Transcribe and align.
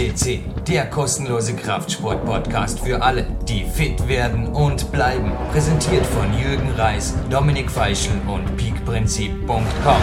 FCC, 0.00 0.40
der 0.66 0.88
kostenlose 0.88 1.54
Kraftsport-Podcast 1.54 2.80
für 2.80 3.02
alle, 3.02 3.26
die 3.46 3.64
fit 3.64 4.08
werden 4.08 4.46
und 4.46 4.90
bleiben. 4.92 5.30
Präsentiert 5.52 6.06
von 6.06 6.32
Jürgen 6.32 6.70
Reis, 6.70 7.14
Dominik 7.28 7.70
Feischl 7.70 8.18
und 8.26 8.56
peakprinzip.com. 8.56 10.00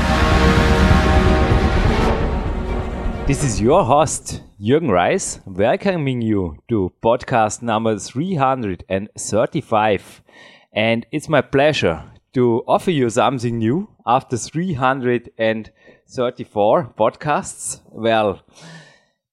This 3.26 3.44
is 3.44 3.60
your 3.60 3.88
host, 3.88 4.44
Jürgen 4.60 4.92
Reis, 4.92 5.42
welcoming 5.46 6.22
you 6.22 6.58
to 6.68 6.92
podcast 7.02 7.64
number 7.64 7.98
335. 7.98 10.22
And 10.76 11.08
it's 11.10 11.28
my 11.28 11.42
pleasure 11.42 12.04
to 12.36 12.64
offer 12.68 12.92
you 12.92 13.10
something 13.10 13.58
new 13.58 13.88
after 14.06 14.38
334 14.38 16.94
podcasts. 16.96 17.82
Well, 17.92 18.44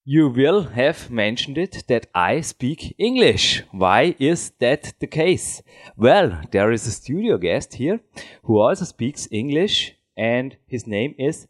you 0.06 0.28
will 0.28 0.64
have 0.64 1.10
mentioned 1.10 1.56
it 1.56 1.84
that 1.88 2.06
I 2.14 2.42
speak 2.42 2.94
English. 2.98 3.62
Why 3.72 4.14
is 4.18 4.52
that 4.60 4.92
the 5.00 5.06
case? 5.06 5.62
Well, 5.96 6.42
there 6.50 6.70
is 6.72 6.86
a 6.86 6.90
studio 6.90 7.38
guest 7.38 7.74
here 7.74 8.00
who 8.42 8.58
also 8.58 8.84
speaks 8.84 9.26
English 9.30 9.94
and 10.14 10.56
his 10.66 10.86
name 10.86 11.14
is 11.18 11.48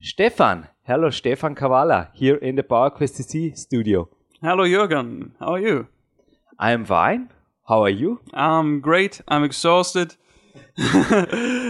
Stefan. 0.00 0.68
Hello, 0.84 1.10
Stefan 1.10 1.56
Kawalla 1.56 2.10
here 2.14 2.36
in 2.36 2.54
the 2.54 2.62
PowerQuest 2.62 3.20
CC 3.20 3.58
studio. 3.58 4.08
Hello, 4.40 4.64
Jürgen. 4.64 5.32
How 5.40 5.54
are 5.54 5.60
you? 5.60 5.88
I 6.60 6.70
am 6.70 6.84
fine. 6.84 7.30
How 7.68 7.82
are 7.82 7.90
you? 7.90 8.20
I'm 8.32 8.80
great. 8.80 9.20
I'm 9.26 9.42
exhausted. 9.42 10.14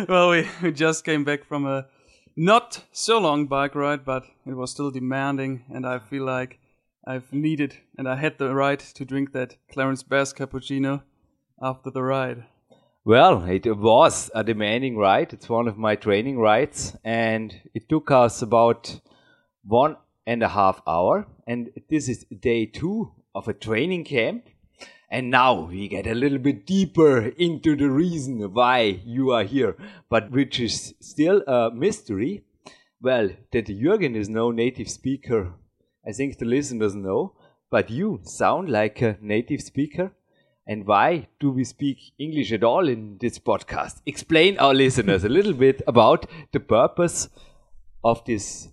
well, 0.09 0.30
we, 0.30 0.46
we 0.62 0.70
just 0.70 1.02
came 1.02 1.24
back 1.24 1.45
from 1.45 1.65
a 1.65 1.87
not 2.37 2.84
so 2.92 3.18
long 3.18 3.46
bike 3.46 3.74
ride, 3.74 4.04
but 4.04 4.26
it 4.46 4.54
was 4.54 4.70
still 4.70 4.90
demanding, 4.90 5.65
and 5.73 5.87
I 5.87 5.98
feel 5.98 6.24
like 6.24 6.59
I've 7.06 7.32
needed 7.32 7.78
and 7.96 8.09
I 8.09 8.16
had 8.16 8.38
the 8.38 8.54
right 8.54 8.80
to 8.80 9.04
drink 9.04 9.32
that 9.32 9.56
Clarence 9.73 10.02
Bass 10.02 10.32
cappuccino 10.32 11.02
after 11.62 11.90
the 11.90 12.02
ride. 12.02 12.45
Well, 13.04 13.45
it 13.45 13.65
was 13.76 14.30
a 14.34 14.43
demanding 14.43 14.96
ride. 14.96 15.32
It's 15.32 15.48
one 15.48 15.68
of 15.68 15.78
my 15.78 15.95
training 15.95 16.38
rides, 16.38 16.96
and 17.04 17.54
it 17.73 17.88
took 17.88 18.10
us 18.10 18.43
about 18.43 19.00
one 19.65 19.96
and 20.26 20.43
a 20.43 20.48
half 20.48 20.82
hour. 20.87 21.28
And 21.46 21.71
this 21.88 22.09
is 22.09 22.24
day 22.24 22.66
two 22.66 23.12
of 23.34 23.46
a 23.46 23.54
training 23.54 24.04
camp. 24.04 24.48
And 25.09 25.30
now 25.30 25.66
we 25.66 25.88
get 25.88 26.07
a 26.07 26.15
little 26.15 26.38
bit 26.38 26.66
deeper 26.66 27.26
into 27.38 27.76
the 27.76 27.88
reason 27.88 28.40
why 28.52 29.01
you 29.04 29.30
are 29.30 29.45
here, 29.45 29.76
but 30.09 30.30
which 30.30 30.59
is 30.59 30.95
still 31.01 31.43
a 31.46 31.71
mystery. 31.71 32.43
Well, 33.01 33.30
that 33.52 33.66
Jürgen 33.66 34.16
is 34.16 34.29
no 34.29 34.51
native 34.51 34.90
speaker, 34.90 35.52
I 36.04 36.12
think 36.12 36.38
the 36.38 36.45
listeners 36.45 36.95
know, 36.95 37.34
but 37.71 37.90
you 37.90 38.21
sound 38.24 38.68
like 38.68 39.01
a 39.02 39.16
native 39.21 39.60
speaker. 39.60 40.12
And 40.66 40.84
why 40.84 41.29
do 41.38 41.51
we 41.52 41.62
speak 41.62 41.99
English 42.18 42.51
at 42.52 42.65
all 42.65 42.88
in 42.88 43.18
this 43.21 43.38
podcast? 43.38 44.02
Explain 44.07 44.59
our 44.59 44.74
listeners 44.74 45.23
a 45.23 45.29
little 45.29 45.52
bit 45.52 45.82
about 45.87 46.27
the 46.52 46.59
purpose 46.59 47.29
of 48.02 48.24
this 48.24 48.68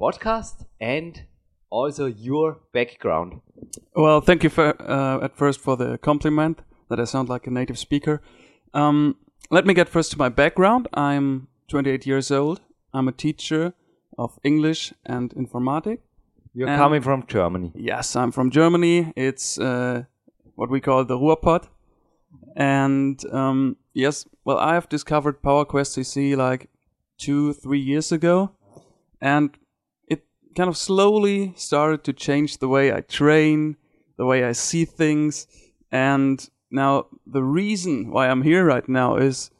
podcast 0.00 0.64
and 0.80 1.22
also 1.70 2.06
your 2.06 2.58
background. 2.72 3.40
Well, 3.94 4.20
thank 4.20 4.42
you 4.44 4.50
for, 4.50 4.74
uh, 4.82 5.24
at 5.24 5.36
first 5.36 5.60
for 5.60 5.76
the 5.76 5.98
compliment 5.98 6.60
that 6.88 7.00
I 7.00 7.04
sound 7.04 7.28
like 7.28 7.46
a 7.46 7.50
native 7.50 7.78
speaker. 7.78 8.20
Um, 8.74 9.16
let 9.50 9.66
me 9.66 9.74
get 9.74 9.88
first 9.88 10.10
to 10.12 10.18
my 10.18 10.28
background. 10.28 10.88
I'm 10.94 11.48
28 11.68 12.06
years 12.06 12.30
old. 12.30 12.60
I'm 12.92 13.08
a 13.08 13.12
teacher 13.12 13.74
of 14.18 14.38
English 14.44 14.92
and 15.04 15.34
informatic. 15.34 15.98
You're 16.54 16.68
And- 16.68 16.78
coming 16.78 17.02
from 17.02 17.24
Germany. 17.26 17.72
Yes, 17.74 18.16
I'm 18.16 18.32
from 18.32 18.50
Germany. 18.50 19.12
It's 19.16 19.58
uh, 19.58 20.04
what 20.54 20.70
we 20.70 20.80
call 20.80 21.04
the 21.04 21.18
Ruhrpott. 21.18 21.68
And 22.56 23.22
um, 23.32 23.76
yes, 23.92 24.26
well, 24.44 24.58
I 24.58 24.74
have 24.74 24.88
discovered 24.88 25.42
PowerQuest 25.42 25.98
CC 25.98 26.36
like 26.36 26.68
two, 27.18 27.52
three 27.52 27.80
years 27.80 28.12
ago. 28.12 28.50
And 29.20 29.50
kind 30.56 30.68
of 30.68 30.76
slowly 30.76 31.52
started 31.56 32.02
to 32.04 32.12
change 32.12 32.58
the 32.58 32.68
way 32.68 32.92
I 32.92 33.00
train, 33.02 33.76
the 34.16 34.24
way 34.26 34.44
I 34.44 34.52
see 34.52 34.84
things. 34.84 35.46
And 35.92 36.48
now 36.70 37.06
the 37.26 37.42
reason 37.42 38.10
why 38.10 38.28
I'm 38.28 38.42
here 38.42 38.64
right 38.64 38.88
now 38.88 39.16
is 39.16 39.50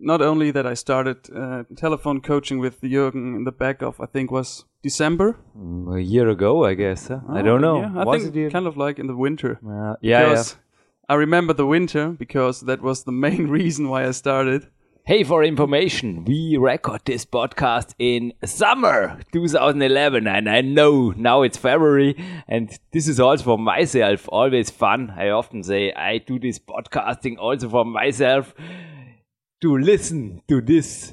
not 0.00 0.22
only 0.22 0.50
that 0.50 0.66
I 0.66 0.74
started 0.74 1.16
uh, 1.34 1.64
telephone 1.76 2.20
coaching 2.20 2.58
with 2.58 2.80
Jürgen 2.80 3.36
in 3.36 3.44
the 3.44 3.52
back 3.52 3.82
of, 3.82 4.00
I 4.00 4.06
think 4.06 4.30
was 4.30 4.64
December. 4.82 5.36
Mm, 5.56 5.96
A 5.96 6.00
year 6.02 6.28
ago, 6.30 6.64
I 6.64 6.74
guess. 6.74 7.08
huh? 7.08 7.20
I 7.28 7.42
don't 7.42 7.60
know. 7.60 7.76
Oh, 7.76 7.80
Yeah, 7.94 8.00
I 8.00 8.04
Was 8.04 8.22
think 8.22 8.36
it 8.36 8.52
kind 8.52 8.66
of 8.66 8.76
like 8.76 8.98
in 8.98 9.06
the 9.06 9.16
winter. 9.16 9.58
Uh, 9.64 9.96
yeah, 10.00 10.32
yeah. 10.32 10.42
I 11.08 11.14
remember 11.14 11.52
the 11.52 11.66
winter 11.66 12.08
because 12.08 12.60
that 12.66 12.80
was 12.80 13.04
the 13.04 13.12
main 13.12 13.46
reason 13.58 13.88
why 13.88 14.06
I 14.08 14.12
started. 14.12 14.68
Hey, 15.04 15.24
for 15.24 15.42
information, 15.42 16.24
we 16.24 16.56
record 16.56 17.00
this 17.04 17.24
podcast 17.24 17.92
in 17.98 18.32
summer 18.44 19.18
2011, 19.32 20.28
and 20.28 20.48
I 20.48 20.60
know 20.60 21.10
now 21.16 21.42
it's 21.42 21.56
February, 21.56 22.14
and 22.46 22.70
this 22.92 23.08
is 23.08 23.18
also 23.18 23.42
for 23.42 23.58
myself 23.58 24.28
always 24.28 24.70
fun. 24.70 25.12
I 25.16 25.30
often 25.30 25.64
say 25.64 25.92
I 25.92 26.18
do 26.18 26.38
this 26.38 26.60
podcasting 26.60 27.36
also 27.36 27.68
for 27.68 27.84
myself 27.84 28.54
to 29.62 29.76
listen 29.76 30.42
to 30.46 30.60
this 30.60 31.12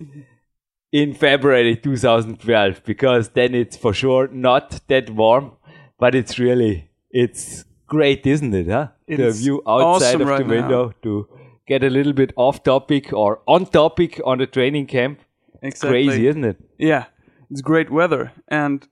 in 0.92 1.16
February 1.16 1.76
2012 1.76 2.84
because 2.86 3.30
then 3.30 3.56
it's 3.56 3.76
for 3.76 3.92
sure 3.96 4.28
not 4.28 4.82
that 4.88 5.10
warm, 5.10 5.54
but 5.98 6.14
it's 6.14 6.38
really 6.38 6.92
it's 7.10 7.66
great, 7.88 8.28
isn't 8.28 8.54
it? 8.54 8.68
Huh? 8.68 8.90
The 9.08 9.32
view 9.32 9.64
outside 9.68 10.16
awesome 10.18 10.22
of 10.22 10.28
right 10.28 10.38
the 10.38 10.44
now. 10.44 10.62
window 10.62 10.94
to 11.02 11.28
get 11.70 11.84
a 11.84 11.90
little 11.90 12.14
bit 12.14 12.34
off 12.36 12.64
topic 12.64 13.14
or 13.14 13.42
on 13.48 13.66
topic 13.66 14.20
on 14.26 14.40
the 14.40 14.48
training 14.48 14.88
camp. 14.88 15.20
Exactly. 15.62 15.90
Crazy, 15.90 16.28
isn't 16.28 16.44
it? 16.44 16.58
Yeah, 16.78 17.06
it's 17.50 17.62
great 17.62 17.90
weather, 17.90 18.34
and 18.48 18.88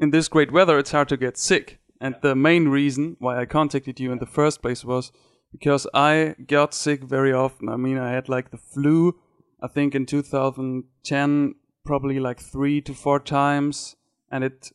in 0.00 0.10
this 0.10 0.28
great 0.28 0.50
weather, 0.50 0.78
it's 0.78 0.92
hard 0.92 1.08
to 1.10 1.16
get 1.16 1.36
sick. 1.36 1.78
And 2.00 2.14
the 2.22 2.34
main 2.34 2.68
reason 2.68 3.16
why 3.18 3.40
I 3.40 3.46
contacted 3.46 4.00
you 4.00 4.12
in 4.12 4.18
the 4.18 4.26
first 4.26 4.62
place 4.62 4.84
was 4.84 5.12
because 5.50 5.86
I 5.92 6.36
got 6.46 6.72
sick 6.72 7.02
very 7.02 7.32
often. 7.32 7.68
I 7.68 7.76
mean, 7.76 7.98
I 7.98 8.12
had 8.12 8.28
like 8.28 8.50
the 8.50 8.58
flu. 8.58 9.18
I 9.60 9.66
think 9.66 9.94
in 9.94 10.06
2010, 10.06 11.54
probably 11.84 12.20
like 12.20 12.40
three 12.40 12.80
to 12.82 12.94
four 12.94 13.18
times, 13.18 13.96
and 14.30 14.44
it 14.44 14.70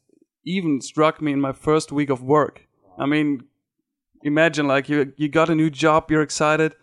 even 0.46 0.82
struck 0.82 1.22
me 1.22 1.32
in 1.32 1.40
my 1.40 1.54
first 1.54 1.92
week 1.92 2.10
of 2.10 2.22
work. 2.22 2.68
I 3.00 3.06
mean, 3.06 3.46
imagine 4.24 4.68
like 4.68 4.90
you 4.90 5.14
you 5.16 5.30
got 5.30 5.50
a 5.50 5.56
new 5.56 5.70
job, 5.70 6.12
you're 6.12 6.22
excited, 6.22 6.76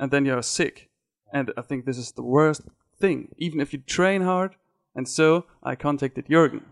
and 0.00 0.10
then 0.10 0.24
you're 0.24 0.42
sick. 0.42 0.88
And 1.32 1.52
I 1.56 1.62
think 1.62 1.84
this 1.84 1.98
is 1.98 2.12
the 2.12 2.22
worst 2.22 2.62
thing, 2.98 3.28
even 3.36 3.60
if 3.60 3.72
you 3.72 3.78
train 3.78 4.22
hard. 4.22 4.56
And 4.96 5.06
so 5.06 5.44
I 5.62 5.76
contacted 5.76 6.26
Jürgen. 6.26 6.62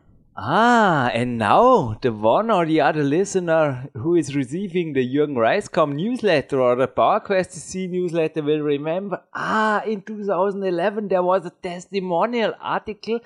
Ah, 0.40 1.10
and 1.12 1.36
now 1.36 1.98
the 2.00 2.12
one 2.12 2.50
or 2.50 2.64
the 2.64 2.80
other 2.80 3.02
listener 3.02 3.90
who 3.94 4.14
is 4.14 4.36
receiving 4.36 4.92
the 4.92 5.04
Jürgen 5.04 5.34
Reiscom 5.34 5.94
newsletter 5.94 6.60
or 6.60 6.76
the 6.76 6.86
PowerQuest 6.86 7.50
CC 7.50 7.90
newsletter 7.90 8.42
will 8.42 8.60
remember, 8.60 9.20
ah, 9.34 9.82
in 9.82 10.00
2011 10.02 11.08
there 11.08 11.22
was 11.22 11.44
a 11.44 11.50
testimonial 11.50 12.54
article 12.60 13.18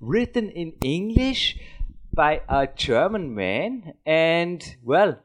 written 0.00 0.48
in 0.50 0.72
English 0.80 1.58
by 2.12 2.40
a 2.48 2.68
German 2.68 3.34
man. 3.34 3.94
And, 4.06 4.76
well, 4.84 5.18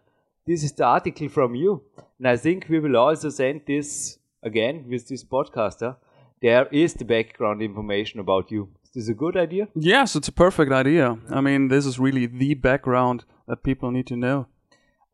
this 0.47 0.63
is 0.63 0.71
the 0.73 0.83
article 0.83 1.29
from 1.29 1.55
you. 1.55 1.83
And 2.17 2.27
I 2.27 2.37
think 2.37 2.67
we 2.69 2.79
will 2.79 2.97
also 2.97 3.29
send 3.29 3.61
this 3.67 4.17
again 4.45 4.85
with 4.89 5.07
this 5.09 5.23
podcaster. 5.23 5.95
There 6.41 6.67
is 6.71 6.93
the 6.93 7.05
background 7.05 7.61
information 7.61 8.19
about 8.19 8.51
you. 8.51 8.69
Is 8.85 8.91
this 8.93 9.09
a 9.09 9.13
good 9.13 9.35
idea? 9.35 9.67
Yes, 9.75 10.15
it's 10.15 10.27
a 10.27 10.31
perfect 10.31 10.71
idea. 10.71 11.17
I 11.29 11.41
mean, 11.41 11.67
this 11.69 11.85
is 11.85 11.99
really 11.99 12.27
the 12.27 12.53
background 12.53 13.25
that 13.47 13.63
people 13.63 13.91
need 13.91 14.07
to 14.07 14.15
know. 14.15 14.45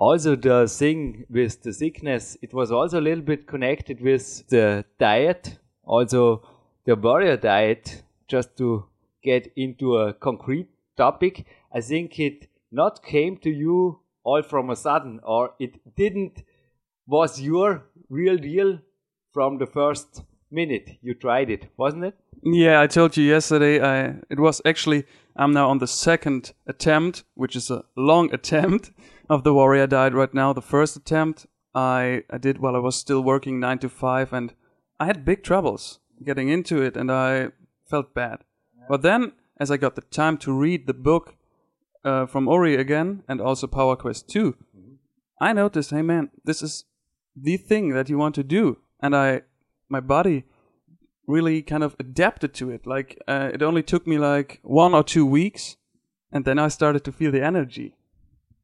also 0.10 0.32
the 0.36 0.68
thing 0.68 1.02
with 1.38 1.56
the 1.64 1.72
sickness 1.80 2.24
it 2.46 2.54
was 2.60 2.72
also 2.78 3.00
a 3.00 3.06
little 3.08 3.24
bit 3.26 3.42
connected 3.52 4.00
with 4.08 4.24
the 4.54 4.64
diet 5.04 5.50
also 5.96 6.22
the 6.90 6.96
warrior 7.04 7.36
diet 7.44 7.92
just 8.34 8.50
to 8.62 8.70
get 9.30 9.52
into 9.66 9.92
a 9.98 10.06
concrete 10.28 10.70
topic 11.04 11.36
i 11.80 11.82
think 11.90 12.18
it 12.28 12.48
not 12.82 12.98
came 13.12 13.38
to 13.46 13.52
you 13.64 13.78
all 14.24 14.42
from 14.54 14.72
a 14.76 14.80
sudden 14.86 15.14
or 15.36 15.44
it 15.68 15.78
didn't 16.02 16.42
was 17.18 17.40
your 17.52 17.70
real 18.20 18.38
deal 18.50 18.74
from 19.34 19.58
the 19.58 19.66
first 19.66 20.24
minute 20.50 20.98
you 21.02 21.14
tried 21.14 21.50
it 21.50 21.68
wasn't 21.78 22.04
it 22.04 22.16
Yeah, 22.44 22.82
I 22.82 22.88
told 22.88 23.18
you 23.18 23.24
yesterday. 23.24 23.80
I 23.80 24.16
it 24.30 24.40
was 24.40 24.62
actually 24.66 25.06
I'm 25.36 25.54
now 25.54 25.70
on 25.70 25.78
the 25.78 25.88
second 25.88 26.54
attempt, 26.66 27.24
which 27.36 27.56
is 27.56 27.70
a 27.70 27.84
long 27.96 28.34
attempt 28.38 28.92
of 29.30 29.44
the 29.44 29.54
warrior 29.54 29.88
diet 29.88 30.14
right 30.14 30.34
now. 30.34 30.54
The 30.54 30.62
first 30.62 30.98
attempt 30.98 31.46
I 31.76 32.24
I 32.30 32.38
did 32.38 32.58
while 32.58 32.76
I 32.76 32.80
was 32.80 32.96
still 32.96 33.22
working 33.22 33.60
nine 33.60 33.80
to 33.80 33.90
five, 33.90 34.34
and 34.34 34.54
I 35.00 35.06
had 35.06 35.26
big 35.26 35.44
troubles 35.44 36.00
getting 36.24 36.50
into 36.50 36.82
it, 36.82 36.98
and 36.98 37.12
I 37.12 37.50
felt 37.90 38.14
bad. 38.14 38.44
But 38.90 39.02
then, 39.02 39.34
as 39.58 39.72
I 39.72 39.78
got 39.78 39.96
the 39.96 40.02
time 40.02 40.38
to 40.40 40.52
read 40.52 40.88
the 40.88 40.94
book, 40.94 41.36
uh, 42.04 42.26
from 42.26 42.48
Ori 42.48 42.76
again, 42.76 43.24
and 43.28 43.40
also 43.42 43.68
Power 43.68 43.96
Quest 43.96 44.30
2, 44.30 44.56
I 45.40 45.54
noticed, 45.54 45.92
hey 45.92 46.02
man, 46.02 46.30
this 46.44 46.62
is 46.62 46.86
the 47.36 47.58
thing 47.58 47.90
that 47.90 48.10
you 48.10 48.18
want 48.18 48.36
to 48.36 48.44
do, 48.44 48.78
and 49.02 49.16
I, 49.16 49.42
my 49.90 50.00
body, 50.00 50.46
really 51.28 51.62
kind 51.62 51.84
of 51.84 51.96
adapted 52.00 52.54
to 52.56 52.70
it. 52.70 52.86
Like 52.86 53.22
uh, 53.28 53.52
it 53.54 53.62
only 53.62 53.84
took 53.84 54.06
me 54.06 54.18
like 54.18 54.60
one 54.64 54.94
or 54.94 55.04
two 55.04 55.26
weeks, 55.26 55.78
and 56.32 56.46
then 56.46 56.60
I 56.60 56.68
started 56.68 57.04
to 57.06 57.12
feel 57.12 57.32
the 57.32 57.44
energy. 57.44 57.96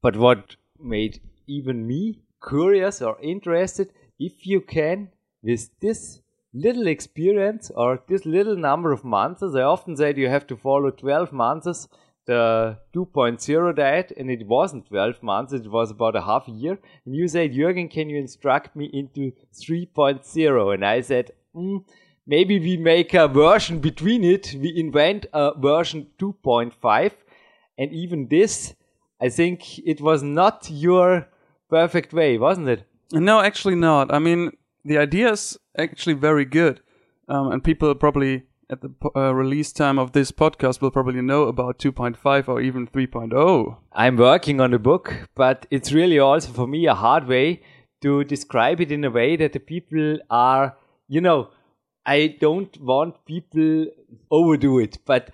But 0.01 0.15
what 0.15 0.55
made 0.79 1.21
even 1.47 1.87
me 1.87 2.21
curious 2.47 3.01
or 3.01 3.17
interested, 3.21 3.91
if 4.19 4.45
you 4.45 4.61
can, 4.61 5.09
with 5.41 5.69
this 5.79 6.21
little 6.53 6.87
experience 6.87 7.71
or 7.75 7.99
this 8.07 8.25
little 8.25 8.57
number 8.57 8.91
of 8.91 9.03
months, 9.03 9.43
I 9.43 9.61
often 9.61 9.95
said 9.95 10.17
you 10.17 10.29
have 10.29 10.47
to 10.47 10.57
follow 10.57 10.91
12 10.91 11.31
months 11.31 11.87
the 12.27 12.77
2.0 12.93 13.75
diet, 13.75 14.11
and 14.17 14.29
it 14.29 14.45
wasn't 14.45 14.85
12 14.87 15.23
months, 15.23 15.53
it 15.53 15.71
was 15.71 15.91
about 15.91 16.15
a 16.15 16.21
half 16.21 16.47
year. 16.47 16.77
And 17.05 17.15
you 17.15 17.27
said, 17.27 17.53
Jürgen, 17.53 17.89
can 17.89 18.09
you 18.09 18.17
instruct 18.17 18.75
me 18.75 18.85
into 18.93 19.31
3.0? 19.53 20.73
And 20.73 20.85
I 20.85 21.01
said, 21.01 21.31
mm, 21.55 21.83
maybe 22.27 22.59
we 22.59 22.77
make 22.77 23.13
a 23.13 23.27
version 23.27 23.79
between 23.79 24.23
it. 24.23 24.53
We 24.59 24.73
invent 24.77 25.25
a 25.33 25.57
version 25.57 26.07
2.5. 26.19 27.11
And 27.77 27.93
even 27.93 28.27
this, 28.27 28.75
I 29.21 29.29
think 29.29 29.79
it 29.79 30.01
was 30.01 30.21
not 30.21 30.67
your 30.69 31.29
perfect 31.69 32.13
way, 32.13 32.37
wasn't 32.37 32.67
it? 32.67 32.83
No, 33.13 33.39
actually 33.39 33.75
not. 33.75 34.13
I 34.13 34.19
mean, 34.19 34.51
the 34.83 34.97
idea 34.97 35.31
is 35.31 35.57
actually 35.77 36.15
very 36.15 36.43
good. 36.43 36.81
Um, 37.29 37.51
and 37.51 37.63
people 37.63 37.93
probably 37.95 38.43
at 38.69 38.81
the 38.81 38.91
uh, 39.15 39.33
release 39.33 39.71
time 39.71 39.97
of 39.97 40.11
this 40.11 40.31
podcast 40.31 40.81
will 40.81 40.91
probably 40.91 41.21
know 41.21 41.43
about 41.43 41.79
2.5 41.79 42.49
or 42.49 42.61
even 42.61 42.87
3.0. 42.87 43.77
I'm 43.93 44.17
working 44.17 44.59
on 44.59 44.71
the 44.71 44.79
book, 44.79 45.13
but 45.35 45.65
it's 45.71 45.93
really 45.93 46.19
also 46.19 46.51
for 46.51 46.67
me 46.67 46.85
a 46.85 46.93
hard 46.93 47.27
way 47.27 47.61
to 48.01 48.23
describe 48.25 48.81
it 48.81 48.91
in 48.91 49.05
a 49.05 49.09
way 49.09 49.37
that 49.37 49.53
the 49.53 49.59
people 49.59 50.19
are, 50.29 50.75
you 51.07 51.21
know, 51.21 51.49
I 52.05 52.35
don't 52.39 52.77
want 52.81 53.25
people 53.25 53.87
overdo 54.29 54.79
it, 54.79 54.97
but 55.05 55.31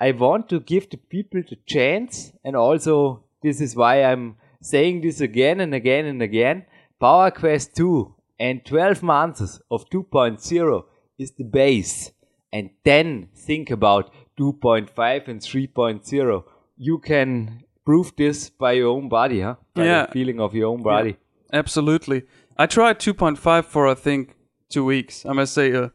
I 0.00 0.10
want 0.10 0.48
to 0.48 0.60
give 0.60 0.90
the 0.90 0.96
people 0.96 1.42
the 1.48 1.56
chance, 1.66 2.32
and 2.44 2.56
also 2.56 3.24
this 3.42 3.60
is 3.60 3.76
why 3.76 4.02
I'm 4.02 4.36
saying 4.60 5.02
this 5.02 5.20
again 5.20 5.60
and 5.60 5.74
again 5.74 6.06
and 6.06 6.20
again. 6.22 6.66
Power 7.00 7.30
Quest 7.30 7.76
2 7.76 8.14
and 8.38 8.64
12 8.64 9.02
months 9.02 9.60
of 9.70 9.88
2.0 9.90 10.84
is 11.18 11.32
the 11.32 11.44
base 11.44 12.10
and 12.54 12.70
then 12.84 13.28
think 13.34 13.70
about 13.70 14.10
2.5 14.38 15.28
and 15.28 15.40
3.0. 15.40 16.44
You 16.76 16.98
can 16.98 17.64
prove 17.84 18.12
this 18.16 18.48
by 18.48 18.72
your 18.72 18.88
own 18.96 19.08
body, 19.08 19.40
huh? 19.40 19.56
By 19.74 19.84
Yeah. 19.84 20.06
the 20.06 20.12
feeling 20.12 20.40
of 20.40 20.54
your 20.54 20.68
own 20.72 20.82
body. 20.82 21.16
Absolutely. 21.52 22.22
I 22.56 22.66
tried 22.66 22.98
2.5 23.00 23.66
for, 23.66 23.86
I 23.88 23.94
think, 23.94 24.36
two 24.70 24.84
weeks. 24.84 25.26
I 25.26 25.32
must 25.32 25.52
say, 25.52 25.72
a 25.72 25.92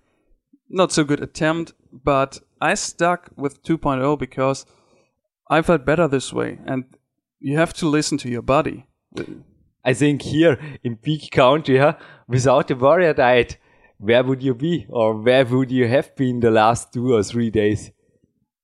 not 0.70 0.92
so 0.92 1.04
good 1.04 1.22
attempt, 1.24 1.74
but 1.92 2.40
I 2.62 2.76
stuck 2.76 3.32
with 3.36 3.64
2.0 3.64 4.18
because 4.20 4.66
I 5.50 5.62
felt 5.62 5.86
better 5.86 6.08
this 6.08 6.34
way. 6.34 6.60
And 6.66 6.84
you 7.40 7.58
have 7.58 7.74
to 7.74 7.88
listen 7.88 8.18
to 8.20 8.30
your 8.30 8.44
body. 8.44 8.86
I 9.86 9.94
think 9.94 10.22
here 10.22 10.60
in 10.84 10.98
Peak 10.98 11.32
Country, 11.32 11.78
huh, 11.78 11.94
without 12.28 12.68
the 12.68 12.76
warrior 12.76 13.14
diet, 13.14 13.58
where 14.00 14.24
would 14.24 14.42
you 14.42 14.56
be 14.56 14.86
or 14.90 15.14
where 15.14 15.46
would 15.46 15.72
you 15.72 15.88
have 15.88 16.16
been 16.16 16.40
the 16.40 16.52
last 16.52 16.94
two 16.94 17.14
or 17.14 17.24
three 17.24 17.50
days? 17.50 17.92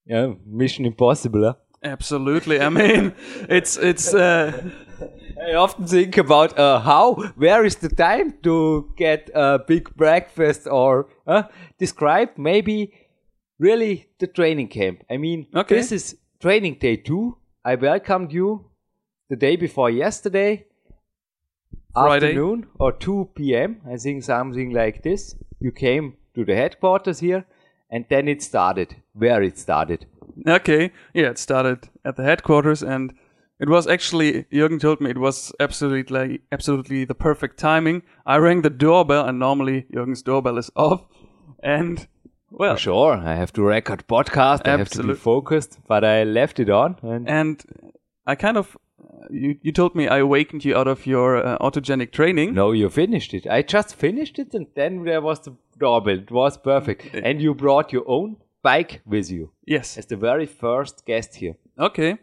Yeah, 0.06 0.34
mission 0.46 0.84
impossible. 0.86 1.42
Huh? 1.44 1.54
Absolutely. 1.82 2.60
I 2.60 2.68
mean, 2.68 3.12
it's, 3.48 3.76
it's, 3.76 4.14
uh, 4.14 4.70
I 5.48 5.52
often 5.54 5.86
think 5.86 6.16
about 6.16 6.58
uh, 6.58 6.80
how, 6.80 7.14
where 7.36 7.64
is 7.64 7.76
the 7.76 7.88
time 7.88 8.34
to 8.42 8.92
get 8.96 9.30
a 9.34 9.58
big 9.58 9.94
breakfast 9.94 10.66
or 10.66 11.08
uh, 11.26 11.44
describe 11.78 12.30
maybe 12.36 12.92
really 13.58 14.08
the 14.18 14.26
training 14.26 14.68
camp. 14.68 15.04
I 15.10 15.16
mean, 15.18 15.46
Okay. 15.54 15.76
this 15.76 15.92
is 15.92 16.16
training 16.40 16.78
day 16.80 16.96
two. 16.96 17.36
I 17.64 17.74
welcomed 17.74 18.32
you 18.32 18.70
the 19.28 19.36
day 19.36 19.56
before 19.56 19.90
yesterday, 19.90 20.66
Friday. 22.04 22.28
afternoon 22.28 22.66
or 22.78 22.92
2 22.92 23.30
p.m. 23.34 23.80
I 23.90 23.96
think 23.96 24.22
something 24.22 24.70
like 24.72 25.02
this. 25.02 25.34
You 25.60 25.72
came 25.72 26.14
to 26.34 26.44
the 26.44 26.54
headquarters 26.54 27.20
here 27.20 27.44
and 27.90 28.04
then 28.08 28.28
it 28.28 28.42
started. 28.42 28.96
Where 29.14 29.42
it 29.42 29.58
started. 29.58 30.06
Okay, 30.46 30.92
yeah, 31.14 31.30
it 31.30 31.38
started 31.38 31.88
at 32.04 32.16
the 32.16 32.22
headquarters, 32.22 32.82
and 32.82 33.14
it 33.58 33.68
was 33.68 33.86
actually 33.86 34.44
Jürgen 34.52 34.80
told 34.80 35.00
me 35.00 35.10
it 35.10 35.18
was 35.18 35.52
absolutely 35.60 36.40
absolutely 36.52 37.04
the 37.04 37.14
perfect 37.14 37.58
timing. 37.58 38.02
I 38.26 38.36
rang 38.36 38.62
the 38.62 38.70
doorbell, 38.70 39.24
and 39.24 39.38
normally 39.38 39.86
Jürgen's 39.92 40.22
doorbell 40.22 40.58
is 40.58 40.70
off, 40.76 41.02
and 41.62 42.06
well, 42.50 42.76
Sure, 42.76 43.14
I 43.16 43.34
have 43.34 43.52
to 43.54 43.62
record 43.62 44.06
podcast. 44.06 44.66
I 44.66 44.76
have 44.76 44.90
to 44.90 45.02
be 45.02 45.14
focused, 45.14 45.78
but 45.88 46.04
I 46.04 46.24
left 46.24 46.60
it 46.60 46.70
on 46.70 46.96
and 47.02 47.28
and 47.28 47.62
I 48.26 48.34
kind 48.34 48.56
of 48.56 48.76
you 49.30 49.56
you 49.62 49.72
told 49.72 49.94
me 49.94 50.06
I 50.08 50.18
awakened 50.18 50.64
you 50.64 50.76
out 50.76 50.88
of 50.88 51.06
your 51.06 51.36
uh, 51.36 51.58
autogenic 51.58 52.10
training. 52.12 52.54
No, 52.54 52.72
you 52.72 52.88
finished 52.90 53.34
it. 53.34 53.46
I 53.46 53.62
just 53.62 53.94
finished 53.94 54.38
it, 54.38 54.54
and 54.54 54.66
then 54.74 55.04
there 55.04 55.20
was 55.20 55.40
the 55.40 55.54
doorbell. 55.78 56.18
It 56.18 56.30
was 56.30 56.58
perfect. 56.58 57.14
And 57.14 57.40
you 57.40 57.54
brought 57.54 57.92
your 57.92 58.04
own 58.06 58.36
bike 58.62 59.00
with 59.06 59.30
you 59.30 59.50
Yes. 59.66 59.96
as 59.98 60.06
the 60.06 60.16
very 60.16 60.46
first 60.46 61.04
guest 61.06 61.36
here. 61.36 61.54
Okay. 61.78 62.18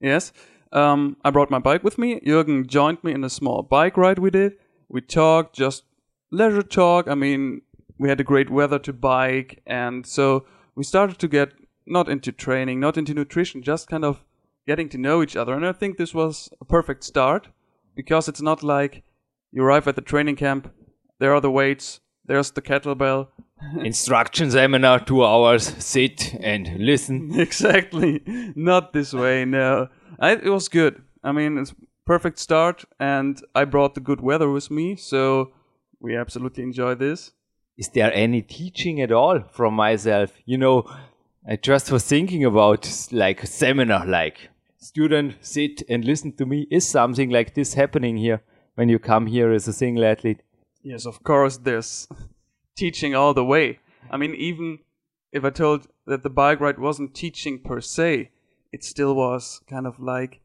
Yes. 0.00 0.32
Um, 0.72 1.16
I 1.24 1.30
brought 1.30 1.50
my 1.50 1.60
bike 1.60 1.84
with 1.84 1.98
me. 1.98 2.20
Jürgen 2.26 2.66
joined 2.66 2.98
me 3.04 3.12
in 3.12 3.24
a 3.24 3.30
small 3.30 3.62
bike 3.62 3.96
ride 3.96 4.18
we 4.18 4.30
did. 4.30 4.52
We 4.88 5.00
talked, 5.00 5.54
just 5.54 5.84
leisure 6.30 6.62
talk. 6.62 7.06
I 7.08 7.14
mean, 7.14 7.62
we 7.98 8.08
had 8.08 8.20
a 8.20 8.24
great 8.24 8.50
weather 8.50 8.78
to 8.80 8.92
bike, 8.92 9.62
and 9.66 10.04
so 10.06 10.44
we 10.74 10.82
started 10.84 11.18
to 11.18 11.28
get 11.28 11.52
not 11.86 12.08
into 12.08 12.32
training, 12.32 12.80
not 12.80 12.96
into 12.96 13.14
nutrition, 13.14 13.62
just 13.62 13.88
kind 13.88 14.04
of 14.04 14.24
getting 14.66 14.88
to 14.90 14.98
know 14.98 15.22
each 15.22 15.36
other. 15.36 15.54
And 15.54 15.66
I 15.66 15.72
think 15.72 15.96
this 15.96 16.14
was 16.14 16.48
a 16.60 16.64
perfect 16.64 17.04
start 17.04 17.48
because 17.94 18.28
it's 18.28 18.42
not 18.42 18.62
like 18.62 19.02
you 19.52 19.62
arrive 19.62 19.86
at 19.86 19.96
the 19.96 20.02
training 20.02 20.36
camp, 20.36 20.72
there 21.18 21.34
are 21.34 21.40
the 21.40 21.50
weights, 21.50 22.00
there's 22.24 22.50
the 22.50 22.62
kettlebell. 22.62 23.28
Instruction 23.78 24.50
seminar, 24.50 25.00
two 25.00 25.24
hours, 25.24 25.64
sit 25.84 26.34
and 26.40 26.76
listen. 26.78 27.30
exactly. 27.38 28.22
Not 28.56 28.92
this 28.92 29.12
way, 29.12 29.44
no. 29.44 29.88
I, 30.18 30.32
it 30.32 30.50
was 30.50 30.68
good. 30.68 31.02
I 31.22 31.32
mean, 31.32 31.56
it's 31.58 31.74
perfect 32.04 32.38
start, 32.38 32.84
and 32.98 33.40
I 33.54 33.64
brought 33.64 33.94
the 33.94 34.00
good 34.00 34.20
weather 34.20 34.50
with 34.50 34.70
me, 34.70 34.96
so 34.96 35.52
we 36.00 36.16
absolutely 36.16 36.64
enjoy 36.64 36.94
this. 36.94 37.32
Is 37.76 37.88
there 37.88 38.12
any 38.12 38.42
teaching 38.42 39.00
at 39.00 39.10
all 39.10 39.40
from 39.52 39.74
myself? 39.74 40.32
You 40.44 40.58
know, 40.58 40.84
I 41.48 41.56
just 41.56 41.90
was 41.90 42.04
thinking 42.04 42.44
about 42.44 43.08
like 43.10 43.42
a 43.42 43.46
seminar, 43.46 44.06
like 44.06 44.48
student 44.84 45.34
sit 45.40 45.82
and 45.88 46.04
listen 46.04 46.32
to 46.36 46.44
me. 46.44 46.66
Is 46.70 46.86
something 46.86 47.30
like 47.30 47.54
this 47.54 47.74
happening 47.74 48.18
here 48.18 48.42
when 48.74 48.90
you 48.90 48.98
come 48.98 49.26
here 49.26 49.50
as 49.50 49.66
a 49.66 49.72
single 49.72 50.04
athlete? 50.04 50.42
Yes, 50.82 51.06
of 51.06 51.22
course, 51.22 51.56
there's 51.56 52.06
teaching 52.76 53.14
all 53.14 53.32
the 53.32 53.44
way. 53.44 53.78
I 54.10 54.18
mean, 54.18 54.34
even 54.34 54.80
if 55.32 55.44
I 55.44 55.50
told 55.50 55.88
that 56.06 56.22
the 56.22 56.30
bike 56.30 56.60
ride 56.60 56.78
wasn't 56.78 57.14
teaching 57.14 57.60
per 57.64 57.80
se, 57.80 58.30
it 58.72 58.84
still 58.84 59.14
was 59.14 59.62
kind 59.68 59.86
of 59.86 59.98
like 59.98 60.42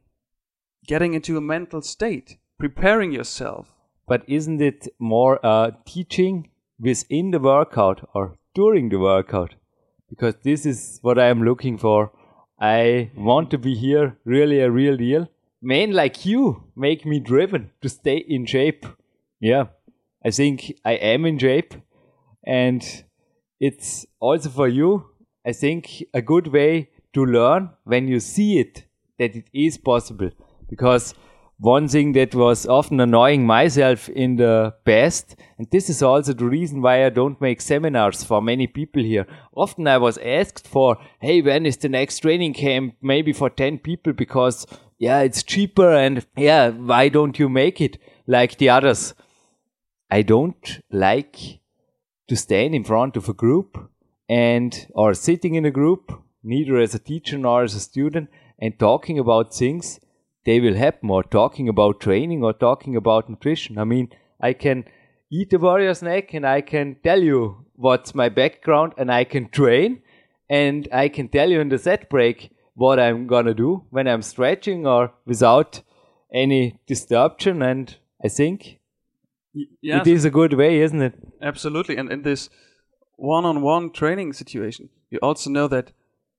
getting 0.86 1.12
into 1.12 1.36
a 1.36 1.42
mental 1.42 1.82
state, 1.82 2.38
preparing 2.58 3.12
yourself. 3.12 3.68
But 4.08 4.22
isn't 4.26 4.62
it 4.62 4.88
more 4.98 5.38
uh, 5.44 5.72
teaching 5.84 6.48
within 6.78 7.30
the 7.30 7.38
workout 7.38 8.08
or 8.14 8.38
during 8.54 8.88
the 8.88 8.98
workout? 8.98 9.54
Because 10.08 10.36
this 10.42 10.64
is 10.64 10.98
what 11.02 11.18
I 11.18 11.26
am 11.26 11.44
looking 11.44 11.76
for. 11.76 12.10
I 12.60 13.10
want 13.16 13.50
to 13.52 13.58
be 13.58 13.74
here 13.74 14.18
really 14.24 14.60
a 14.60 14.70
real 14.70 14.96
deal. 14.96 15.28
Men 15.62 15.92
like 15.92 16.26
you 16.26 16.64
make 16.76 17.06
me 17.06 17.18
driven 17.18 17.70
to 17.80 17.88
stay 17.88 18.16
in 18.16 18.44
shape. 18.46 18.86
Yeah, 19.40 19.66
I 20.24 20.30
think 20.30 20.74
I 20.84 20.92
am 20.92 21.24
in 21.24 21.38
shape. 21.38 21.74
And 22.44 22.84
it's 23.58 24.06
also 24.20 24.50
for 24.50 24.68
you, 24.68 25.06
I 25.46 25.52
think, 25.52 26.04
a 26.12 26.20
good 26.20 26.48
way 26.48 26.90
to 27.14 27.24
learn 27.24 27.70
when 27.84 28.08
you 28.08 28.20
see 28.20 28.58
it 28.58 28.84
that 29.18 29.34
it 29.36 29.48
is 29.52 29.78
possible. 29.78 30.30
Because 30.68 31.14
one 31.60 31.88
thing 31.88 32.12
that 32.12 32.34
was 32.34 32.66
often 32.66 33.00
annoying 33.00 33.46
myself 33.46 34.08
in 34.08 34.36
the 34.36 34.74
past, 34.86 35.36
and 35.58 35.68
this 35.70 35.90
is 35.90 36.02
also 36.02 36.32
the 36.32 36.46
reason 36.46 36.80
why 36.80 37.04
I 37.04 37.10
don't 37.10 37.40
make 37.40 37.60
seminars 37.60 38.24
for 38.24 38.40
many 38.40 38.66
people 38.66 39.02
here. 39.02 39.26
Often 39.54 39.86
I 39.86 39.98
was 39.98 40.16
asked 40.18 40.66
for, 40.66 40.96
hey, 41.20 41.42
when 41.42 41.66
is 41.66 41.76
the 41.76 41.90
next 41.90 42.20
training 42.20 42.54
camp? 42.54 42.94
Maybe 43.02 43.34
for 43.34 43.50
10 43.50 43.78
people 43.78 44.14
because, 44.14 44.66
yeah, 44.98 45.20
it's 45.20 45.42
cheaper 45.42 45.92
and, 45.92 46.26
yeah, 46.34 46.70
why 46.70 47.10
don't 47.10 47.38
you 47.38 47.50
make 47.50 47.82
it 47.82 47.98
like 48.26 48.56
the 48.56 48.70
others? 48.70 49.12
I 50.10 50.22
don't 50.22 50.80
like 50.90 51.60
to 52.28 52.36
stand 52.36 52.74
in 52.74 52.84
front 52.84 53.18
of 53.18 53.28
a 53.28 53.34
group 53.34 53.76
and 54.30 54.86
or 54.94 55.12
sitting 55.12 55.56
in 55.56 55.66
a 55.66 55.70
group 55.70 56.10
neither 56.42 56.78
as 56.78 56.94
a 56.94 56.98
teacher 56.98 57.36
nor 57.36 57.64
as 57.64 57.74
a 57.74 57.80
student 57.80 58.30
and 58.58 58.78
talking 58.78 59.18
about 59.18 59.54
things, 59.54 60.00
they 60.50 60.60
will 60.60 60.74
happen, 60.74 61.10
or 61.10 61.22
talking 61.22 61.68
about 61.68 62.00
training, 62.00 62.42
or 62.42 62.52
talking 62.52 62.96
about 62.96 63.30
nutrition. 63.30 63.78
I 63.78 63.84
mean, 63.84 64.08
I 64.40 64.52
can 64.52 64.84
eat 65.30 65.52
a 65.52 65.58
warrior 65.58 65.94
snack 65.94 66.34
and 66.34 66.44
I 66.44 66.60
can 66.60 66.96
tell 67.04 67.22
you 67.22 67.64
what's 67.74 68.14
my 68.14 68.28
background 68.28 68.94
and 68.98 69.12
I 69.12 69.24
can 69.24 69.48
train 69.48 70.02
and 70.48 70.88
I 70.92 71.08
can 71.08 71.28
tell 71.28 71.48
you 71.48 71.60
in 71.60 71.68
the 71.68 71.78
set 71.78 72.10
break 72.10 72.50
what 72.74 72.98
I'm 72.98 73.26
gonna 73.26 73.54
do 73.54 73.84
when 73.90 74.08
I'm 74.08 74.22
stretching 74.22 74.86
or 74.86 75.12
without 75.24 75.82
any 76.32 76.80
disruption. 76.86 77.62
And 77.62 77.96
I 78.24 78.28
think 78.28 78.80
yes, 79.54 80.06
it 80.06 80.10
is 80.10 80.24
a 80.24 80.30
good 80.30 80.54
way, 80.54 80.80
isn't 80.80 81.02
it? 81.02 81.14
absolutely. 81.40 81.96
And 81.96 82.10
in 82.10 82.22
this 82.22 82.50
one-on-one 83.16 83.92
training 83.92 84.32
situation, 84.32 84.88
you 85.10 85.18
also 85.22 85.50
know 85.50 85.68
that 85.68 85.92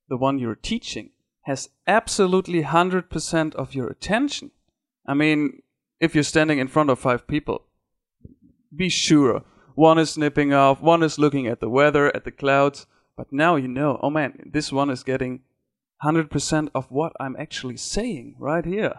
the 0.10 0.18
one 0.18 0.40
you're 0.40 0.56
teaching 0.56 1.12
has 1.44 1.70
absolutely 1.88 2.64
100% 2.64 3.56
of 3.56 3.74
your 3.74 3.88
attention. 3.88 4.52
I 5.06 5.14
mean, 5.14 5.62
if 6.00 6.14
you're 6.14 6.24
standing 6.24 6.60
in 6.60 6.68
front 6.68 6.90
of 6.90 7.00
five 7.00 7.28
people, 7.28 7.64
be 8.76 8.90
sure 8.90 9.44
one 9.76 9.98
is 9.98 10.12
snipping 10.12 10.54
off, 10.54 10.82
one 10.82 11.04
is 11.04 11.18
looking 11.18 11.48
at 11.48 11.60
the 11.60 11.70
weather, 11.70 12.16
at 12.16 12.24
the 12.24 12.32
clouds, 12.32 12.86
but 13.16 13.32
now 13.32 13.56
you 13.56 13.68
know, 13.68 14.00
oh 14.02 14.10
man, 14.10 14.52
this 14.52 14.72
one 14.72 14.90
is 14.90 15.04
getting 15.04 15.42
100% 16.04 16.70
of 16.74 16.92
what 16.92 17.14
I'm 17.20 17.36
actually 17.38 17.78
saying 17.78 18.36
right 18.40 18.66
here. 18.66 18.96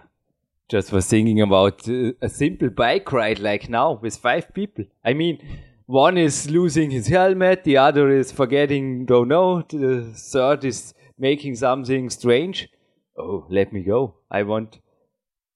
Just 0.69 0.93
was 0.93 1.07
thinking 1.07 1.41
about 1.41 1.89
uh, 1.89 2.13
a 2.23 2.29
simple 2.29 2.71
bike 2.71 3.13
ride 3.13 3.39
like 3.39 3.69
now 3.69 3.93
with 3.93 4.17
five 4.17 4.55
people. 4.55 4.85
I 5.05 5.13
mean, 5.13 5.39
one 5.87 6.17
is 6.17 6.49
losing 6.49 6.91
his 6.91 7.09
helmet, 7.09 7.65
the 7.65 7.77
other 7.77 8.09
is 8.09 8.33
forgetting, 8.33 9.05
don't 9.05 9.29
know, 9.29 9.63
the 9.63 10.13
third 10.15 10.65
is 10.65 10.95
making 11.23 11.55
something 11.55 12.11
strange. 12.11 12.69
Oh, 13.17 13.47
let 13.49 13.73
me 13.73 13.83
go. 13.83 14.17
I 14.31 14.43
want 14.43 14.81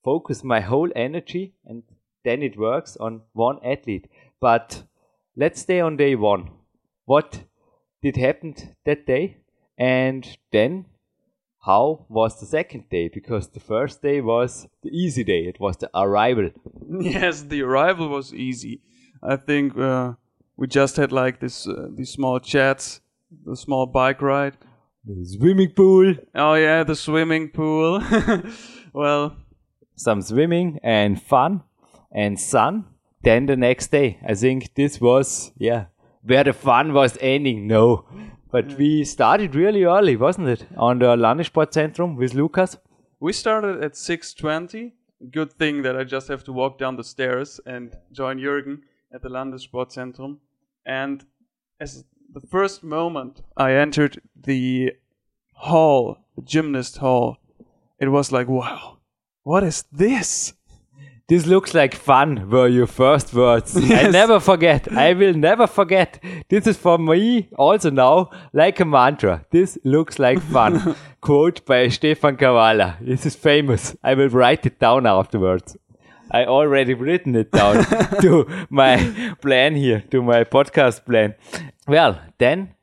focus 0.04 0.44
my 0.44 0.60
whole 0.60 0.90
energy 0.94 1.54
and 1.66 1.82
then 2.24 2.42
it 2.42 2.56
works 2.56 2.96
on 2.98 3.22
one 3.32 3.58
athlete. 3.64 4.08
But 4.40 4.84
let's 5.36 5.60
stay 5.60 5.80
on 5.80 5.96
day 5.96 6.14
one. 6.14 6.50
What 7.04 7.42
did 8.02 8.16
happen 8.16 8.54
that 8.84 9.06
day? 9.06 9.38
And 9.76 10.38
then 10.52 10.86
how 11.66 12.06
was 12.08 12.38
the 12.38 12.46
second 12.46 12.88
day? 12.88 13.08
Because 13.08 13.48
the 13.48 13.60
first 13.60 14.02
day 14.02 14.20
was 14.20 14.68
the 14.84 14.90
easy 14.90 15.24
day. 15.24 15.40
It 15.46 15.58
was 15.60 15.76
the 15.76 15.90
arrival. 15.94 16.50
Yes, 17.00 17.42
the 17.42 17.62
arrival 17.62 18.08
was 18.08 18.32
easy. 18.32 18.80
I 19.22 19.36
think 19.36 19.76
uh, 19.76 20.12
we 20.56 20.68
just 20.68 20.96
had 20.96 21.10
like 21.10 21.40
this 21.40 21.66
uh, 21.66 21.88
these 21.96 22.12
small 22.12 22.38
chats, 22.38 23.00
the 23.44 23.56
small 23.56 23.86
bike 23.86 24.22
ride. 24.22 24.56
The 25.06 25.24
swimming 25.24 25.70
pool, 25.70 26.14
Oh 26.34 26.54
yeah, 26.54 26.82
the 26.82 26.96
swimming 26.96 27.50
pool. 27.50 28.02
well, 28.92 29.36
some 29.94 30.20
swimming 30.20 30.80
and 30.82 31.22
fun 31.22 31.62
and 32.12 32.38
sun. 32.40 32.86
Then 33.22 33.46
the 33.46 33.56
next 33.56 33.92
day, 33.92 34.18
I 34.26 34.34
think 34.34 34.74
this 34.74 35.00
was, 35.00 35.52
yeah, 35.56 35.86
where 36.22 36.42
the 36.44 36.52
fun 36.52 36.92
was 36.92 37.16
ending. 37.20 37.68
No. 37.68 38.04
But 38.50 38.76
we 38.78 39.04
started 39.04 39.54
really 39.54 39.84
early, 39.84 40.16
wasn't 40.16 40.48
it? 40.48 40.66
On 40.76 40.98
the 40.98 41.16
Landessportzentrum 41.16 42.16
with 42.16 42.34
Lukas. 42.34 42.76
we 43.20 43.32
started 43.32 43.82
at 43.84 43.92
6:20. 43.92 44.92
Good 45.30 45.52
thing 45.52 45.82
that 45.82 45.96
I 45.96 46.04
just 46.04 46.28
have 46.28 46.42
to 46.44 46.52
walk 46.52 46.78
down 46.78 46.96
the 46.96 47.04
stairs 47.04 47.60
and 47.64 47.96
join 48.12 48.38
Jürgen 48.38 48.82
at 49.12 49.22
the 49.22 49.28
Landessportzentrum. 49.28 50.38
And 50.84 51.24
as 51.80 52.04
the 52.40 52.46
first 52.46 52.82
moment 52.84 53.40
I 53.56 53.72
entered 53.72 54.20
the 54.38 54.92
hall, 55.54 56.18
the 56.36 56.42
gymnast 56.42 56.98
hall, 56.98 57.38
it 57.98 58.08
was 58.08 58.30
like, 58.30 58.46
wow, 58.46 58.98
what 59.42 59.64
is 59.64 59.84
this? 59.90 60.52
This 61.28 61.46
looks 61.46 61.72
like 61.72 61.94
fun, 61.94 62.50
were 62.50 62.68
your 62.68 62.86
first 62.86 63.32
words. 63.32 63.74
I 63.90 64.10
never 64.10 64.38
forget. 64.38 64.92
I 64.92 65.14
will 65.14 65.32
never 65.32 65.66
forget. 65.66 66.22
This 66.50 66.66
is 66.66 66.76
for 66.76 66.98
me 66.98 67.48
also 67.56 67.88
now 67.90 68.30
like 68.52 68.80
a 68.80 68.84
mantra. 68.84 69.46
This 69.50 69.78
looks 69.82 70.18
like 70.18 70.40
fun. 70.40 70.94
Quote 71.22 71.64
by 71.64 71.88
Stefan 71.88 72.36
Kawalla. 72.36 72.96
This 73.00 73.24
is 73.24 73.34
famous. 73.34 73.96
I 74.04 74.12
will 74.12 74.28
write 74.28 74.66
it 74.66 74.78
down 74.78 75.06
afterwards. 75.06 75.76
I 76.36 76.44
already 76.44 76.92
written 76.92 77.34
it 77.34 77.50
down 77.50 77.84
to 78.20 78.66
my 78.68 79.34
plan 79.40 79.74
here, 79.74 80.04
to 80.10 80.22
my 80.22 80.44
podcast 80.44 81.06
plan. 81.06 81.34
Well, 81.88 82.20
then 82.38 82.74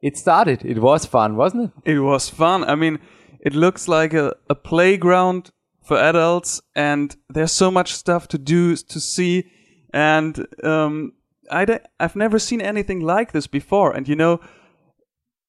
it 0.00 0.16
started. 0.16 0.64
It 0.64 0.78
was 0.78 1.04
fun, 1.04 1.36
wasn't 1.36 1.72
it? 1.84 1.92
It 1.92 2.00
was 2.00 2.30
fun. 2.30 2.64
I 2.64 2.74
mean, 2.74 2.98
it 3.40 3.54
looks 3.54 3.86
like 3.86 4.14
a, 4.14 4.34
a 4.48 4.54
playground 4.54 5.50
for 5.82 5.98
adults, 5.98 6.62
and 6.74 7.14
there's 7.28 7.52
so 7.52 7.70
much 7.70 7.92
stuff 7.92 8.28
to 8.28 8.38
do, 8.38 8.76
to 8.76 9.00
see. 9.00 9.50
And 9.92 10.46
um, 10.64 11.12
I 11.50 11.64
d- 11.66 11.84
I've 12.00 12.16
never 12.16 12.38
seen 12.38 12.62
anything 12.62 13.00
like 13.00 13.32
this 13.32 13.46
before. 13.46 13.92
And 13.92 14.08
you 14.08 14.16
know, 14.16 14.40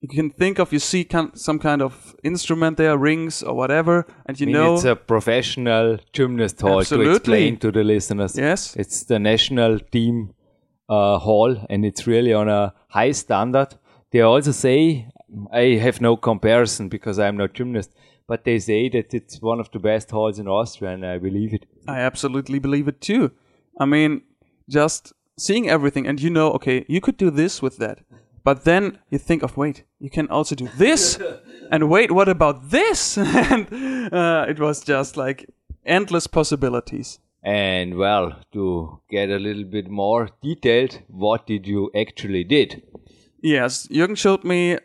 you 0.03 0.09
can 0.09 0.29
think 0.29 0.59
of 0.59 0.73
you 0.73 0.79
see 0.79 1.07
some 1.33 1.59
kind 1.59 1.81
of 1.81 2.13
instrument 2.23 2.75
there, 2.75 2.97
rings 2.97 3.41
or 3.41 3.53
whatever, 3.55 4.05
and 4.25 4.37
you 4.37 4.43
I 4.43 4.47
mean, 4.47 4.53
know, 4.55 4.73
it's 4.75 4.83
a 4.83 4.97
professional 4.97 5.97
gymnast 6.11 6.59
hall 6.59 6.81
Absolutely. 6.81 7.11
to 7.11 7.15
explain 7.15 7.57
to 7.59 7.71
the 7.71 7.85
listeners. 7.85 8.37
yes, 8.37 8.75
It's 8.75 9.03
the 9.05 9.17
national 9.17 9.79
team 9.79 10.33
uh, 10.89 11.19
hall, 11.19 11.55
and 11.69 11.85
it's 11.85 12.05
really 12.05 12.33
on 12.33 12.49
a 12.49 12.73
high 12.89 13.13
standard. 13.13 13.69
They 14.11 14.19
also 14.19 14.51
say, 14.51 15.07
I 15.53 15.79
have 15.81 16.01
no 16.01 16.17
comparison 16.17 16.89
because 16.89 17.17
I'm 17.17 17.37
not 17.37 17.53
gymnast, 17.53 17.91
but 18.27 18.43
they 18.43 18.59
say 18.59 18.89
that 18.89 19.13
it's 19.13 19.41
one 19.41 19.61
of 19.61 19.71
the 19.71 19.79
best 19.79 20.11
halls 20.11 20.37
in 20.37 20.49
Austria, 20.49 20.91
and 20.91 21.05
I 21.05 21.17
believe 21.17 21.53
it. 21.53 21.65
I 21.87 21.99
absolutely 21.99 22.59
believe 22.59 22.89
it 22.89 22.99
too. 22.99 23.31
I 23.79 23.85
mean, 23.85 24.23
just 24.69 25.13
seeing 25.39 25.69
everything, 25.69 26.07
and 26.07 26.21
you 26.21 26.29
know, 26.29 26.51
okay, 26.51 26.83
you 26.89 26.99
could 26.99 27.15
do 27.15 27.29
this 27.31 27.61
with 27.61 27.77
that. 27.77 27.99
But 28.43 28.65
then 28.65 28.99
you 29.09 29.17
think 29.17 29.41
of, 29.43 29.55
wait, 29.55 29.83
you 29.99 30.09
can 30.09 30.27
also 30.27 30.55
do 30.55 30.67
this, 30.77 31.17
and 31.71 31.89
wait, 31.89 32.11
what 32.11 32.27
about 32.27 32.69
this? 32.71 33.17
and 33.17 33.67
uh, 34.13 34.45
it 34.49 34.59
was 34.59 34.83
just 34.83 35.15
like 35.15 35.49
endless 35.85 36.27
possibilities. 36.27 37.19
And 37.43 37.95
well, 37.95 38.39
to 38.53 39.01
get 39.09 39.29
a 39.29 39.37
little 39.37 39.65
bit 39.65 39.89
more 39.89 40.29
detailed, 40.41 40.99
what 41.07 41.45
did 41.45 41.67
you 41.67 41.91
actually 41.95 42.43
did? 42.43 42.83
Yes, 43.41 43.87
Jürgen 43.87 44.17
showed 44.17 44.45
me 44.45 44.73
a 44.73 44.79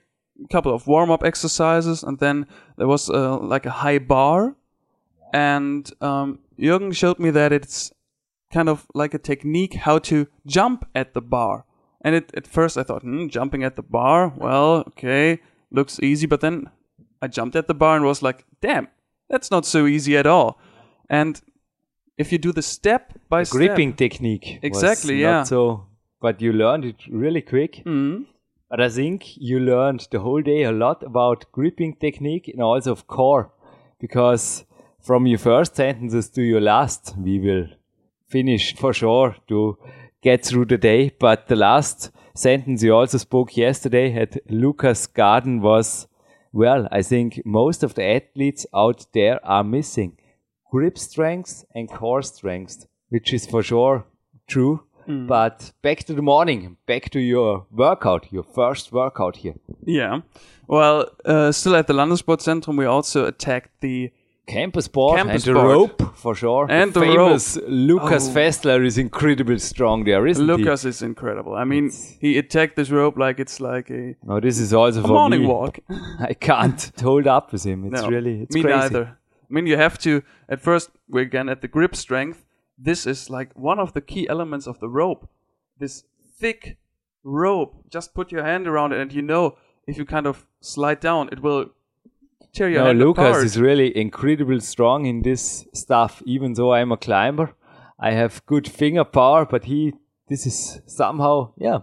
couple 0.51 0.75
of 0.75 0.87
warm 0.87 1.11
up 1.11 1.23
exercises, 1.23 2.03
and 2.03 2.19
then 2.19 2.47
there 2.77 2.89
was 2.89 3.09
uh, 3.09 3.39
like 3.39 3.67
a 3.67 3.71
high 3.71 3.99
bar. 3.99 4.57
And 5.33 5.91
um, 6.01 6.41
Jürgen 6.59 6.95
showed 6.95 7.19
me 7.19 7.31
that 7.31 7.53
it's 7.53 7.93
kind 8.53 8.69
of 8.69 8.87
like 8.95 9.15
a 9.15 9.19
technique 9.19 9.75
how 9.75 9.99
to 9.99 10.27
jump 10.47 10.89
at 10.95 11.15
the 11.15 11.21
bar. 11.21 11.65
And 12.09 12.17
it, 12.17 12.31
at 12.35 12.47
first 12.47 12.79
I 12.79 12.85
thought, 12.85 13.03
hmm, 13.03 13.29
jumping 13.29 13.63
at 13.65 13.77
the 13.77 13.83
bar, 13.83 14.33
well, 14.37 14.85
okay, 14.89 15.41
looks 15.71 16.01
easy. 16.01 16.27
But 16.27 16.41
then 16.41 16.71
I 17.21 17.27
jumped 17.29 17.55
at 17.57 17.67
the 17.69 17.75
bar 17.75 17.97
and 17.97 18.05
was 18.05 18.23
like, 18.23 18.47
damn, 18.63 18.89
that's 19.29 19.51
not 19.51 19.67
so 19.67 19.87
easy 19.87 20.17
at 20.17 20.27
all. 20.27 20.59
And 21.11 21.39
if 22.17 22.33
you 22.33 22.39
do 22.39 22.53
the 22.53 22.63
step 22.63 23.13
by 23.29 23.43
step, 23.43 23.59
Gripping 23.59 23.93
technique. 23.93 24.59
Exactly, 24.63 25.17
not 25.17 25.29
yeah. 25.29 25.43
So, 25.43 25.87
but 26.23 26.41
you 26.41 26.53
learned 26.53 26.85
it 26.87 26.97
really 27.11 27.43
quick. 27.43 27.83
Mhm. 27.85 28.25
But 28.71 28.81
I 28.81 28.89
think 28.89 29.37
you 29.37 29.61
learned 29.61 30.09
the 30.11 30.21
whole 30.21 30.43
day 30.43 30.63
a 30.65 30.73
lot 30.73 31.03
about 31.03 31.45
gripping 31.53 31.97
technique 31.97 32.49
and 32.49 32.63
also 32.63 32.93
of 32.93 33.07
core, 33.07 33.51
because 34.01 34.65
from 35.01 35.27
your 35.27 35.39
first 35.39 35.77
sentences 35.77 36.31
to 36.31 36.43
your 36.43 36.61
last, 36.61 37.15
we 37.19 37.39
will 37.39 37.67
finish 38.29 38.75
for 38.77 38.93
sure 38.93 39.37
to 39.49 39.79
get 40.23 40.45
through 40.45 40.67
the 40.67 40.79
day. 40.79 41.11
But 41.19 41.49
the 41.49 41.57
last 41.57 42.11
sentence 42.35 42.83
you 42.83 42.95
also 42.95 43.19
spoke 43.19 43.57
yesterday 43.57 44.15
at 44.15 44.39
Lukas 44.51 45.07
Garden 45.07 45.61
was, 45.61 46.07
well, 46.53 46.89
I 46.91 47.03
think 47.03 47.43
most 47.45 47.83
of 47.83 47.95
the 47.95 48.05
athletes 48.05 48.67
out 48.75 49.07
there 49.13 49.45
are 49.45 49.65
missing 49.65 50.19
grip 50.71 50.99
strength 50.99 51.65
and 51.75 51.91
core 51.91 52.23
strength, 52.23 52.87
which 53.09 53.33
is 53.33 53.47
for 53.47 53.63
sure 53.63 54.05
true. 54.47 54.83
But 55.27 55.73
back 55.81 56.05
to 56.05 56.13
the 56.13 56.21
morning, 56.21 56.77
back 56.87 57.09
to 57.11 57.19
your 57.19 57.67
workout, 57.71 58.31
your 58.31 58.43
first 58.43 58.93
workout 58.93 59.37
here. 59.37 59.55
Yeah. 59.87 60.21
Well, 60.67 61.07
uh, 61.25 61.51
still 61.51 61.77
at 61.77 61.87
the 61.87 61.95
Landessportzentrum, 61.95 62.77
we 62.77 62.85
also 62.85 63.25
attacked 63.25 63.81
the 63.81 64.13
Campus 64.49 64.89
board 64.89 65.17
Campus 65.19 65.47
and 65.47 65.57
the 65.57 65.61
board. 65.61 65.71
rope 65.77 66.17
for 66.17 66.35
sure. 66.35 66.67
And 66.71 66.93
the 66.95 67.01
famous 67.01 67.57
rope. 67.57 67.65
Lukas 67.69 68.29
Oh. 68.29 68.33
Fäßler 68.35 68.85
is 68.85 68.97
incredibly 68.99 69.59
strong 69.59 70.05
there, 70.05 70.27
isn't 70.27 70.47
Lukas 70.47 70.85
is 70.85 71.03
incredible. 71.03 71.55
I 71.55 71.65
mean, 71.65 71.91
he 72.21 72.39
attacked 72.39 72.75
this 72.77 72.91
rope 72.91 73.17
like 73.19 73.39
it's 73.39 73.61
like 73.61 73.91
a. 73.91 74.15
No, 74.25 74.41
this 74.41 74.59
is 74.59 74.73
also 74.73 75.01
a 75.01 75.03
for 75.03 75.09
morning 75.09 75.43
me. 75.43 75.47
walk. 75.47 75.79
I 76.21 76.35
can't 76.35 76.91
hold 77.01 77.27
up 77.27 77.53
with 77.53 77.65
him. 77.65 77.85
It's 77.85 78.03
No, 78.03 78.09
really 78.09 78.43
it's 78.43 78.55
me 78.55 78.63
crazy. 78.63 78.79
neither. 78.79 79.05
I 79.51 79.55
mean, 79.55 79.67
you 79.67 79.77
have 79.77 79.99
to. 79.99 80.23
At 80.49 80.61
first, 80.61 80.91
we're 81.09 81.23
again 81.27 81.49
at 81.49 81.61
the 81.61 81.69
grip 81.69 81.95
strength. 81.95 82.45
This 82.79 83.07
is 83.07 83.29
like 83.31 83.51
one 83.57 83.79
of 83.79 83.93
the 83.93 84.01
key 84.01 84.27
elements 84.29 84.67
of 84.67 84.79
the 84.81 84.89
rope. 84.89 85.29
This 85.79 86.05
thick 86.41 86.77
rope. 87.25 87.75
Just 87.91 88.15
put 88.15 88.33
your 88.33 88.45
hand 88.45 88.67
around 88.67 88.93
it, 88.93 89.01
and 89.01 89.13
you 89.13 89.23
know 89.23 89.57
if 89.87 89.97
you 89.99 90.05
kind 90.05 90.27
of 90.27 90.47
slide 90.61 91.01
down, 91.01 91.29
it 91.33 91.41
will 91.43 91.67
No, 92.85 92.93
Lukas 92.93 93.37
is 93.45 93.61
really 93.61 93.97
incredibly 93.97 94.61
strong 94.61 95.07
in 95.07 95.23
this 95.23 95.67
stuff. 95.73 96.23
Even 96.27 96.55
though 96.55 96.73
I'm 96.73 96.93
a 96.93 96.97
climber, 96.97 97.55
I 97.99 98.13
have 98.13 98.45
good 98.47 98.69
finger 98.69 99.05
power, 99.05 99.45
but 99.45 99.65
he, 99.65 99.95
this 100.29 100.47
is 100.47 100.81
somehow, 100.87 101.53
yeah. 101.57 101.79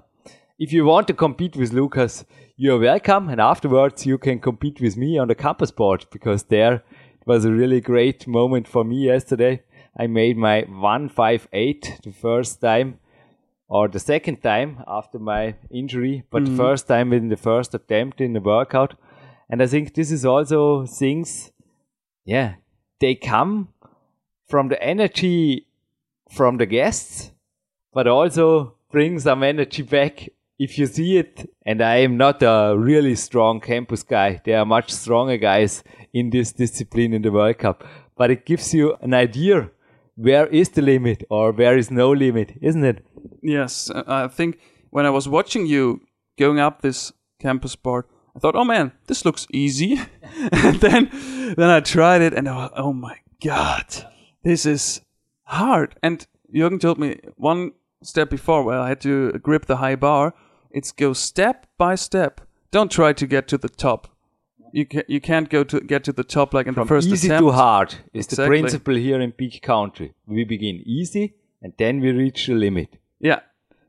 If 0.58 0.72
you 0.72 0.86
want 0.86 1.08
to 1.08 1.14
compete 1.14 1.56
with 1.58 1.74
Lukas, 1.74 2.26
you're 2.58 2.80
welcome, 2.80 3.28
and 3.28 3.42
afterwards 3.42 4.06
you 4.06 4.18
can 4.18 4.40
compete 4.40 4.80
with 4.80 4.96
me 4.96 5.18
on 5.18 5.28
the 5.28 5.36
campus 5.36 5.72
board 5.72 6.06
because 6.12 6.44
there 6.44 6.76
it 6.76 7.26
was 7.26 7.44
a 7.44 7.52
really 7.52 7.82
great 7.82 8.28
moment 8.28 8.68
for 8.68 8.84
me 8.86 9.06
yesterday. 9.06 9.64
I 9.98 10.08
made 10.08 10.38
my 10.38 10.62
158 10.62 12.00
the 12.04 12.12
first 12.12 12.62
time 12.62 13.00
or 13.68 13.88
the 13.88 14.00
second 14.00 14.42
time 14.42 14.84
after 14.88 15.20
my 15.20 15.56
injury, 15.72 16.24
but 16.30 16.46
the 16.46 16.56
first 16.56 16.88
time 16.88 17.12
in 17.14 17.30
the 17.30 17.38
first 17.38 17.74
attempt 17.74 18.22
in 18.22 18.34
the 18.34 18.40
workout. 18.40 18.94
And 19.50 19.62
I 19.62 19.68
think 19.68 19.94
this 19.94 20.12
is 20.12 20.26
also 20.26 20.86
things, 20.86 21.52
yeah, 22.26 22.56
they 23.00 23.16
come 23.16 23.70
from 24.48 24.70
the 24.70 24.82
energy 24.82 25.68
from 26.32 26.58
the 26.58 26.66
guests, 26.66 27.32
but 27.94 28.08
also 28.08 28.76
bring 28.92 29.20
some 29.20 29.44
energy 29.44 29.84
back 29.84 30.30
if 30.58 30.78
you 30.78 30.86
see 30.88 31.18
it. 31.18 31.50
And 31.66 31.82
I 31.82 31.98
am 31.98 32.18
not 32.18 32.42
a 32.42 32.76
really 32.78 33.16
strong 33.16 33.60
campus 33.60 34.04
guy. 34.04 34.42
There 34.46 34.60
are 34.60 34.66
much 34.66 34.92
stronger 34.92 35.38
guys 35.38 35.84
in 36.14 36.30
this 36.30 36.52
discipline 36.52 37.14
in 37.14 37.22
the 37.22 37.32
World 37.32 37.58
Cup, 37.60 37.84
but 38.18 38.32
it 38.32 38.46
gives 38.46 38.74
you 38.74 38.96
an 39.02 39.14
idea 39.14 39.70
where 40.16 40.48
is 40.48 40.70
the 40.70 40.82
limit 40.82 41.24
or 41.30 41.52
where 41.52 41.78
is 41.78 41.92
no 41.92 42.12
limit, 42.12 42.54
isn't 42.62 42.84
it? 42.84 43.06
Yes, 43.42 43.92
I 43.92 44.28
think 44.28 44.60
when 44.90 45.06
I 45.06 45.10
was 45.10 45.28
watching 45.28 45.66
you 45.66 46.02
going 46.40 46.60
up 46.60 46.82
this 46.82 47.12
campus 47.40 47.76
board, 47.76 48.06
I 48.36 48.40
thought, 48.40 48.56
"Oh 48.56 48.66
man, 48.66 48.92
this 49.08 49.26
looks 49.26 49.48
easy," 49.52 50.00
and 50.52 50.80
then 50.82 51.10
then 51.56 51.70
I 51.70 51.80
tried 51.80 52.22
it, 52.22 52.34
and 52.34 52.50
I 52.50 52.56
was, 52.56 52.72
oh 52.76 52.94
my 52.94 53.18
god, 53.44 53.86
this 54.44 54.66
is 54.66 55.02
hard. 55.44 55.96
And 56.04 56.26
Jürgen 56.54 56.80
told 56.80 57.00
me 57.00 57.20
one 57.38 57.72
step 58.02 58.30
before 58.30 58.64
where 58.64 58.80
I 58.80 58.90
had 58.90 59.02
to 59.02 59.32
grip 59.34 59.66
the 59.66 59.78
high 59.78 59.96
bar. 59.96 60.34
It's 60.72 60.92
go 60.92 61.14
step 61.14 61.68
by 61.78 61.96
step. 61.96 62.42
Don't 62.72 62.92
try 62.92 63.14
to 63.14 63.26
get 63.26 63.48
to 63.48 63.58
the 63.58 63.70
top. 63.70 64.10
You 64.74 64.86
can 64.86 65.04
you 65.08 65.22
can't 65.22 65.50
go 65.50 65.64
to 65.64 65.80
get 65.80 66.04
to 66.04 66.12
the 66.12 66.24
top 66.24 66.54
like 66.54 66.68
in 66.68 66.74
From 66.74 66.84
the 66.84 66.90
first 66.90 67.08
easy 67.08 67.28
attempt. 67.28 67.48
to 67.48 67.52
hard 67.54 67.96
is 68.14 68.28
the 68.28 68.46
principle 68.46 68.96
here 68.96 69.22
in 69.22 69.32
Peak 69.32 69.62
Country. 69.62 70.14
We 70.28 70.44
begin 70.44 70.84
easy 70.86 71.36
and 71.62 71.74
then 71.78 72.02
we 72.02 72.12
reach 72.12 72.48
the 72.48 72.56
limit. 72.56 72.98
Yeah, 73.20 73.40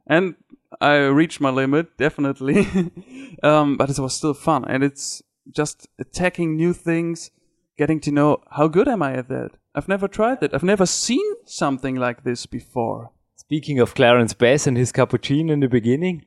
and 0.07 0.37
I 0.81 0.97
reached 0.97 1.41
my 1.41 1.51
limit 1.51 1.97
definitely, 1.97 2.67
um, 3.43 3.77
but 3.77 3.91
it 3.91 3.99
was 3.99 4.15
still 4.15 4.35
fun, 4.35 4.65
and 4.67 4.83
it's 4.83 5.23
just 5.55 5.89
attacking 5.99 6.57
new 6.57 6.73
things, 6.73 7.31
getting 7.79 8.01
to 8.01 8.13
know 8.13 8.43
how 8.51 8.69
good 8.69 8.89
am 8.89 9.03
I 9.03 9.15
at 9.15 9.29
that. 9.29 9.53
I've 9.75 9.89
never 9.89 10.09
tried 10.09 10.41
that. 10.41 10.55
I've 10.55 10.63
never 10.63 10.87
seen 10.87 11.35
something 11.45 11.97
like 11.97 12.25
this 12.25 12.47
before. 12.47 13.11
Speaking 13.37 13.79
of 13.79 13.95
Clarence 13.95 14.35
Bass 14.35 14.67
and 14.67 14.77
his 14.77 14.93
cappuccino 14.93 15.51
in 15.51 15.61
the 15.61 15.69
beginning, 15.69 16.25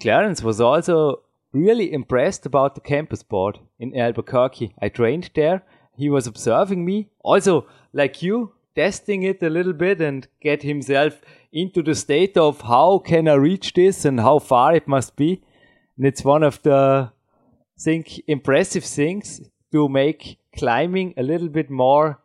Clarence 0.00 0.42
was 0.42 0.60
also 0.60 1.22
really 1.52 1.92
impressed 1.92 2.46
about 2.46 2.74
the 2.74 2.80
campus 2.80 3.22
board 3.22 3.58
in 3.78 3.96
Albuquerque. 3.96 4.74
I 4.80 4.88
trained 4.88 5.30
there. 5.34 5.64
He 5.96 6.08
was 6.08 6.26
observing 6.26 6.84
me, 6.84 7.08
also 7.20 7.66
like 7.92 8.22
you, 8.22 8.52
testing 8.74 9.22
it 9.22 9.42
a 9.42 9.50
little 9.50 9.72
bit 9.72 10.00
and 10.00 10.26
get 10.40 10.62
himself 10.62 11.20
into 11.52 11.82
the 11.82 11.94
state 11.94 12.36
of 12.36 12.62
how 12.62 12.98
can 12.98 13.28
I 13.28 13.34
reach 13.34 13.74
this 13.74 14.04
and 14.04 14.20
how 14.20 14.38
far 14.38 14.74
it 14.74 14.88
must 14.88 15.16
be. 15.16 15.42
And 15.96 16.06
it's 16.06 16.24
one 16.24 16.42
of 16.42 16.62
the 16.62 17.12
think 17.78 18.20
impressive 18.26 18.84
things 18.84 19.40
to 19.72 19.88
make 19.88 20.38
climbing 20.56 21.14
a 21.16 21.22
little 21.22 21.48
bit 21.48 21.70
more 21.70 22.20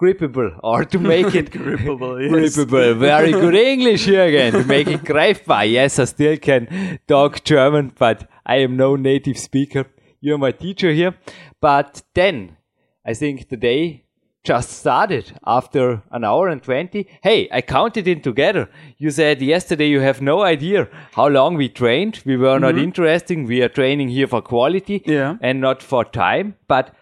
grippable 0.00 0.58
or 0.62 0.84
to 0.84 0.98
make 0.98 1.34
it 1.34 1.50
Grippable, 1.50 2.20
yes. 2.22 2.56
grippable. 2.56 2.98
Very 2.98 3.32
good 3.32 3.54
English 3.54 4.04
here 4.04 4.24
again. 4.24 4.52
To 4.52 4.64
make 4.64 4.86
it 4.86 5.02
greifbar. 5.02 5.70
Yes, 5.70 5.98
I 5.98 6.04
still 6.04 6.36
can 6.36 6.98
talk 7.06 7.44
German, 7.44 7.92
but 7.98 8.28
I 8.46 8.56
am 8.56 8.76
no 8.76 8.96
native 8.96 9.38
speaker. 9.38 9.86
You're 10.20 10.38
my 10.38 10.52
teacher 10.52 10.92
here. 10.92 11.14
But 11.60 12.02
then 12.14 12.56
I 13.04 13.14
think 13.14 13.48
the 13.48 13.56
day 13.56 14.04
just 14.48 14.70
started 14.70 15.32
after 15.46 16.02
an 16.10 16.24
hour 16.24 16.48
and 16.48 16.62
20. 16.62 17.06
Hey, 17.22 17.48
I 17.52 17.60
counted 17.60 18.08
it 18.08 18.22
together. 18.24 18.70
You 18.96 19.10
said 19.10 19.42
yesterday 19.42 19.88
you 19.88 20.00
have 20.00 20.22
no 20.22 20.40
idea 20.40 20.88
how 21.12 21.28
long 21.28 21.56
we 21.56 21.68
trained. 21.68 22.22
We 22.24 22.38
were 22.38 22.58
not 22.58 22.74
mm-hmm. 22.74 22.84
interesting. 22.84 23.44
We 23.44 23.60
are 23.62 23.68
training 23.68 24.08
here 24.08 24.26
for 24.26 24.40
quality 24.40 25.02
Yeah. 25.04 25.36
and 25.42 25.60
not 25.60 25.82
for 25.82 26.02
time. 26.02 26.54
But 26.66 26.94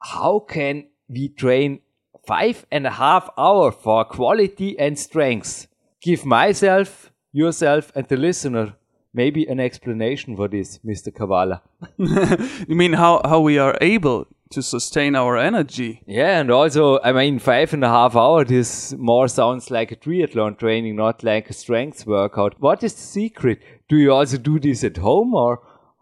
how 0.00 0.40
can 0.40 0.88
we 1.08 1.28
train 1.28 1.80
five 2.26 2.66
and 2.72 2.84
a 2.86 2.90
half 2.90 3.30
hour 3.38 3.70
for 3.70 4.04
quality 4.04 4.76
and 4.76 4.98
strength? 4.98 5.68
Give 6.02 6.26
myself, 6.26 7.12
yourself, 7.32 7.92
and 7.94 8.08
the 8.08 8.16
listener 8.16 8.74
maybe 9.14 9.44
an 9.46 9.60
explanation 9.60 10.34
for 10.36 10.48
this, 10.48 10.78
Mr. 10.78 11.12
Kawalla. 11.12 11.60
You 12.68 12.74
mean 12.74 12.94
how 12.94 13.20
how 13.24 13.40
we 13.40 13.58
are 13.58 13.76
able 13.80 14.26
to 14.52 14.62
sustain 14.62 15.14
our 15.16 15.36
energy? 15.36 16.02
Yeah, 16.06 16.38
and 16.40 16.50
also, 16.50 16.98
I 17.02 17.12
mean, 17.12 17.38
five 17.38 17.72
and 17.74 17.84
a 17.84 17.88
half 17.88 18.14
hour, 18.16 18.44
this 18.44 18.92
more 18.98 19.28
sounds 19.28 19.70
like 19.70 19.92
a 19.92 19.96
triathlon 19.96 20.58
training, 20.58 20.96
not 20.96 21.22
like 21.24 21.50
a 21.50 21.52
strength 21.52 22.06
workout. 22.06 22.54
What 22.60 22.82
is 22.82 22.94
the 22.94 23.00
secret? 23.02 23.60
Do 23.88 23.96
you 23.96 24.12
also 24.12 24.38
do 24.38 24.58
this 24.60 24.84
at 24.84 24.96
home 24.98 25.34
or 25.34 25.60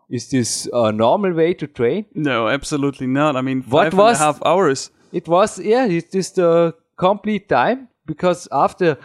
is 0.08 0.28
this 0.30 0.68
a 0.72 0.92
normal 0.92 1.32
way 1.32 1.54
to 1.54 1.66
train? 1.66 2.06
No, 2.14 2.48
absolutely 2.48 3.06
not. 3.06 3.36
I 3.36 3.40
mean, 3.40 3.62
What 3.62 3.84
five 3.84 3.92
and 3.92 4.00
a 4.00 4.04
was- 4.04 4.18
half 4.18 4.42
hours. 4.44 4.90
It 5.12 5.26
was, 5.26 5.58
yeah, 5.58 5.86
it 5.86 6.14
is 6.14 6.30
the 6.32 6.74
complete 6.96 7.48
time 7.48 7.88
because 8.06 8.46
after 8.52 8.96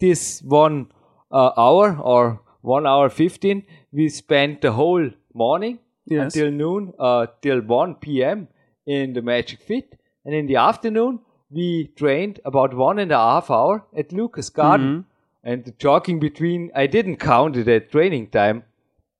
this 0.00 0.40
one 0.42 0.86
uh, 1.30 1.50
hour 1.56 1.96
or 2.00 2.40
one 2.62 2.86
hour 2.86 3.08
15, 3.08 3.62
we 3.92 4.08
spent 4.08 4.60
the 4.60 4.72
whole 4.72 5.10
morning 5.34 5.78
Yes. 6.06 6.34
until 6.34 6.50
noon, 6.50 6.92
uh, 6.98 7.26
till 7.42 7.60
1 7.60 7.94
p.m. 7.96 8.48
in 8.86 9.12
the 9.12 9.22
Magic 9.22 9.60
Fit. 9.60 9.98
And 10.24 10.34
in 10.34 10.46
the 10.46 10.56
afternoon, 10.56 11.20
we 11.50 11.90
trained 11.96 12.40
about 12.44 12.74
one 12.74 12.98
and 12.98 13.12
a 13.12 13.18
half 13.18 13.50
hour 13.50 13.84
at 13.96 14.12
Lukas 14.12 14.50
Garden. 14.50 15.06
And 15.44 15.64
the 15.64 15.72
jogging 15.72 16.20
between, 16.20 16.70
I 16.74 16.86
didn't 16.86 17.16
count 17.16 17.56
it 17.56 17.68
at 17.68 17.90
training 17.90 18.28
time. 18.28 18.62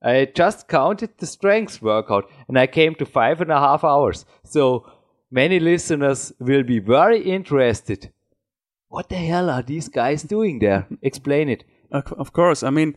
I 0.02 0.26
just 0.34 0.68
counted 0.68 1.10
the 1.18 1.26
strength 1.26 1.80
workout 1.82 2.28
and 2.48 2.58
I 2.58 2.66
came 2.66 2.94
to 2.96 3.06
five 3.06 3.40
and 3.40 3.52
a 3.52 3.58
half 3.58 3.84
hours. 3.84 4.24
So 4.44 4.84
many 5.30 5.60
listeners 5.60 6.32
will 6.38 6.62
be 6.64 6.78
very 6.80 7.20
interested. 7.20 8.10
What 8.88 9.08
the 9.08 9.16
hell 9.16 9.48
are 9.48 9.62
these 9.62 9.88
guys 9.88 10.22
doing 10.22 10.58
there? 10.58 10.86
Explain 11.02 11.48
it. 11.48 11.64
Of 11.90 12.12
of 12.12 12.32
course. 12.32 12.62
I 12.62 12.70
mean, 12.70 12.96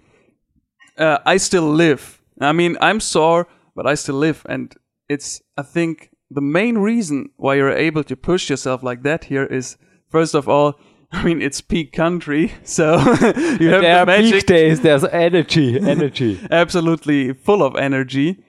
uh, 0.97 1.19
I 1.25 1.37
still 1.37 1.69
live. 1.69 2.21
I 2.41 2.53
mean, 2.53 2.77
I'm 2.81 2.99
sore, 2.99 3.47
but 3.75 3.85
I 3.87 3.95
still 3.95 4.15
live. 4.15 4.45
And 4.49 4.75
it's, 5.07 5.41
I 5.57 5.61
think, 5.63 6.09
the 6.35 6.41
main 6.41 6.77
reason 6.77 7.29
why 7.37 7.55
you're 7.55 7.71
able 7.87 8.03
to 8.03 8.15
push 8.15 8.49
yourself 8.49 8.83
like 8.83 9.01
that 9.03 9.25
here 9.25 9.45
is, 9.45 9.77
first 10.09 10.35
of 10.35 10.47
all, 10.47 10.79
I 11.11 11.23
mean, 11.23 11.41
it's 11.41 11.61
peak 11.61 11.91
country. 11.93 12.51
So 12.63 12.97
you 12.99 13.69
have 13.69 13.81
There 13.81 13.81
the 13.81 13.99
are 14.01 14.05
magic 14.05 14.33
peak 14.33 14.45
days, 14.45 14.81
there's 14.81 15.05
energy, 15.05 15.79
energy. 15.79 16.39
absolutely 16.51 17.33
full 17.33 17.61
of 17.63 17.75
energy. 17.75 18.43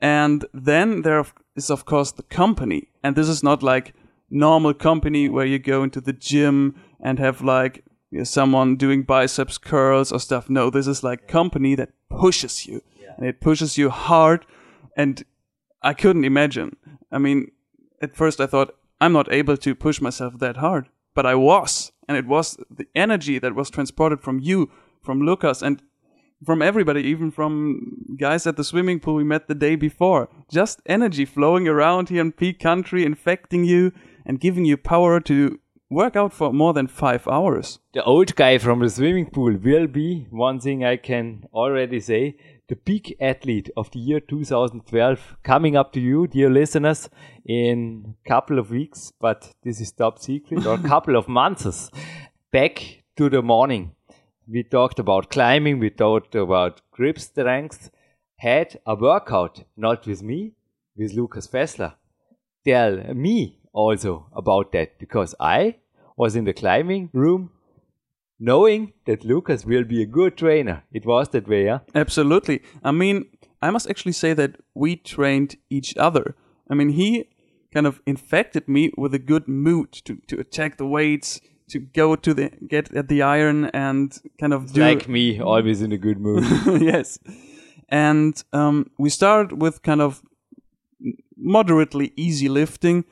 And 0.00 0.44
then 0.54 1.02
there 1.02 1.24
is, 1.56 1.70
of 1.70 1.84
course, 1.84 2.12
the 2.12 2.22
company. 2.24 2.88
And 3.02 3.16
this 3.16 3.28
is 3.28 3.42
not 3.42 3.62
like 3.62 3.94
normal 4.30 4.74
company 4.74 5.28
where 5.28 5.46
you 5.46 5.58
go 5.58 5.82
into 5.82 6.00
the 6.00 6.12
gym 6.12 6.74
and 7.00 7.18
have 7.18 7.42
like 7.42 7.84
you 8.10 8.18
know, 8.18 8.24
someone 8.24 8.76
doing 8.76 9.02
biceps 9.02 9.58
curls 9.58 10.12
or 10.12 10.20
stuff. 10.20 10.48
No, 10.50 10.70
this 10.70 10.86
is 10.86 11.02
like 11.02 11.28
company 11.28 11.74
that 11.76 11.90
pushes 12.08 12.66
you. 12.66 12.82
And 13.16 13.26
it 13.26 13.40
pushes 13.40 13.76
you 13.78 13.90
hard. 13.90 14.46
And 14.96 15.24
I 15.82 15.94
couldn't 15.94 16.24
imagine. 16.24 16.76
I 17.10 17.18
mean, 17.18 17.50
at 18.00 18.16
first 18.16 18.40
I 18.40 18.46
thought, 18.46 18.74
I'm 19.00 19.12
not 19.12 19.32
able 19.32 19.56
to 19.56 19.74
push 19.74 20.00
myself 20.00 20.38
that 20.38 20.58
hard. 20.58 20.88
But 21.14 21.26
I 21.26 21.34
was. 21.34 21.92
And 22.06 22.16
it 22.16 22.26
was 22.26 22.56
the 22.70 22.86
energy 22.94 23.38
that 23.38 23.54
was 23.54 23.70
transported 23.70 24.20
from 24.20 24.38
you, 24.38 24.70
from 25.02 25.20
Lukas, 25.20 25.62
and 25.62 25.82
from 26.44 26.62
everybody, 26.62 27.02
even 27.02 27.30
from 27.30 28.16
guys 28.16 28.46
at 28.46 28.56
the 28.56 28.64
swimming 28.64 29.00
pool 29.00 29.14
we 29.14 29.24
met 29.24 29.48
the 29.48 29.54
day 29.54 29.76
before. 29.76 30.28
Just 30.50 30.80
energy 30.86 31.24
flowing 31.24 31.68
around 31.68 32.08
here 32.08 32.20
in 32.20 32.32
peak 32.32 32.58
country, 32.58 33.04
infecting 33.04 33.64
you 33.64 33.92
and 34.24 34.40
giving 34.40 34.64
you 34.64 34.76
power 34.76 35.20
to 35.20 35.58
work 35.90 36.16
out 36.16 36.32
for 36.32 36.52
more 36.52 36.72
than 36.72 36.86
five 36.86 37.26
hours. 37.26 37.80
The 37.92 38.04
old 38.04 38.34
guy 38.36 38.58
from 38.58 38.78
the 38.78 38.88
swimming 38.88 39.30
pool 39.30 39.56
will 39.56 39.88
be, 39.88 40.26
one 40.30 40.60
thing 40.60 40.84
I 40.84 40.96
can 40.96 41.44
already 41.52 42.00
say, 42.00 42.36
the 42.70 42.76
peak 42.76 43.16
athlete 43.20 43.68
of 43.76 43.90
the 43.90 43.98
year 43.98 44.20
2012 44.20 45.38
coming 45.42 45.76
up 45.76 45.92
to 45.92 46.00
you, 46.00 46.28
dear 46.28 46.48
listeners, 46.48 47.10
in 47.44 48.14
a 48.24 48.28
couple 48.28 48.60
of 48.60 48.70
weeks, 48.70 49.12
but 49.20 49.52
this 49.64 49.80
is 49.80 49.90
top 49.90 50.20
secret, 50.20 50.64
or 50.64 50.74
a 50.74 50.88
couple 50.92 51.16
of 51.16 51.28
months. 51.28 51.90
Back 52.52 53.02
to 53.16 53.28
the 53.28 53.42
morning. 53.42 53.96
We 54.46 54.62
talked 54.62 55.00
about 55.00 55.30
climbing, 55.30 55.80
we 55.80 55.90
talked 55.90 56.36
about 56.36 56.80
grip 56.92 57.18
strength, 57.18 57.90
had 58.36 58.78
a 58.86 58.94
workout, 58.94 59.64
not 59.76 60.06
with 60.06 60.22
me, 60.22 60.52
with 60.96 61.12
Lukas 61.12 61.48
Fäßler. 61.48 61.94
tell 62.64 63.14
me 63.14 63.58
also 63.72 64.26
about 64.32 64.70
that 64.72 64.96
because 65.00 65.34
I 65.40 65.76
was 66.16 66.36
in 66.36 66.44
the 66.44 66.52
climbing 66.52 67.10
room 67.12 67.50
knowing 68.40 68.92
that 69.04 69.24
Lukas 69.24 69.64
will 69.64 69.84
be 69.84 70.02
a 70.02 70.06
good 70.06 70.36
trainer. 70.36 70.82
It 70.90 71.04
was 71.06 71.28
that 71.28 71.46
way, 71.46 71.66
yeah? 71.66 71.80
Absolutely. 71.94 72.62
I 72.82 72.90
mean, 72.90 73.26
I 73.62 73.70
must 73.70 73.88
actually 73.88 74.12
say 74.12 74.32
that 74.32 74.56
we 74.74 74.96
trained 74.96 75.56
each 75.68 75.96
other. 75.96 76.34
I 76.68 76.74
mean, 76.74 76.88
he 76.90 77.28
kind 77.72 77.86
of 77.86 78.00
infected 78.06 78.66
me 78.66 78.90
with 78.96 79.14
a 79.14 79.18
good 79.18 79.46
mood 79.46 79.92
to, 79.92 80.16
to 80.28 80.40
attack 80.40 80.78
the 80.78 80.86
weights, 80.86 81.40
to 81.68 81.78
go 81.78 82.16
to 82.16 82.34
the 82.34 82.50
get 82.66 82.92
at 82.94 83.08
the 83.08 83.22
iron 83.22 83.66
and 83.66 84.18
kind 84.40 84.52
of 84.52 84.72
do 84.72 84.80
Like 84.80 85.08
me, 85.08 85.40
always 85.40 85.82
in 85.82 85.92
a 85.92 85.98
good 85.98 86.18
mood. 86.18 86.44
yes. 86.82 87.18
And 87.88 88.42
um, 88.52 88.90
we 88.98 89.10
started 89.10 89.60
with 89.60 89.82
kind 89.82 90.00
of 90.00 90.22
moderately 91.36 92.12
easy 92.16 92.48
lifting, 92.48 93.04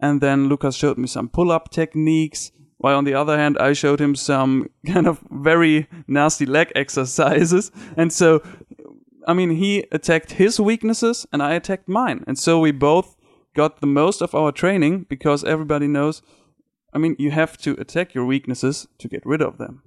and 0.00 0.20
then 0.20 0.48
Lucas 0.48 0.76
showed 0.76 0.98
me 0.98 1.06
some 1.06 1.28
pull-up 1.28 1.70
techniques. 1.70 2.52
While 2.78 2.96
on 2.98 3.04
the 3.04 3.14
other 3.14 3.38
hand, 3.38 3.56
I 3.58 3.72
showed 3.72 4.00
him 4.00 4.14
some 4.14 4.68
kind 4.86 5.06
of 5.06 5.20
very 5.30 5.88
nasty 6.06 6.46
leg 6.46 6.72
exercises. 6.74 7.70
And 7.96 8.12
so, 8.12 8.42
I 9.26 9.34
mean, 9.34 9.50
he 9.50 9.86
attacked 9.92 10.32
his 10.32 10.60
weaknesses 10.60 11.26
and 11.32 11.42
I 11.42 11.54
attacked 11.54 11.88
mine. 11.88 12.24
And 12.26 12.38
so 12.38 12.60
we 12.60 12.72
both 12.72 13.16
got 13.54 13.80
the 13.80 13.86
most 13.86 14.20
of 14.20 14.34
our 14.34 14.52
training 14.52 15.06
because 15.08 15.42
everybody 15.42 15.86
knows, 15.86 16.22
I 16.92 16.98
mean, 16.98 17.16
you 17.18 17.30
have 17.30 17.56
to 17.58 17.72
attack 17.80 18.14
your 18.14 18.26
weaknesses 18.26 18.86
to 18.98 19.08
get 19.08 19.24
rid 19.24 19.42
of 19.42 19.58
them. 19.58 19.82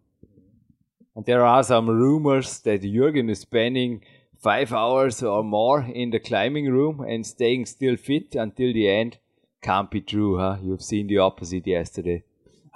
And 1.16 1.26
there 1.26 1.46
are 1.46 1.64
some 1.64 1.90
rumors 1.90 2.60
that 2.62 2.82
Jürgen 2.82 3.30
is 3.30 3.40
spending 3.42 4.04
five 4.42 4.72
hours 4.72 5.22
or 5.22 5.44
more 5.44 5.82
in 5.82 6.12
the 6.12 6.20
climbing 6.20 6.72
room 6.72 7.02
and 7.02 7.26
staying 7.26 7.66
still 7.66 7.98
fit 7.98 8.36
until 8.36 8.74
the 8.74 8.90
end. 8.90 9.18
Can't 9.62 9.92
be 9.92 10.02
true, 10.02 10.38
huh? 10.38 10.58
You've 10.62 10.82
seen 10.82 11.08
the 11.08 11.18
opposite 11.18 11.68
yesterday. 11.68 12.24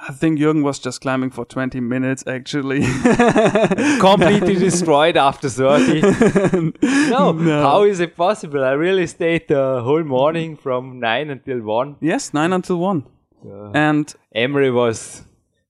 I 0.09 0.11
think 0.11 0.37
Jürgen 0.39 0.63
was 0.63 0.79
just 0.79 0.99
climbing 1.01 1.29
for 1.31 1.45
20 1.45 1.79
minutes 1.79 2.23
actually. 2.27 2.81
Completely 3.99 4.55
destroyed 4.69 5.15
after 5.17 5.49
30. 5.49 6.01
no, 7.09 7.31
No. 7.31 7.61
how 7.61 7.83
is 7.83 7.99
it 7.99 8.15
possible? 8.15 8.63
I 8.63 8.71
really 8.71 9.07
stayed 9.07 9.47
the 9.47 9.81
whole 9.81 10.03
morning 10.03 10.57
from 10.57 10.99
9 10.99 11.29
until 11.29 11.61
1. 11.61 11.97
yes, 12.01 12.33
9 12.33 12.51
until 12.53 12.77
1. 12.77 13.05
Uh, 13.45 13.71
and 13.73 14.13
Emery 14.35 14.71
was 14.71 15.23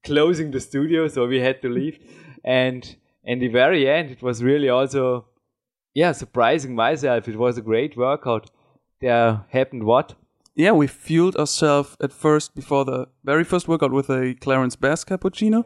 closing 0.03 0.51
the 0.51 0.59
studio, 0.59 1.07
so 1.07 1.27
we 1.27 1.39
had 1.39 1.61
to 1.61 1.69
leave. 1.69 1.99
And 2.43 2.95
in 3.23 3.39
the 3.39 3.47
very 3.47 3.89
end, 3.89 4.11
it 4.11 4.21
was 4.21 4.43
really 4.43 4.69
also, 4.69 5.25
yeah, 5.93 6.11
surprising 6.11 6.75
myself. 6.75 7.27
It 7.27 7.37
was 7.37 7.57
a 7.57 7.61
great 7.61 7.95
workout. 7.97 8.49
There 9.01 9.45
happened 9.49 9.83
what? 9.83 10.15
Yeah, 10.55 10.71
we 10.71 10.87
fueled 10.87 11.35
ourselves 11.35 11.95
at 12.01 12.11
first 12.13 12.55
before 12.55 12.85
the 12.85 13.07
very 13.23 13.43
first 13.43 13.67
workout 13.67 13.91
with 13.91 14.09
a 14.09 14.35
Clarence 14.41 14.75
Bass 14.75 15.03
cappuccino. 15.03 15.63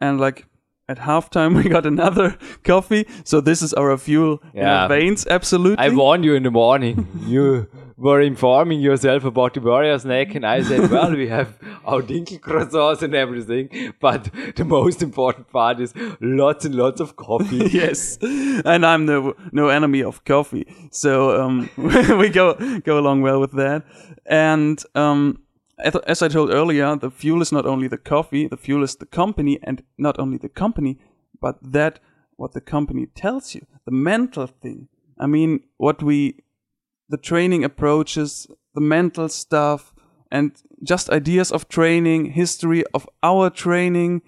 And 0.00 0.20
like 0.20 0.46
at 0.88 0.98
halftime, 0.98 1.54
we 1.62 1.68
got 1.68 1.86
another 1.86 2.36
coffee. 2.64 3.06
So 3.24 3.40
this 3.40 3.62
is 3.62 3.72
our 3.74 3.96
fuel 3.98 4.40
in 4.54 4.62
Yeah. 4.62 4.82
our 4.82 4.88
veins, 4.88 5.26
absolutely. 5.26 5.78
I 5.84 5.88
warned 5.90 6.24
you 6.24 6.34
in 6.34 6.42
the 6.42 6.50
morning. 6.50 7.06
you 7.26 7.66
were 8.02 8.20
informing 8.20 8.80
yourself 8.80 9.24
about 9.24 9.54
the 9.54 9.60
warrior 9.60 9.98
snack, 9.98 10.34
and 10.34 10.44
I 10.44 10.62
said, 10.62 10.90
"Well, 10.90 11.14
we 11.14 11.28
have 11.28 11.50
our 11.84 12.02
dinkel 12.02 12.40
croissants 12.40 13.02
and 13.02 13.14
everything, 13.14 13.68
but 14.00 14.28
the 14.56 14.64
most 14.64 15.02
important 15.02 15.48
part 15.50 15.80
is 15.80 15.94
lots 16.20 16.64
and 16.64 16.74
lots 16.74 17.00
of 17.00 17.14
coffee." 17.16 17.68
yes, 17.72 18.18
and 18.20 18.84
I'm 18.84 19.06
no 19.06 19.34
no 19.52 19.68
enemy 19.68 20.02
of 20.02 20.24
coffee, 20.24 20.66
so 20.90 21.40
um, 21.40 21.70
we 22.18 22.28
go 22.28 22.54
go 22.80 22.98
along 22.98 23.22
well 23.22 23.40
with 23.40 23.52
that. 23.52 23.84
And 24.26 24.82
um, 24.94 25.42
as 26.06 26.22
I 26.22 26.28
told 26.28 26.50
earlier, 26.50 26.96
the 26.96 27.10
fuel 27.10 27.42
is 27.42 27.52
not 27.52 27.66
only 27.66 27.88
the 27.88 27.98
coffee, 27.98 28.48
the 28.48 28.56
fuel 28.56 28.82
is 28.82 28.96
the 28.96 29.06
company, 29.06 29.58
and 29.62 29.82
not 29.96 30.18
only 30.18 30.38
the 30.38 30.48
company, 30.48 30.98
but 31.40 31.56
that 31.62 32.00
what 32.36 32.52
the 32.52 32.60
company 32.60 33.06
tells 33.06 33.54
you, 33.54 33.66
the 33.84 33.92
mental 33.92 34.46
thing. 34.46 34.88
I 35.18 35.26
mean, 35.26 35.60
what 35.76 36.02
we, 36.02 36.40
the 37.12 37.18
training 37.18 37.62
approaches, 37.62 38.46
the 38.74 38.80
mental 38.80 39.28
stuff, 39.28 39.92
and 40.30 40.50
just 40.82 41.10
ideas 41.10 41.52
of 41.52 41.68
training, 41.68 42.32
history 42.32 42.82
of 42.94 43.06
our 43.22 43.50
training, 43.50 44.22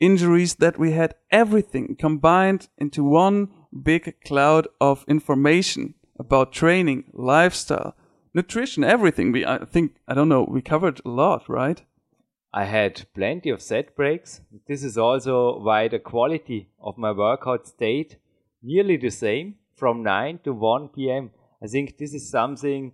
injuries 0.00 0.56
that 0.56 0.76
we 0.76 0.90
had, 0.90 1.14
everything 1.30 1.94
combined 1.96 2.68
into 2.76 3.04
one 3.04 3.48
big 3.84 4.16
cloud 4.26 4.66
of 4.80 5.04
information 5.06 5.94
about 6.18 6.52
training, 6.52 7.04
lifestyle, 7.12 7.94
nutrition, 8.34 8.82
everything. 8.82 9.30
We, 9.30 9.46
I 9.46 9.64
think, 9.64 9.94
I 10.08 10.14
don't 10.14 10.28
know, 10.28 10.42
we 10.42 10.60
covered 10.60 11.00
a 11.04 11.10
lot, 11.10 11.48
right? 11.48 11.80
I 12.52 12.64
had 12.64 13.06
plenty 13.14 13.50
of 13.50 13.62
set 13.62 13.94
breaks. 13.94 14.40
This 14.66 14.82
is 14.82 14.98
also 14.98 15.60
why 15.60 15.86
the 15.86 16.00
quality 16.00 16.68
of 16.80 16.98
my 16.98 17.12
workout 17.12 17.68
stayed 17.68 18.16
nearly 18.60 18.96
the 18.96 19.10
same 19.10 19.54
from 19.76 20.02
9 20.02 20.40
to 20.42 20.52
1 20.52 20.88
p.m. 20.88 21.30
Er 21.64 21.66
I 21.66 21.68
think 21.68 21.96
this 21.96 22.14
is 22.14 22.28
something 22.28 22.92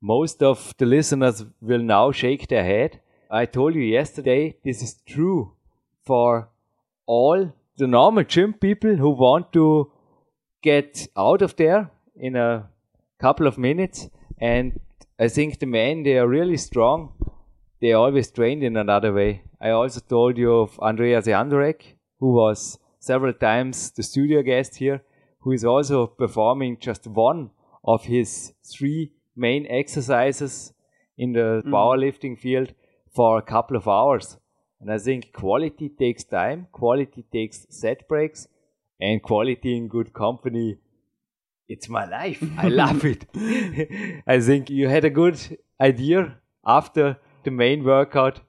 most 0.00 0.42
of 0.42 0.74
the 0.78 0.86
listeners 0.86 1.44
will 1.60 1.82
now 1.82 2.12
shake 2.12 2.48
their 2.48 2.64
head. 2.64 3.00
I 3.30 3.46
told 3.46 3.74
you 3.74 3.82
yesterday, 3.82 4.56
this 4.64 4.82
is 4.82 5.02
true 5.06 5.52
for 6.04 6.48
all 7.06 7.52
the 7.76 7.86
normal 7.86 8.24
gym 8.24 8.54
people 8.54 8.96
who 8.96 9.10
want 9.10 9.52
to 9.52 9.92
get 10.62 11.06
out 11.16 11.42
of 11.42 11.56
there 11.56 11.90
in 12.16 12.36
a 12.36 12.68
couple 13.20 13.46
of 13.46 13.58
minutes. 13.58 14.08
And 14.40 14.80
I 15.18 15.28
think 15.28 15.58
the 15.58 15.66
men, 15.66 16.02
they 16.02 16.18
are 16.18 16.28
really 16.28 16.56
strong 16.56 17.12
they 17.80 17.92
always 17.92 18.30
trained 18.30 18.62
in 18.62 18.76
another 18.76 19.12
way. 19.12 19.42
I 19.60 19.70
also 19.70 20.00
told 20.00 20.38
you 20.38 20.52
of 20.54 20.78
Andreas 20.80 21.26
Jandorek, 21.26 21.82
who 22.20 22.32
was 22.32 22.78
several 22.98 23.32
times 23.32 23.90
the 23.90 24.02
studio 24.02 24.42
guest 24.42 24.76
here, 24.76 25.02
who 25.40 25.52
is 25.52 25.64
also 25.64 26.06
performing 26.06 26.78
just 26.80 27.06
one 27.06 27.50
of 27.86 28.04
his 28.04 28.52
three 28.64 29.12
main 29.36 29.66
exercises 29.68 30.72
in 31.16 31.32
the 31.32 31.62
mm-hmm. 31.62 31.74
powerlifting 31.74 32.38
field 32.38 32.74
for 33.14 33.38
a 33.38 33.42
couple 33.42 33.76
of 33.76 33.88
hours. 33.88 34.36
And 34.80 34.92
I 34.92 34.98
think 34.98 35.32
quality 35.32 35.88
takes 35.88 36.24
time, 36.24 36.66
quality 36.72 37.24
takes 37.32 37.66
set 37.70 38.08
breaks, 38.08 38.46
and 39.00 39.22
quality 39.22 39.76
in 39.76 39.88
good 39.88 40.12
company. 40.12 40.78
It's 41.68 41.88
my 41.88 42.04
life. 42.06 42.42
I 42.58 42.68
love 42.82 43.04
it. 43.04 43.26
I 44.26 44.40
think 44.40 44.70
you 44.70 44.88
had 44.88 45.04
a 45.04 45.10
good 45.10 45.58
idea 45.80 46.36
after 46.66 47.18
the 47.44 47.50
main 47.50 47.84
workout 47.84 48.40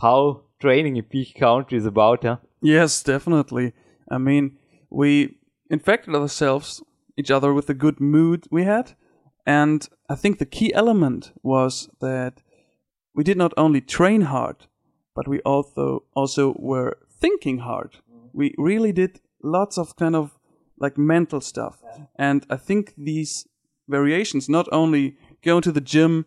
how 0.00 0.42
training 0.60 0.96
in 0.96 1.04
peak 1.04 1.34
country 1.34 1.78
is 1.78 1.86
about, 1.86 2.22
huh? 2.22 2.36
Yes, 2.60 3.02
definitely. 3.02 3.72
I 4.10 4.18
mean, 4.18 4.58
we 4.90 5.38
infected 5.70 6.14
ourselves, 6.14 6.82
each 7.18 7.30
other, 7.30 7.52
with 7.52 7.66
the 7.66 7.74
good 7.74 8.00
mood 8.00 8.46
we 8.50 8.64
had. 8.64 8.92
And 9.46 9.88
I 10.10 10.14
think 10.14 10.38
the 10.38 10.46
key 10.46 10.72
element 10.74 11.32
was 11.42 11.88
that 12.00 12.42
we 13.14 13.24
did 13.24 13.36
not 13.36 13.52
only 13.56 13.80
train 13.80 14.22
hard, 14.22 14.66
but 15.14 15.26
we 15.28 15.40
also 15.40 16.04
also 16.14 16.54
were 16.58 16.96
thinking 17.20 17.58
hard. 17.58 17.92
Mm-hmm. 17.92 18.28
We 18.38 18.54
really 18.58 18.92
did 18.92 19.20
lots 19.42 19.78
of 19.78 19.96
kind 19.96 20.14
of 20.16 20.38
like 20.80 20.96
mental 20.98 21.40
stuff. 21.40 21.82
And 22.16 22.44
I 22.50 22.56
think 22.56 22.94
these 22.96 23.46
variations 23.88 24.48
not 24.48 24.68
only 24.70 25.16
go 25.42 25.60
to 25.60 25.72
the 25.72 25.80
gym, 25.80 26.24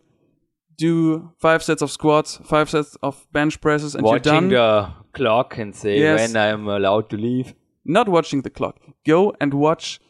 do 0.76 1.30
five 1.38 1.62
sets 1.62 1.82
of 1.82 1.90
squats, 1.90 2.38
five 2.44 2.68
sets 2.68 2.96
of 3.02 3.26
bench 3.32 3.60
presses, 3.60 3.94
and 3.94 4.04
Watching 4.04 4.32
you're 4.32 4.40
done 4.40 4.48
the 4.48 4.92
clock 5.12 5.58
and 5.58 5.74
say 5.74 5.98
Yes. 5.98 6.18
when 6.20 6.36
I'm 6.36 6.66
allowed 6.68 7.08
to 7.10 7.16
leave. 7.16 7.54
not 7.84 8.08
watching 8.08 8.42
the 8.42 8.50
clock. 8.50 8.76
Go 9.06 9.32
and 9.40 9.52
watch, 9.54 10.00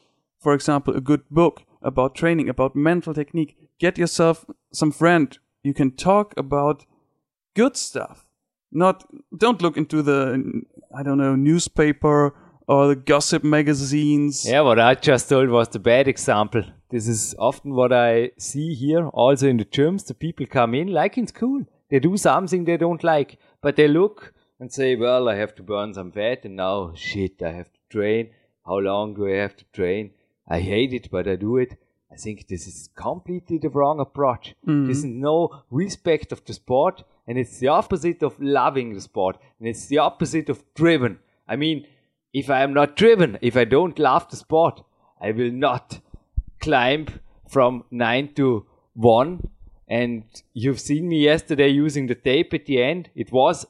for 0.42 0.54
example, 0.54 0.94
a 0.96 1.00
good 1.00 1.22
book 1.30 1.62
about 1.82 2.14
training, 2.14 2.48
about 2.48 2.76
mental 2.76 3.14
technique. 3.14 3.56
Get 3.78 3.98
yourself 3.98 4.44
some 4.72 4.92
friend. 4.92 5.38
You 5.62 5.74
can 5.74 5.92
talk 5.92 6.34
about 6.36 6.84
good 7.54 7.76
stuff. 7.76 8.26
Not 8.70 9.04
don't 9.36 9.62
look 9.62 9.76
into 9.76 10.02
the 10.02 10.62
I 10.94 11.02
don't 11.02 11.18
know 11.18 11.36
newspaper 11.36 12.34
or 12.66 12.88
the 12.88 12.96
gossip 12.96 13.44
magazines. 13.44 14.46
Yeah, 14.48 14.62
what 14.62 14.80
I 14.80 14.94
just 14.94 15.28
told 15.28 15.50
was 15.50 15.68
the 15.68 15.78
bad 15.78 16.08
example. 16.08 16.64
This 16.90 17.08
is 17.08 17.34
often 17.38 17.74
what 17.74 17.92
I 17.92 18.32
see 18.38 18.74
here, 18.74 19.08
also 19.08 19.48
in 19.48 19.56
the 19.56 19.64
gyms. 19.64 20.06
The 20.06 20.14
people 20.14 20.46
come 20.46 20.74
in 20.74 20.88
like 20.88 21.18
in 21.18 21.26
school. 21.26 21.64
They 21.90 21.98
do 21.98 22.16
something 22.16 22.64
they 22.64 22.76
don't 22.76 23.04
like, 23.04 23.38
but 23.60 23.76
they 23.76 23.88
look 23.88 24.32
and 24.58 24.72
say, 24.72 24.96
Well, 24.96 25.28
I 25.28 25.36
have 25.36 25.54
to 25.56 25.62
burn 25.62 25.94
some 25.94 26.12
fat, 26.12 26.44
and 26.44 26.56
now 26.56 26.92
shit, 26.94 27.42
I 27.42 27.52
have 27.52 27.72
to 27.72 27.80
train. 27.90 28.30
How 28.64 28.78
long 28.78 29.14
do 29.14 29.26
I 29.26 29.36
have 29.36 29.56
to 29.56 29.64
train? 29.72 30.12
I 30.48 30.60
hate 30.60 30.92
it, 30.92 31.10
but 31.10 31.28
I 31.28 31.36
do 31.36 31.56
it. 31.56 31.78
I 32.12 32.16
think 32.16 32.46
this 32.46 32.66
is 32.66 32.90
completely 32.94 33.58
the 33.58 33.70
wrong 33.70 33.98
approach. 34.00 34.54
Mm-hmm. 34.66 34.86
This 34.86 34.98
is 34.98 35.04
no 35.04 35.62
respect 35.70 36.30
of 36.30 36.44
the 36.44 36.52
sport, 36.52 37.04
and 37.26 37.38
it's 37.38 37.58
the 37.58 37.68
opposite 37.68 38.22
of 38.22 38.38
loving 38.40 38.92
the 38.92 39.00
sport, 39.00 39.38
and 39.58 39.68
it's 39.68 39.86
the 39.86 39.98
opposite 39.98 40.50
of 40.50 40.62
driven. 40.74 41.18
I 41.48 41.56
mean, 41.56 41.86
if 42.34 42.50
I 42.50 42.62
am 42.62 42.74
not 42.74 42.96
driven, 42.96 43.38
if 43.40 43.56
I 43.56 43.64
don't 43.64 43.98
love 43.98 44.28
the 44.28 44.36
sport, 44.36 44.82
I 45.20 45.30
will 45.30 45.50
not 45.50 46.00
climb 46.60 47.06
from 47.48 47.84
9 47.90 48.34
to 48.34 48.66
1 48.94 49.48
And 49.88 50.24
you've 50.54 50.80
seen 50.80 51.08
me 51.08 51.24
yesterday 51.24 51.68
using 51.68 52.06
the 52.06 52.14
tape 52.14 52.54
at 52.54 52.66
the 52.66 52.82
end. 52.82 53.10
It 53.14 53.30
was 53.30 53.66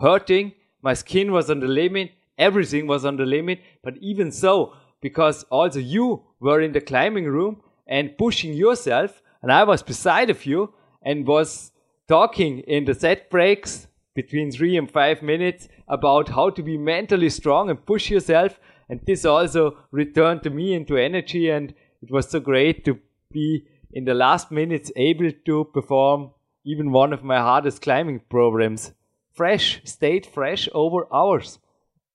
hurting. 0.00 0.52
My 0.82 0.94
skin 0.94 1.30
was 1.30 1.50
on 1.50 1.60
the 1.60 1.68
limit. 1.68 2.10
Everything 2.36 2.86
was 2.86 3.04
on 3.04 3.16
the 3.16 3.26
limit. 3.26 3.60
But 3.84 3.96
even 3.98 4.32
so, 4.32 4.74
because 5.00 5.44
also 5.44 5.78
you 5.78 6.22
were 6.40 6.60
in 6.60 6.72
the 6.72 6.80
climbing 6.80 7.26
room 7.26 7.62
and 7.86 8.16
pushing 8.16 8.54
yourself, 8.54 9.22
and 9.42 9.50
I 9.50 9.64
was 9.64 9.82
beside 9.82 10.30
of 10.30 10.46
you 10.46 10.74
and 11.02 11.26
was 11.26 11.72
talking 12.08 12.58
in 12.60 12.84
the 12.84 12.94
set 12.94 13.30
breaks 13.30 13.86
between 14.14 14.50
three 14.50 14.76
and 14.76 14.90
five 14.90 15.22
minutes 15.22 15.68
about 15.88 16.28
how 16.28 16.50
to 16.50 16.62
be 16.62 16.76
mentally 16.76 17.30
strong 17.30 17.70
and 17.70 17.86
push 17.86 18.10
yourself. 18.10 18.58
And 18.88 19.00
this 19.06 19.24
also 19.24 19.78
returned 19.92 20.42
to 20.42 20.50
me 20.50 20.74
into 20.74 20.96
energy. 20.96 21.48
And 21.48 21.72
it 22.02 22.10
was 22.10 22.28
so 22.28 22.40
great 22.40 22.84
to 22.84 22.98
be 23.32 23.64
in 23.92 24.04
the 24.04 24.14
last 24.14 24.50
minutes 24.50 24.90
able 24.96 25.30
to 25.46 25.64
perform 25.72 26.30
even 26.64 26.92
one 26.92 27.12
of 27.12 27.24
my 27.24 27.38
hardest 27.38 27.82
climbing 27.82 28.20
programs. 28.28 28.92
Fresh, 29.32 29.80
stayed 29.84 30.26
fresh 30.26 30.68
over 30.74 31.06
hours. 31.12 31.58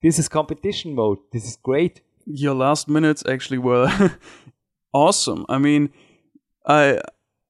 This 0.04 0.20
is 0.20 0.28
competition 0.28 0.94
mode. 0.94 1.20
This 1.32 1.46
is 1.46 1.56
great. 1.56 2.02
Your 2.26 2.56
last 2.56 2.88
minutes 2.90 3.24
actually 3.28 3.60
were 3.60 3.88
awesome. 4.94 5.46
I 5.50 5.58
mean, 5.58 5.90
I 6.68 7.00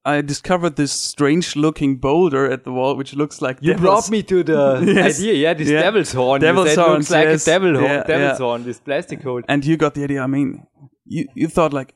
I 0.04 0.20
discovered 0.20 0.76
this 0.76 0.92
strange 0.92 1.56
looking 1.56 1.96
boulder 1.96 2.50
at 2.50 2.62
the 2.64 2.72
wall, 2.72 2.94
which 2.96 3.14
looks 3.14 3.42
like 3.42 3.58
You 3.60 3.72
devil's- 3.72 3.82
brought 3.82 4.10
me 4.10 4.22
to 4.22 4.42
the 4.44 4.82
Yes. 4.94 5.18
idea, 5.18 5.34
yeah, 5.34 5.54
this 5.54 5.68
Yeah. 5.68 5.82
devil's 5.82 6.12
horn. 6.12 6.40
Devil's 6.40 6.74
horn, 6.76 6.92
looks 6.92 7.10
like 7.10 7.24
yes. 7.28 7.42
a 7.46 7.50
devil 7.50 7.72
horn, 7.74 7.84
Yeah, 7.84 8.02
devil's 8.04 8.38
yeah. 8.40 8.46
horn, 8.46 8.62
this 8.64 8.78
plastic 8.80 9.22
horn. 9.22 9.42
and 9.48 9.64
you 9.64 9.76
got 9.76 9.94
the 9.94 10.04
idea. 10.04 10.22
I 10.22 10.26
mean, 10.26 10.66
you 11.04 11.26
you 11.34 11.48
thought 11.48 11.72
like, 11.72 11.94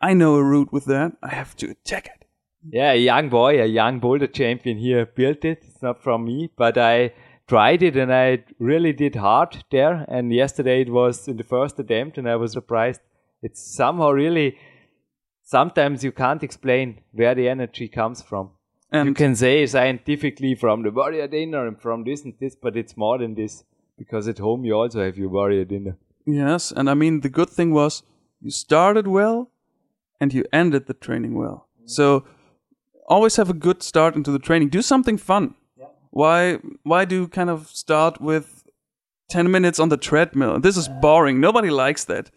I 0.00 0.12
know 0.14 0.34
a 0.36 0.42
route 0.44 0.72
with 0.72 0.84
that. 0.86 1.12
I 1.22 1.28
have 1.34 1.56
to 1.56 1.70
attack 1.70 2.06
it. 2.06 2.26
Yeah, 2.68 2.92
a 2.92 2.96
young 2.98 3.28
boy, 3.30 3.62
a 3.62 3.66
young 3.66 4.00
boulder 4.00 4.26
champion 4.26 4.76
here 4.78 5.06
built 5.06 5.44
it. 5.44 5.62
It's 5.66 5.80
not 5.82 6.02
from 6.02 6.24
me, 6.24 6.50
but 6.58 6.76
I 6.76 7.12
tried 7.48 7.82
it 7.82 7.96
and 7.96 8.12
I 8.12 8.44
really 8.58 8.92
did 8.92 9.16
hard 9.16 9.64
there. 9.70 10.04
And 10.08 10.32
yesterday 10.32 10.82
it 10.82 10.90
was 10.90 11.28
in 11.28 11.36
the 11.36 11.44
first 11.44 11.78
attempt 11.78 12.18
and 12.18 12.28
I 12.28 12.36
was 12.36 12.52
surprised. 12.52 13.00
It's 13.42 13.60
somehow 13.60 14.10
really, 14.10 14.58
sometimes 15.42 16.02
you 16.02 16.12
can't 16.12 16.42
explain 16.42 17.00
where 17.12 17.34
the 17.34 17.48
energy 17.48 17.88
comes 17.88 18.22
from. 18.22 18.50
And 18.90 19.08
you 19.08 19.14
can 19.14 19.34
say 19.34 19.66
scientifically 19.66 20.54
from 20.54 20.82
the 20.82 20.90
warrior 20.90 21.26
dinner 21.26 21.66
and 21.66 21.80
from 21.80 22.04
this 22.04 22.24
and 22.24 22.34
this, 22.40 22.54
but 22.54 22.76
it's 22.76 22.96
more 22.96 23.18
than 23.18 23.34
this 23.34 23.64
because 23.98 24.28
at 24.28 24.38
home 24.38 24.64
you 24.64 24.74
also 24.74 25.04
have 25.04 25.18
your 25.18 25.28
warrior 25.28 25.64
dinner. 25.64 25.96
yes, 26.24 26.72
and 26.72 26.88
I 26.88 26.94
mean 26.94 27.20
the 27.20 27.28
good 27.28 27.50
thing 27.50 27.72
was 27.72 28.02
you 28.40 28.50
started 28.50 29.06
well, 29.06 29.50
and 30.20 30.32
you 30.32 30.44
ended 30.52 30.86
the 30.86 30.94
training 30.94 31.34
well. 31.34 31.68
So 31.86 32.24
always 33.08 33.36
have 33.36 33.50
a 33.50 33.54
good 33.54 33.82
start 33.82 34.14
into 34.14 34.30
the 34.30 34.38
training. 34.38 34.68
Do 34.68 34.82
something 34.82 35.16
fun. 35.16 35.54
Why 36.16 36.58
why 36.82 37.04
do 37.04 37.14
you 37.14 37.28
kind 37.28 37.50
of 37.50 37.68
start 37.68 38.20
with 38.20 38.64
ten 39.28 39.50
minutes 39.50 39.78
on 39.78 39.90
the 39.90 39.98
treadmill? 39.98 40.60
This 40.60 40.76
is 40.78 40.88
boring. 40.88 41.40
Nobody 41.40 41.68
likes 41.68 42.04
that. 42.04 42.30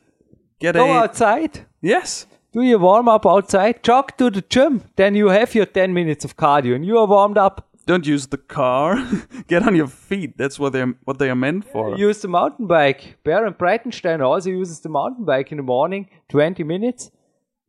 Get 0.60 0.76
Go 0.76 0.92
a 0.92 0.98
outside. 1.04 1.66
yes. 1.82 2.26
Do 2.52 2.62
your 2.62 2.80
warm 2.80 3.08
up 3.08 3.26
outside, 3.26 3.84
jog 3.84 4.18
to 4.18 4.30
the 4.32 4.42
gym, 4.42 4.82
then 4.96 5.16
you 5.16 5.30
have 5.30 5.54
your 5.54 5.68
10 5.68 5.94
minutes 5.94 6.26
of 6.26 6.36
cardio 6.36 6.76
and 6.76 6.84
you 6.84 6.98
are 6.98 7.06
warmed 7.06 7.38
up. 7.38 7.68
Don't 7.86 8.08
use 8.08 8.26
the 8.28 8.38
car. 8.40 8.98
Get 9.48 9.62
on 9.68 9.76
your 9.76 9.88
feet. 9.88 10.36
That's 10.36 10.60
what 10.60 10.74
they're 10.74 10.94
what 11.06 11.20
they 11.20 11.30
are 11.30 11.36
meant 11.36 11.64
for. 11.72 11.96
Use 11.98 12.22
the 12.22 12.28
mountain 12.28 12.68
bike. 12.68 13.18
Baron 13.24 13.54
Breitenstein 13.54 14.20
also 14.22 14.50
uses 14.50 14.80
the 14.82 14.90
mountain 14.90 15.26
bike 15.26 15.52
in 15.52 15.58
the 15.58 15.64
morning, 15.64 16.10
20 16.30 16.64
minutes, 16.64 17.12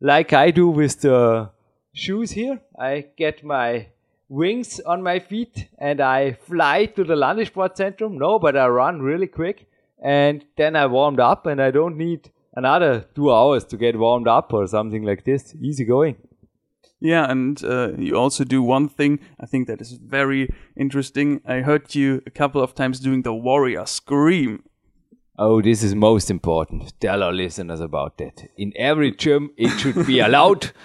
like 0.01 0.33
I 0.33 0.51
do 0.51 0.67
with 0.67 1.01
the 1.01 1.51
shoes 1.93 2.31
here. 2.31 2.59
I 2.79 3.05
get 3.17 3.43
my 3.43 3.87
wings 4.31 4.79
on 4.85 5.03
my 5.03 5.19
feet 5.19 5.67
and 5.77 5.99
I 5.99 6.31
fly 6.31 6.85
to 6.85 7.03
the 7.03 7.15
Landessportzentrum. 7.15 8.13
No, 8.13 8.39
but 8.39 8.55
I 8.55 8.67
run 8.67 9.01
really 9.01 9.27
quick 9.27 9.67
and 10.01 10.45
then 10.55 10.75
I 10.75 10.85
warmed 10.87 11.19
up 11.19 11.45
and 11.45 11.61
I 11.61 11.69
don't 11.69 11.97
need 11.97 12.31
another 12.55 13.05
two 13.13 13.31
hours 13.31 13.65
to 13.65 13.77
get 13.77 13.99
warmed 13.99 14.29
up 14.29 14.53
or 14.53 14.65
something 14.67 15.03
like 15.03 15.25
this. 15.25 15.53
Easy 15.61 15.83
going. 15.83 16.15
Yeah, 17.01 17.29
and 17.29 17.61
uh, 17.63 17.93
you 17.97 18.15
also 18.15 18.43
do 18.43 18.61
one 18.61 18.87
thing 18.87 19.19
I 19.39 19.47
think 19.47 19.67
that 19.67 19.81
is 19.81 19.93
very 19.93 20.53
interesting. 20.77 21.41
I 21.45 21.61
heard 21.61 21.93
you 21.93 22.21
a 22.25 22.29
couple 22.29 22.61
of 22.61 22.73
times 22.73 22.99
doing 22.99 23.23
the 23.23 23.33
warrior 23.33 23.85
scream. 23.85 24.63
Oh, 25.37 25.61
this 25.61 25.83
is 25.83 25.95
most 25.95 26.29
important. 26.29 26.93
Tell 27.01 27.23
our 27.23 27.33
listeners 27.33 27.79
about 27.79 28.17
that. 28.19 28.47
In 28.55 28.71
every 28.75 29.11
gym, 29.11 29.49
it 29.57 29.77
should 29.79 30.05
be 30.05 30.19
allowed. 30.19 30.71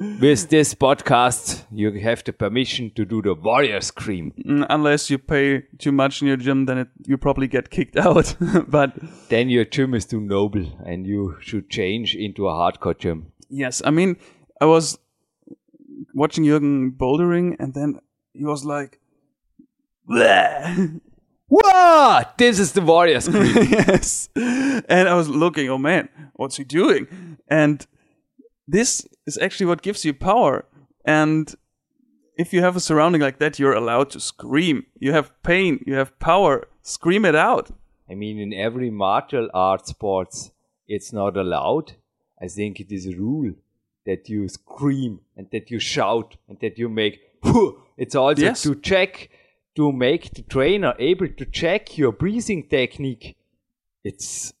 With 0.00 0.48
this 0.48 0.74
podcast, 0.74 1.64
you 1.70 1.92
have 2.00 2.24
the 2.24 2.32
permission 2.32 2.90
to 2.96 3.04
do 3.04 3.20
the 3.20 3.34
warrior 3.34 3.82
scream. 3.82 4.32
Mm, 4.46 4.66
Unless 4.70 5.10
you 5.10 5.18
pay 5.18 5.64
too 5.78 5.92
much 5.92 6.22
in 6.22 6.28
your 6.28 6.38
gym, 6.38 6.64
then 6.64 6.78
it, 6.78 6.88
you 7.06 7.18
probably 7.18 7.46
get 7.48 7.68
kicked 7.68 7.96
out. 8.06 8.34
but 8.66 8.94
Then 9.28 9.50
your 9.50 9.66
gym 9.66 9.92
is 9.94 10.06
too 10.06 10.20
noble 10.20 10.64
and 10.86 11.06
you 11.06 11.36
should 11.42 11.68
change 11.68 12.14
into 12.14 12.48
a 12.48 12.52
hardcore 12.52 12.98
gym. 12.98 13.32
yes, 13.50 13.82
I 13.84 13.90
mean, 13.90 14.16
I 14.60 14.64
was 14.64 14.98
watching 16.14 16.44
Jürgen 16.44 16.96
bouldering, 16.96 17.56
and 17.58 17.74
then 17.74 18.00
he 18.32 18.44
was 18.46 18.64
like, 18.64 18.98
"Bleh." 20.08 21.00
What? 21.48 22.38
This 22.38 22.60
is 22.60 22.72
the 22.72 22.80
warrior 22.80 23.20
scream. 23.20 23.52
yes. 23.70 24.28
And 24.36 25.08
I 25.08 25.14
was 25.14 25.28
looking, 25.28 25.68
oh 25.68 25.78
man, 25.78 26.08
what's 26.34 26.56
he 26.58 26.62
doing? 26.64 27.08
And 27.48 27.84
this 28.72 29.06
is 29.26 29.36
actually 29.38 29.66
what 29.66 29.82
gives 29.82 30.04
you 30.04 30.14
power. 30.14 30.64
And 31.04 31.54
if 32.36 32.52
you 32.52 32.60
have 32.62 32.76
a 32.76 32.80
surrounding 32.80 33.20
like 33.20 33.38
that, 33.38 33.58
you're 33.58 33.74
allowed 33.82 34.10
to 34.10 34.20
scream. 34.20 34.86
You 34.98 35.12
have 35.12 35.30
pain, 35.42 35.82
you 35.86 35.94
have 35.94 36.18
power. 36.18 36.54
Scream 36.82 37.24
it 37.24 37.34
out. 37.34 37.70
I 38.10 38.14
mean, 38.14 38.38
in 38.38 38.52
every 38.52 38.90
martial 38.90 39.48
art 39.54 39.86
sports, 39.86 40.50
it's 40.88 41.12
not 41.12 41.36
allowed. 41.36 41.92
I 42.42 42.48
think 42.48 42.80
it 42.80 42.90
is 42.90 43.06
a 43.06 43.16
rule 43.16 43.52
that 44.06 44.28
you 44.28 44.48
scream 44.48 45.20
and 45.36 45.46
that 45.52 45.70
you 45.70 45.78
shout 45.78 46.36
and 46.48 46.58
that 46.60 46.78
you 46.78 46.88
make. 46.88 47.20
It's 47.96 48.14
also 48.14 48.42
Yes. 48.42 48.62
to 48.62 48.74
check, 48.74 49.30
to 49.76 49.92
make 49.92 50.32
the 50.34 50.42
trainer 50.42 50.94
able 50.98 51.28
to 51.28 51.44
check 51.44 51.98
your 51.98 52.12
breathing 52.12 52.62
technique. 52.68 53.36
It's 54.02 54.52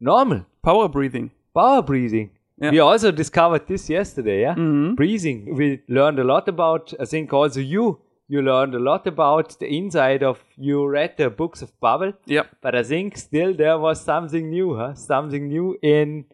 normal. 0.00 0.44
Power 0.62 0.88
breathing. 0.88 1.30
Power 1.54 1.82
breathing. 1.82 2.30
Yeah. 2.60 2.70
We 2.70 2.78
also 2.78 3.10
discovered 3.10 3.66
this 3.66 3.90
yesterday, 3.90 4.42
yeah? 4.42 4.54
Mhm. 4.54 4.94
Breathing. 4.96 5.54
We 5.56 5.80
learned 5.88 6.18
a 6.18 6.24
lot 6.24 6.48
about, 6.48 6.94
I 7.00 7.04
think 7.04 7.32
also 7.32 7.60
you, 7.60 7.98
you 8.28 8.42
learned 8.42 8.74
a 8.74 8.78
lot 8.78 9.06
about 9.06 9.58
the 9.58 9.66
inside 9.66 10.22
of, 10.22 10.44
you 10.56 10.86
read 10.86 11.16
the 11.16 11.30
books 11.30 11.62
of 11.62 11.72
Pavel. 11.80 12.12
Yep. 12.26 12.46
But 12.62 12.74
I 12.74 12.82
think 12.82 13.16
still 13.16 13.54
there 13.54 13.76
was 13.78 14.00
something 14.00 14.50
new, 14.50 14.76
huh? 14.76 14.94
Something 14.94 15.48
new 15.48 15.76
in 15.82 16.24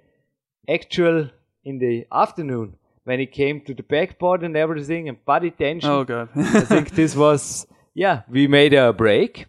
actual 0.69 1.31
in 1.65 1.79
the 1.79 2.07
afternoon 2.13 2.77
when 3.05 3.21
it 3.21 3.33
came 3.33 3.61
to 3.63 3.75
the 3.75 3.83
backboard 3.83 4.43
and 4.43 4.57
everything 4.57 5.09
and 5.09 5.25
body 5.25 5.51
tension. 5.51 5.91
Oh 5.91 6.05
god. 6.05 6.29
I 6.37 6.61
think 6.61 6.91
this 7.01 7.17
was 7.17 7.67
yeah. 7.95 8.23
We 8.29 8.47
made 8.47 8.73
a 8.75 8.93
break. 8.93 9.47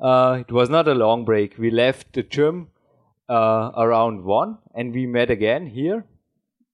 Uh, 0.00 0.38
it 0.40 0.50
was 0.52 0.68
not 0.70 0.88
a 0.88 0.94
long 0.94 1.24
break. 1.24 1.58
We 1.58 1.70
left 1.70 2.12
the 2.14 2.22
gym 2.22 2.68
uh, 3.28 3.70
around 3.76 4.24
one, 4.24 4.58
and 4.74 4.92
we 4.92 5.06
met 5.06 5.30
again 5.30 5.66
here, 5.66 6.04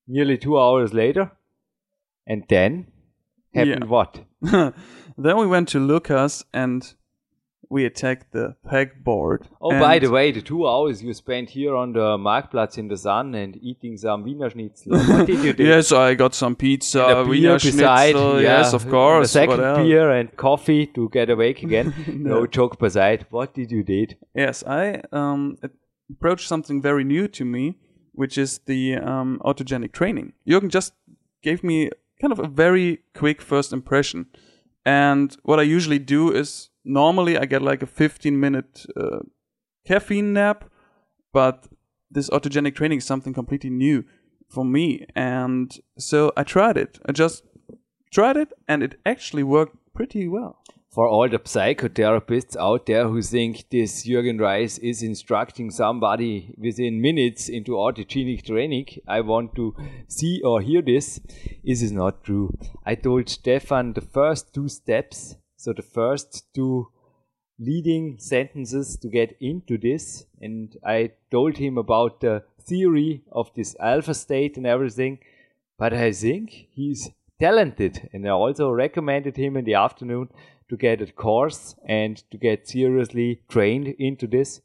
nearly 0.08 0.38
two 0.38 0.58
hours 0.58 0.92
later. 0.92 1.30
And 2.26 2.44
then 2.48 2.86
happened 3.54 3.84
Yeah. 3.84 3.88
what? 3.88 4.24
then 5.16 5.36
we 5.36 5.46
went 5.46 5.68
to 5.68 5.78
Lukas 5.80 6.44
and 6.52 6.94
we 7.70 7.84
attacked 7.84 8.32
the 8.32 8.56
pegboard. 8.66 9.46
Oh, 9.60 9.70
by 9.78 9.98
the 9.98 10.10
way, 10.10 10.32
the 10.32 10.40
two 10.40 10.66
hours 10.66 11.02
you 11.02 11.12
spent 11.12 11.50
here 11.50 11.74
on 11.76 11.92
the 11.92 12.16
Marktplatz 12.16 12.78
in 12.78 12.88
the 12.88 12.96
sun 12.96 13.34
and 13.34 13.58
eating 13.62 13.98
some 13.98 14.22
Wiener 14.24 14.48
Schnitzel. 14.48 14.96
What 14.98 15.26
did 15.26 15.44
you 15.44 15.52
do? 15.52 15.64
Yes, 15.74 15.92
I 15.92 16.14
got 16.14 16.34
some 16.34 16.56
pizza, 16.56 17.04
And 17.04 17.18
a 17.18 17.24
Wiener 17.24 17.54
beside, 17.54 18.12
Schnitzel, 18.12 18.40
yeah, 18.40 18.58
yes, 18.58 18.72
of 18.72 18.82
and 18.84 18.90
course. 18.90 19.26
A 19.26 19.32
second 19.32 19.60
beer 19.84 20.10
and 20.10 20.34
coffee 20.36 20.86
to 20.86 21.10
get 21.10 21.28
awake 21.28 21.62
again. 21.62 21.94
no. 22.08 22.40
No. 22.40 22.46
joke 22.46 22.78
beside. 22.78 23.26
What 23.30 23.52
did 23.52 23.70
you 23.70 23.82
did? 23.82 24.16
Yes, 24.34 24.64
I 24.66 25.02
um, 25.12 25.58
approached 26.10 26.48
something 26.48 26.80
very 26.80 27.04
new 27.04 27.28
to 27.28 27.44
me, 27.44 27.76
which 28.18 28.36
is 28.36 28.58
the 28.66 28.96
um, 28.96 29.40
autogenic 29.44 29.92
training. 29.92 30.32
Jürgen 30.44 30.70
just 30.70 30.92
gave 31.40 31.62
me 31.62 31.88
kind 32.20 32.32
of 32.32 32.40
a 32.40 32.48
very 32.48 32.98
quick 33.14 33.40
first 33.40 33.72
impression. 33.72 34.26
And 34.84 35.36
what 35.44 35.60
I 35.60 35.62
usually 35.62 36.00
do 36.00 36.32
is 36.32 36.70
normally 36.84 37.38
I 37.38 37.44
get 37.44 37.62
like 37.62 37.80
a 37.80 37.86
15 37.86 38.40
minute 38.40 38.86
uh, 38.96 39.20
caffeine 39.86 40.32
nap, 40.32 40.64
but 41.32 41.68
this 42.10 42.28
autogenic 42.30 42.74
training 42.74 42.98
is 42.98 43.04
something 43.04 43.32
completely 43.32 43.70
new 43.70 44.04
for 44.48 44.64
me. 44.64 45.06
And 45.14 45.72
so 45.96 46.32
I 46.36 46.42
tried 46.42 46.76
it. 46.76 46.98
I 47.06 47.12
just 47.12 47.44
tried 48.10 48.36
it 48.36 48.52
and 48.66 48.82
it 48.82 48.98
actually 49.06 49.44
worked 49.44 49.76
pretty 49.94 50.26
well. 50.26 50.64
For 50.98 51.06
all 51.06 51.28
the 51.28 51.38
psychotherapists 51.38 52.56
out 52.56 52.86
there 52.86 53.06
who 53.06 53.22
think 53.22 53.62
this 53.70 54.04
Jürgen 54.04 54.40
Reis 54.40 54.78
is 54.78 55.00
instructing 55.00 55.70
somebody 55.70 56.52
within 56.58 57.00
minutes 57.00 57.48
into 57.48 57.76
autogenic 57.76 58.44
training, 58.44 58.86
I 59.06 59.20
want 59.20 59.54
to 59.54 59.76
see 60.08 60.42
or 60.42 60.60
hear 60.60 60.82
this. 60.82 61.20
This 61.64 61.82
is 61.82 61.92
not 61.92 62.24
true. 62.24 62.52
I 62.84 62.96
told 62.96 63.28
Stefan 63.28 63.92
the 63.92 64.00
first 64.00 64.52
two 64.52 64.68
steps, 64.68 65.36
so 65.56 65.72
the 65.72 65.82
first 65.82 66.52
two 66.52 66.88
leading 67.60 68.16
sentences 68.18 68.96
to 68.96 69.08
get 69.08 69.36
into 69.40 69.78
this, 69.78 70.24
and 70.40 70.74
I 70.84 71.12
told 71.30 71.58
him 71.58 71.78
about 71.78 72.22
the 72.22 72.42
theory 72.60 73.22
of 73.30 73.54
this 73.54 73.76
alpha 73.78 74.14
state 74.14 74.56
and 74.56 74.66
everything. 74.66 75.20
But 75.78 75.94
I 75.94 76.10
think 76.10 76.50
he's 76.72 77.08
talented, 77.40 78.10
and 78.12 78.26
I 78.26 78.30
also 78.30 78.68
recommended 78.72 79.36
him 79.36 79.56
in 79.56 79.64
the 79.64 79.74
afternoon 79.74 80.30
to 80.68 80.76
get 80.76 81.00
a 81.00 81.12
course 81.12 81.74
and 81.86 82.22
to 82.30 82.36
get 82.36 82.68
seriously 82.68 83.40
trained 83.48 83.88
into 83.98 84.26
this 84.26 84.60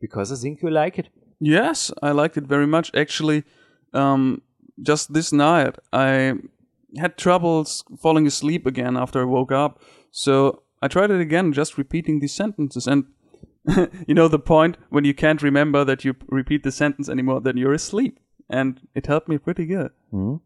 because 0.00 0.32
I 0.32 0.36
think 0.36 0.62
you 0.62 0.70
like 0.70 0.98
it. 0.98 1.08
Yes, 1.40 1.90
I 2.02 2.12
liked 2.12 2.36
it 2.36 2.44
very 2.44 2.66
much. 2.66 2.90
Actually, 2.94 3.44
um, 3.92 4.42
just 4.82 5.12
this 5.12 5.32
night, 5.32 5.76
I 5.92 6.34
had 6.96 7.16
troubles 7.16 7.84
falling 8.00 8.26
asleep 8.26 8.66
again 8.66 8.96
after 8.96 9.20
I 9.20 9.24
woke 9.24 9.52
up. 9.52 9.80
So 10.10 10.62
I 10.80 10.88
tried 10.88 11.10
it 11.10 11.20
again, 11.20 11.52
just 11.52 11.78
repeating 11.78 12.20
these 12.20 12.34
sentences. 12.34 12.86
And 12.86 13.04
you 14.06 14.14
know 14.14 14.28
the 14.28 14.38
point 14.38 14.78
when 14.88 15.04
you 15.04 15.14
can't 15.14 15.42
remember 15.42 15.84
that 15.84 16.04
you 16.04 16.14
repeat 16.28 16.62
the 16.62 16.72
sentence 16.72 17.08
anymore, 17.08 17.40
then 17.40 17.56
you're 17.56 17.74
asleep. 17.74 18.18
And 18.48 18.80
it 18.94 19.06
helped 19.06 19.28
me 19.28 19.38
pretty 19.38 19.66
good. 19.66 19.90
Mm-hmm. 20.12 20.36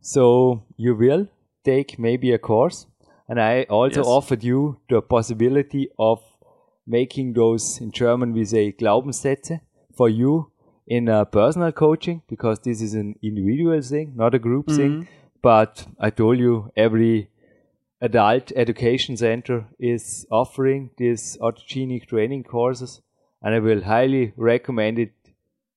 So 0.00 0.64
you 0.76 0.94
will 0.94 1.28
take 1.64 1.98
maybe 1.98 2.32
a 2.32 2.38
course 2.38 2.86
and 3.30 3.40
I 3.40 3.62
also 3.70 4.00
Yes. 4.00 4.06
offered 4.18 4.44
you 4.44 4.78
the 4.88 5.00
possibility 5.00 5.88
of 5.98 6.20
making 6.86 7.34
those 7.34 7.80
in 7.80 7.92
German 7.92 8.32
we 8.32 8.44
say 8.44 8.72
Glaubenssätze 8.72 9.60
for 9.94 10.08
you 10.08 10.50
in 10.86 11.08
a 11.08 11.24
personal 11.24 11.70
coaching 11.70 12.22
because 12.28 12.58
this 12.60 12.82
is 12.82 12.94
an 12.94 13.14
individual 13.22 13.80
thing, 13.80 14.12
not 14.16 14.34
a 14.34 14.40
group 14.40 14.66
mm-hmm. 14.66 14.76
thing. 14.76 15.08
But 15.42 15.86
I 15.98 16.10
told 16.10 16.38
you 16.38 16.72
every 16.76 17.30
adult 18.00 18.52
education 18.56 19.16
center 19.16 19.66
is 19.78 20.26
offering 20.30 20.90
these 20.96 21.38
autogenic 21.40 22.06
training 22.06 22.44
courses 22.44 23.00
and 23.42 23.54
I 23.54 23.60
will 23.60 23.82
highly 23.82 24.32
recommend 24.36 24.98
it 24.98 25.12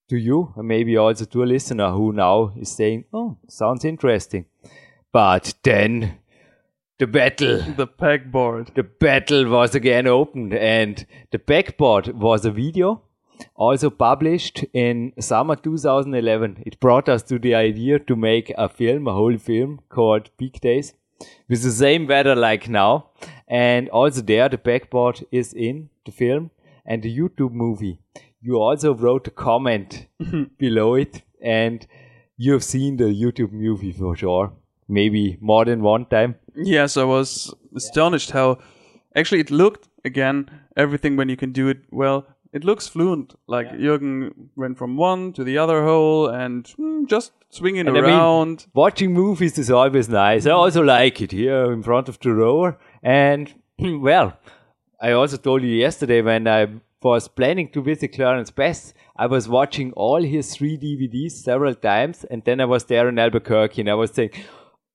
to 0.09 0.17
you 0.17 0.53
and 0.55 0.67
maybe 0.67 0.97
also 0.97 1.25
to 1.25 1.43
a 1.43 1.51
listener 1.53 1.91
who 1.91 2.11
now 2.13 2.53
is 2.57 2.69
saying, 2.69 3.05
Oh, 3.13 3.37
sounds 3.47 3.85
interesting. 3.85 4.45
But 5.11 5.53
then 5.63 6.17
the 7.03 7.07
battle. 7.07 7.57
The 7.75 7.87
pegboard. 7.87 8.73
the 8.75 8.83
battle 8.83 9.49
was 9.49 9.75
again 9.75 10.07
opened 10.07 10.53
and 10.53 11.05
the 11.31 11.39
pegboard 11.39 12.13
was 12.13 12.45
a 12.45 12.51
video 12.51 13.01
also 13.55 13.89
published 13.89 14.63
in 14.73 15.11
summer 15.19 15.55
2011 15.55 16.63
it 16.65 16.79
brought 16.79 17.09
us 17.09 17.23
to 17.23 17.39
the 17.39 17.53
idea 17.55 17.99
to 17.99 18.15
make 18.15 18.53
a 18.57 18.69
film 18.69 19.07
a 19.07 19.13
whole 19.13 19.37
film 19.37 19.81
called 19.89 20.29
peak 20.37 20.61
days 20.61 20.93
with 21.49 21.61
the 21.63 21.71
same 21.71 22.07
weather 22.07 22.35
like 22.35 22.69
now. 22.69 23.09
And 23.47 23.89
also 23.89 24.21
there 24.21 24.47
the 24.47 24.57
pegboard 24.57 25.23
is 25.31 25.53
in 25.53 25.89
the 26.05 26.11
film 26.11 26.51
and 26.85 27.03
the 27.03 27.17
youtube 27.19 27.51
movie. 27.51 27.99
You 28.41 28.61
also 28.61 28.93
wrote 28.93 29.27
a 29.27 29.31
comment 29.31 30.07
below 30.57 30.95
it 30.95 31.21
and 31.41 31.85
you've 32.37 32.63
seen 32.63 32.97
the 32.97 33.11
youtube 33.23 33.51
movie 33.51 33.91
for 33.91 34.15
sure 34.15 34.53
maybe 34.93 35.37
more 35.41 35.65
than 35.65 35.81
one 35.81 36.05
time 36.05 36.35
Yes, 36.55 36.97
I 36.97 37.03
was 37.03 37.53
astonished 37.75 38.31
how 38.31 38.59
actually 39.15 39.39
it 39.41 39.49
looked 39.51 39.89
again 40.05 40.49
everything 40.77 41.15
when 41.17 41.29
you 41.29 41.35
can 41.35 41.51
do 41.51 41.67
it 41.67 41.79
well. 41.91 42.25
It 42.53 42.63
looks 42.63 42.87
fluent. 42.87 43.33
Like 43.47 43.71
Jürgen 43.71 44.31
went 44.55 44.77
from 44.77 44.95
one 44.95 45.33
to 45.33 45.43
the 45.43 45.57
other 45.57 45.83
hole 45.83 46.27
and 46.27 46.65
mm, 46.77 47.07
just 47.09 47.31
swinging 47.49 47.87
And 47.87 47.97
I 47.97 48.01
mean, 48.01 48.11
around. 48.11 48.67
watching 48.75 49.13
movies 49.13 49.57
is 49.57 49.71
always 49.71 50.07
nice. 50.09 50.45
I 50.45 50.51
also 50.51 50.83
like 50.83 51.19
it 51.21 51.31
here 51.31 51.71
in 51.73 51.81
front 51.81 52.07
of 52.09 52.19
the 52.19 52.31
rower. 52.31 52.77
And 53.01 53.51
well, 53.79 54.37
I 55.01 55.13
also 55.13 55.37
told 55.37 55.63
you 55.63 55.69
yesterday 55.69 56.21
when 56.21 56.47
I 56.47 56.67
was 57.01 57.27
planning 57.27 57.69
to 57.71 57.81
visit 57.81 58.13
Clarence 58.13 58.51
Bass, 58.51 58.93
I 59.17 59.25
was 59.25 59.49
watching 59.49 59.91
all 59.93 60.21
his 60.21 60.55
three 60.55 60.77
DVDs 60.77 61.31
several 61.31 61.73
times, 61.75 62.23
and 62.29 62.43
then 62.43 62.61
I 62.61 62.65
was 62.65 62.85
there 62.85 63.09
in 63.09 63.17
Albuquerque, 63.19 63.81
and 63.81 63.89
I 63.89 63.95
was 63.95 64.11
saying, 64.11 64.29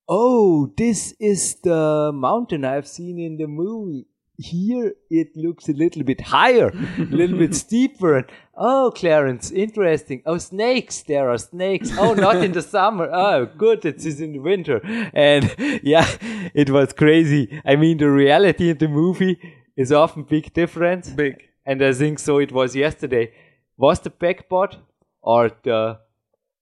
"Oh, 0.09 0.73
this 0.77 1.15
is 1.21 1.57
the 1.63 2.11
mountain 2.15 2.65
I've 2.65 2.87
seen 2.89 3.19
in 3.19 3.37
the 3.37 3.47
movie." 3.47 4.07
Here 4.41 4.93
it 5.11 5.31
looks 5.35 5.69
a 5.69 5.73
little 5.73 6.05
bit 6.05 6.21
higher, 6.21 6.69
a 6.97 7.03
little 7.11 7.37
bit 7.39 7.55
steeper. 7.65 8.19
And, 8.19 8.27
oh, 8.57 8.93
Clarence, 8.95 9.51
interesting. 9.51 10.23
Oh, 10.27 10.39
snakes. 10.39 11.03
There 11.03 11.29
are 11.29 11.39
snakes. 11.39 11.91
Oh, 11.99 12.15
not 12.15 12.37
in 12.45 12.53
the 12.53 12.63
summer. 12.63 13.09
Oh, 13.13 13.47
good. 13.47 13.85
It 13.85 14.07
is 14.07 14.21
in 14.21 14.35
the 14.35 14.39
winter. 14.39 14.81
And 15.13 15.53
yeah, 15.83 16.07
it 16.55 16.71
was 16.71 16.93
crazy. 16.93 17.61
I 17.67 17.75
mean, 17.75 17.99
the 17.99 18.11
reality 18.13 18.71
in 18.71 18.79
the 18.79 18.87
movie 18.87 19.41
is 19.77 19.91
often 19.91 20.23
big 20.23 20.53
difference. 20.55 21.09
Big. 21.11 21.43
And 21.67 21.83
I 21.83 21.93
think 21.93 22.21
so 22.21 22.39
it 22.39 22.53
was 22.53 22.77
yesterday. 22.77 23.33
Was 23.77 23.99
the 24.01 24.11
pegboard 24.11 24.77
or 25.21 25.51
the 25.65 25.99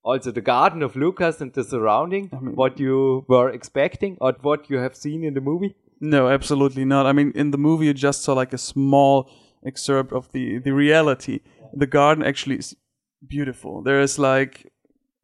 also 0.07 0.31
the 0.31 0.41
garden 0.41 0.81
of 0.81 0.95
Lukas 0.95 1.41
and 1.41 1.51
the 1.53 1.63
surrounding 1.63 2.29
what 2.55 2.79
you 2.79 3.25
were 3.27 3.49
expecting 3.49 4.17
or 4.21 4.33
what 4.41 4.69
you 4.69 4.77
have 4.77 4.95
seen 4.95 5.23
in 5.23 5.33
the 5.33 5.41
movie? 5.41 5.75
No, 5.99 6.29
absolutely 6.29 6.85
not. 6.85 7.05
I 7.05 7.11
mean, 7.11 7.31
in 7.35 7.51
the 7.51 7.57
movie, 7.57 7.87
you 7.87 7.93
just 7.93 8.21
saw 8.23 8.33
like 8.33 8.53
a 8.53 8.57
small 8.57 9.29
excerpt 9.65 10.13
of 10.13 10.31
the 10.31 10.59
the 10.59 10.71
reality. 10.71 11.39
The 11.73 11.87
garden 11.87 12.23
actually 12.23 12.57
is 12.57 12.75
beautiful. 13.27 13.81
There 13.81 14.01
is 14.01 14.17
like 14.17 14.71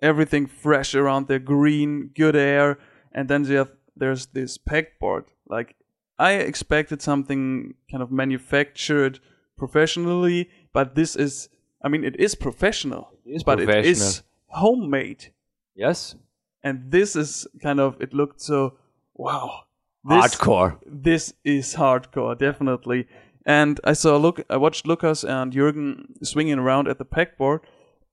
everything 0.02 0.48
fresh 0.48 0.96
around 0.96 1.28
there, 1.28 1.40
green, 1.40 2.12
good 2.16 2.36
air, 2.36 2.78
and 3.14 3.30
then 3.30 3.46
have, 3.46 3.72
there's 3.96 4.26
this 4.28 4.58
pegboard. 4.58 5.26
Like 5.48 5.76
I 6.20 6.34
expected 6.34 7.02
something 7.02 7.76
kind 7.90 8.04
of 8.04 8.12
manufactured 8.12 9.20
professionally, 9.58 10.50
but 10.74 10.96
this 10.96 11.16
is. 11.16 11.50
I 11.86 11.90
mean, 11.90 12.04
it 12.06 12.16
is 12.18 12.34
professional, 12.36 13.12
is 13.26 13.44
but 13.44 13.60
it 13.60 13.70
is 13.70 14.00
professional. 14.00 14.33
Homemade 14.54 15.32
Yes. 15.76 16.16
and 16.64 16.92
this 16.92 17.16
is 17.16 17.48
kind 17.62 17.80
of 17.80 17.96
it 18.02 18.14
looked 18.14 18.42
so 18.42 18.74
wow 19.16 19.64
this, 20.10 20.36
Hardcore. 20.36 20.78
this 20.86 21.34
is 21.44 21.76
hardcore 21.76 22.38
definitely 22.38 23.08
and 23.46 23.80
i 23.84 23.94
saw 23.94 24.18
look 24.18 24.42
i 24.50 24.58
watched 24.58 24.86
lukas 24.88 25.24
and 25.24 25.54
jürgen 25.54 26.06
swinging 26.24 26.60
around 26.60 26.88
at 26.88 26.98
the 26.98 27.06
pegboard 27.06 27.60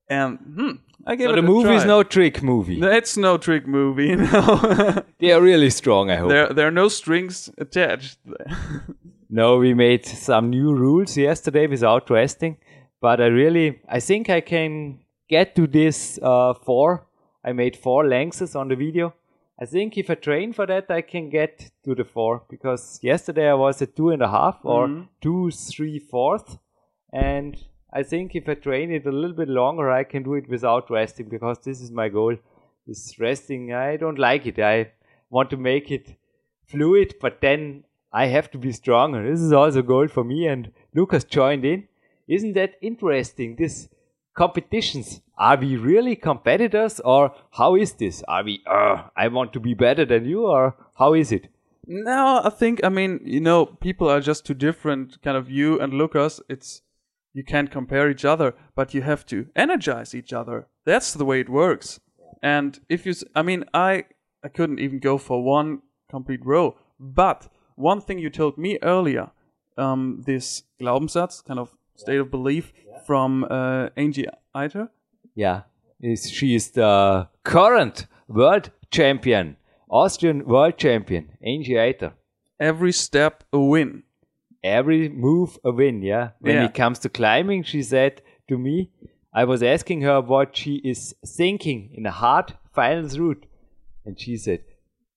and 0.08 0.38
hmm 0.56 0.70
i 1.06 1.16
gave 1.16 1.26
So 1.28 1.32
it 1.32 1.36
the 1.40 1.46
a 1.46 1.52
movie 1.52 1.74
is 1.74 1.84
no 1.84 2.02
trick 2.02 2.42
movie. 2.42 2.80
it's 2.82 3.16
no 3.16 3.36
trick 3.38 3.66
movie 3.66 4.16
know 4.16 5.02
They 5.18 5.32
are 5.32 5.42
really 5.42 5.70
strong, 5.70 6.10
I 6.10 6.16
hope. 6.16 6.30
there 6.30 6.48
there 6.54 6.66
are 6.66 6.72
no 6.82 6.88
strings 6.88 7.50
attached 7.58 8.18
No, 9.32 9.58
we 9.58 9.74
made 9.74 10.04
some 10.06 10.50
new 10.50 10.74
rules 10.74 11.16
yesterday 11.16 11.68
without 11.68 12.10
resting, 12.10 12.56
but 13.00 13.20
I 13.20 13.26
really, 13.26 13.80
I 13.88 14.00
think 14.00 14.28
I 14.28 14.40
can 14.40 14.98
get 15.30 15.54
to 15.54 15.66
this 15.66 16.18
uh, 16.22 16.52
four. 16.52 17.06
I 17.44 17.52
made 17.52 17.76
four 17.76 18.06
lengths 18.06 18.54
on 18.54 18.68
the 18.68 18.76
video. 18.76 19.14
I 19.62 19.66
think 19.66 19.96
if 19.96 20.10
I 20.10 20.14
train 20.14 20.52
for 20.52 20.66
that, 20.66 20.90
I 20.90 21.02
can 21.02 21.30
get 21.30 21.70
to 21.84 21.94
the 21.94 22.04
four 22.04 22.42
because 22.50 22.98
yesterday 23.02 23.48
I 23.48 23.54
was 23.54 23.80
at 23.82 23.94
two 23.94 24.10
and 24.10 24.22
a 24.22 24.28
half 24.28 24.58
or 24.62 25.06
two, 25.20 25.50
three 25.50 25.98
fourth, 25.98 26.58
and 27.12 27.62
I 27.92 28.02
think 28.02 28.34
if 28.34 28.48
I 28.48 28.54
train 28.54 28.90
it 28.90 29.06
a 29.06 29.12
little 29.12 29.36
bit 29.36 29.48
longer, 29.48 29.90
I 29.90 30.04
can 30.04 30.22
do 30.22 30.34
it 30.34 30.48
without 30.48 30.90
resting 30.90 31.28
because 31.28 31.58
this 31.58 31.80
is 31.80 31.90
my 31.90 32.08
goal. 32.08 32.36
This 32.86 33.20
resting, 33.20 33.74
I 33.74 33.96
don't 33.96 34.18
like 34.18 34.46
it. 34.46 34.58
I 34.58 34.92
want 35.28 35.50
to 35.50 35.56
make 35.56 35.90
it 35.90 36.16
fluid, 36.66 37.14
but 37.20 37.40
then 37.40 37.84
I 38.12 38.26
have 38.26 38.50
to 38.52 38.58
be 38.58 38.72
stronger. 38.72 39.28
This 39.30 39.40
is 39.40 39.52
also 39.52 39.80
a 39.80 39.82
goal 39.94 40.08
for 40.08 40.24
me, 40.24 40.46
and 40.46 40.72
Lukas 40.94 41.24
joined 41.24 41.64
in. 41.64 41.86
Isn't 42.26 42.54
that 42.54 42.76
interesting? 42.80 43.56
This 43.56 43.88
competitions. 44.34 45.20
Are 45.38 45.56
we 45.56 45.76
really 45.76 46.16
competitors, 46.16 47.00
or 47.00 47.34
how 47.52 47.74
is 47.76 47.94
this? 47.94 48.22
Are 48.28 48.44
we? 48.44 48.62
Uh, 48.66 49.04
I 49.16 49.28
want 49.28 49.52
to 49.54 49.60
be 49.60 49.74
better 49.74 50.04
than 50.04 50.26
you, 50.26 50.46
or 50.46 50.76
how 50.94 51.14
is 51.14 51.32
it? 51.32 51.48
no 51.92 52.40
i 52.44 52.48
think 52.48 52.80
i 52.84 52.88
mean 52.88 53.18
you 53.24 53.40
know 53.40 53.66
people 53.66 54.08
are 54.08 54.20
just 54.20 54.46
too 54.46 54.54
different 54.54 55.20
kind 55.22 55.36
of 55.36 55.50
you 55.50 55.80
and 55.80 55.92
lukas 55.92 56.40
it's 56.48 56.82
you 57.32 57.42
can't 57.42 57.72
compare 57.72 58.08
each 58.08 58.24
other 58.24 58.54
but 58.76 58.94
you 58.94 59.02
have 59.02 59.26
to 59.26 59.46
energize 59.56 60.14
each 60.14 60.32
other 60.32 60.68
that's 60.84 61.12
the 61.14 61.24
way 61.24 61.40
it 61.40 61.48
works 61.48 61.98
and 62.42 62.78
if 62.88 63.04
you 63.06 63.14
I 63.34 63.42
mean 63.42 63.64
i 63.74 64.04
i 64.44 64.48
couldn't 64.48 64.78
even 64.78 65.00
go 65.00 65.18
for 65.18 65.42
one 65.42 65.82
complete 66.08 66.44
row 66.44 66.76
but 67.00 67.48
one 67.74 68.00
thing 68.00 68.20
you 68.20 68.30
told 68.30 68.56
me 68.56 68.78
earlier 68.82 69.30
um 69.76 70.22
this 70.26 70.62
glaubenssatz 70.80 71.44
kind 71.44 71.58
of 71.58 71.76
state 72.02 72.20
of 72.24 72.30
belief 72.30 72.72
from 73.06 73.44
uh 73.44 73.88
angy 74.04 74.26
eiter 74.62 74.88
Yeah, 75.34 75.58
is 76.12 76.20
she 76.36 76.54
is 76.58 76.70
the 76.80 77.28
current 77.54 78.06
world 78.28 78.70
champion, 78.90 79.56
Austrian 80.02 80.38
world 80.52 80.76
champion, 80.84 81.24
Angy 81.52 81.74
Eiter. 81.86 82.12
every 82.70 82.92
step 82.92 83.34
a 83.52 83.60
win. 83.72 83.90
every 84.78 85.08
move 85.26 85.50
a 85.64 85.70
win, 85.80 86.02
yeah. 86.12 86.26
When 86.46 86.56
Yeah. 86.56 86.66
it 86.68 86.74
comes 86.82 86.98
to 87.04 87.08
climbing, 87.20 87.62
she 87.72 87.82
said 87.82 88.20
to 88.48 88.58
me, 88.66 88.74
I 89.42 89.44
was 89.52 89.62
asking 89.74 90.02
her 90.08 90.18
what 90.32 90.56
she 90.60 90.74
is 90.92 91.14
thinking 91.38 91.80
in 91.98 92.04
a 92.06 92.10
hard 92.22 92.48
finals 92.78 93.14
route. 93.22 93.46
And 94.04 94.18
she 94.24 94.36
said, 94.46 94.60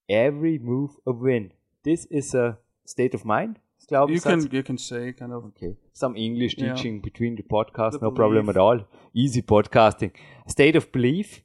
every 0.09 0.55
move 0.71 0.91
a 1.11 1.13
win. 1.25 1.51
This 1.83 2.05
is 2.21 2.33
a 2.43 2.47
state 2.85 3.13
of 3.17 3.25
mind? 3.25 3.59
You 3.91 4.19
can 4.21 4.47
you 4.51 4.63
can 4.63 4.77
say 4.77 5.13
kind 5.13 5.33
of 5.33 5.45
Okay. 5.45 5.75
Some 5.93 6.15
English 6.15 6.55
Yeah. 6.57 6.73
teaching 6.73 7.01
between 7.01 7.35
the 7.35 7.43
podcast, 7.43 8.01
no 8.01 8.11
problem 8.11 8.49
at 8.49 8.57
all. 8.57 8.79
Easy 9.13 9.41
podcasting. 9.41 10.11
State 10.47 10.75
of 10.75 10.91
belief. 10.91 11.41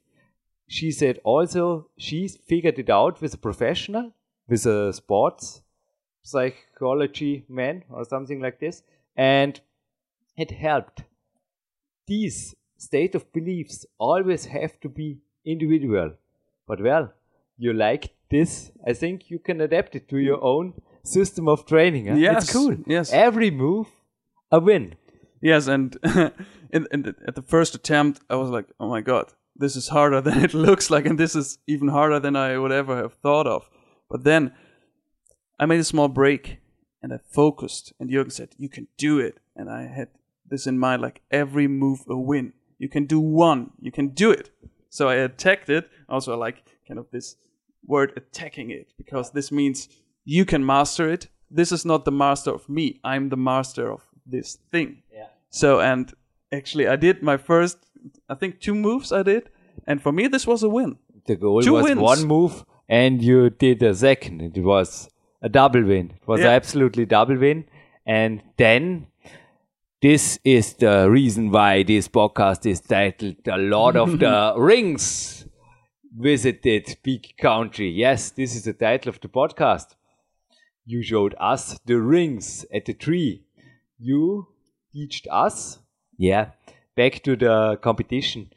She 0.67 0.91
said 0.91 1.19
also 1.23 1.89
she 1.97 2.27
figured 2.27 2.79
it 2.79 2.89
out 2.89 3.21
with 3.21 3.33
a 3.33 3.37
professional, 3.37 4.11
with 4.47 4.65
a 4.65 4.93
sports 4.93 5.61
psychology 6.23 7.45
man 7.49 7.83
or 7.89 8.05
something 8.05 8.39
like 8.39 8.59
this, 8.59 8.83
and 9.15 9.59
it 10.37 10.51
helped. 10.51 11.03
These 12.07 12.55
state 12.77 13.15
of 13.15 13.31
beliefs 13.33 13.85
always 13.97 14.45
have 14.45 14.79
to 14.81 14.89
be 14.89 15.17
individual. 15.45 16.13
But 16.67 16.81
well, 16.81 17.11
you 17.57 17.73
like 17.73 18.11
this, 18.29 18.71
I 18.85 18.93
think 18.93 19.29
you 19.29 19.39
can 19.39 19.61
adapt 19.61 19.95
it 19.95 20.07
to 20.09 20.17
your 20.17 20.41
own 20.43 20.73
system 21.03 21.47
of 21.47 21.65
training. 21.65 22.07
huh? 22.07 22.15
Yes, 22.15 22.43
It's 22.43 22.53
cool. 22.53 22.75
yes. 22.87 23.11
Every 23.13 23.51
move, 23.51 23.87
a 24.51 24.59
win. 24.59 24.95
Yes, 25.41 25.67
and 25.67 25.95
in, 26.73 26.87
in 26.91 27.01
the, 27.03 27.15
at 27.27 27.35
the 27.35 27.41
first 27.41 27.75
attempt, 27.75 28.21
I 28.29 28.35
was 28.35 28.49
like, 28.49 28.65
"Oh 28.79 28.89
my 28.89 29.01
god, 29.01 29.33
this 29.55 29.75
is 29.75 29.87
harder 29.89 30.21
than 30.27 30.43
it 30.43 30.53
looks 30.53 30.89
like, 30.89 31.05
and 31.05 31.17
this 31.17 31.35
is 31.35 31.57
even 31.67 31.87
harder 31.89 32.19
than 32.19 32.35
I 32.35 32.57
would 32.57 32.71
ever 32.71 32.97
have 32.97 33.13
thought 33.13 33.47
of." 33.47 33.69
But 34.09 34.23
then 34.23 34.53
I 35.59 35.65
made 35.65 35.79
a 35.79 35.83
small 35.83 36.07
break 36.09 36.57
and 37.01 37.13
I 37.13 37.19
focused, 37.31 37.93
and 37.99 38.09
Jürgen 38.09 38.31
said, 38.31 38.49
"You 38.57 38.69
can 38.69 38.87
do 38.97 39.19
it," 39.19 39.39
and 39.55 39.69
I 39.69 39.83
had 39.87 40.09
this 40.49 40.67
in 40.67 40.77
mind, 40.79 41.01
like 41.01 41.21
every 41.31 41.67
move 41.67 42.03
a 42.09 42.17
win. 42.17 42.53
You 42.77 42.89
can 42.89 43.05
do 43.05 43.19
one, 43.19 43.71
you 43.79 43.91
can 43.91 44.09
do 44.09 44.31
it. 44.31 44.49
So 44.89 45.07
I 45.07 45.15
attacked 45.15 45.69
it. 45.69 45.89
Also, 46.09 46.33
I 46.33 46.35
like 46.35 46.63
kind 46.87 46.99
of 46.99 47.07
this 47.11 47.35
word 47.85 48.11
attacking 48.17 48.71
it 48.71 48.93
because 48.97 49.31
this 49.31 49.51
means 49.51 49.87
you 50.37 50.43
can 50.45 50.63
master 50.65 51.05
it. 51.15 51.23
This 51.59 51.71
is 51.71 51.83
not 51.91 52.05
the 52.05 52.11
master 52.25 52.51
of 52.57 52.63
me. 52.77 52.85
I'm 53.03 53.29
the 53.29 53.41
master 53.51 53.85
of 53.95 54.01
this 54.33 54.57
thing. 54.71 54.89
Yeah. 55.19 55.29
So 55.61 55.69
and 55.91 56.13
actually 56.59 56.87
I 56.87 56.97
did 57.05 57.23
my 57.31 57.37
first 57.49 57.77
I 58.33 58.35
think 58.39 58.59
two 58.65 58.75
moves 58.75 59.11
I 59.19 59.23
did 59.23 59.43
and 59.87 60.01
for 60.03 60.11
me 60.11 60.27
this 60.35 60.45
was 60.51 60.61
a 60.63 60.69
win. 60.77 60.97
The 61.25 61.35
goal 61.35 61.61
Two 61.61 61.73
was 61.77 61.83
wins. 61.85 61.99
one 62.01 62.23
move, 62.35 62.53
and 62.87 63.21
you 63.29 63.49
did 63.65 63.83
a 63.83 63.93
second. 63.93 64.41
It 64.41 64.63
was 64.63 65.09
a 65.41 65.49
double 65.49 65.83
win. 65.91 66.05
It 66.21 66.27
was 66.27 66.41
Yeah. 66.41 66.55
absolutely 66.59 67.05
double 67.17 67.37
win. 67.45 67.65
And 68.05 68.41
then 68.57 69.07
this 70.01 70.39
is 70.43 70.73
the 70.85 70.95
reason 71.09 71.51
why 71.51 71.83
this 71.83 72.07
podcast 72.07 72.65
is 72.73 72.79
titled 72.81 73.35
"A 73.47 73.57
Lord 73.75 73.95
of 74.05 74.17
the 74.19 74.35
Rings." 74.71 75.45
Visited 76.17 76.97
Peak 77.03 77.35
Country. 77.37 77.89
Yes, 78.05 78.31
this 78.31 78.55
is 78.55 78.63
the 78.63 78.73
title 78.73 79.09
of 79.09 79.19
the 79.21 79.29
podcast. 79.29 79.89
You 80.91 81.03
showed 81.03 81.35
us 81.39 81.77
the 81.85 82.01
rings 82.01 82.65
at 82.73 82.85
the 82.85 82.95
tree. 82.95 83.43
You 83.99 84.47
teached 84.91 85.27
us. 85.29 85.77
Yeah. 86.17 86.53
Back 86.95 87.21
to 87.25 87.35
the 87.35 87.77
competition. 87.79 88.49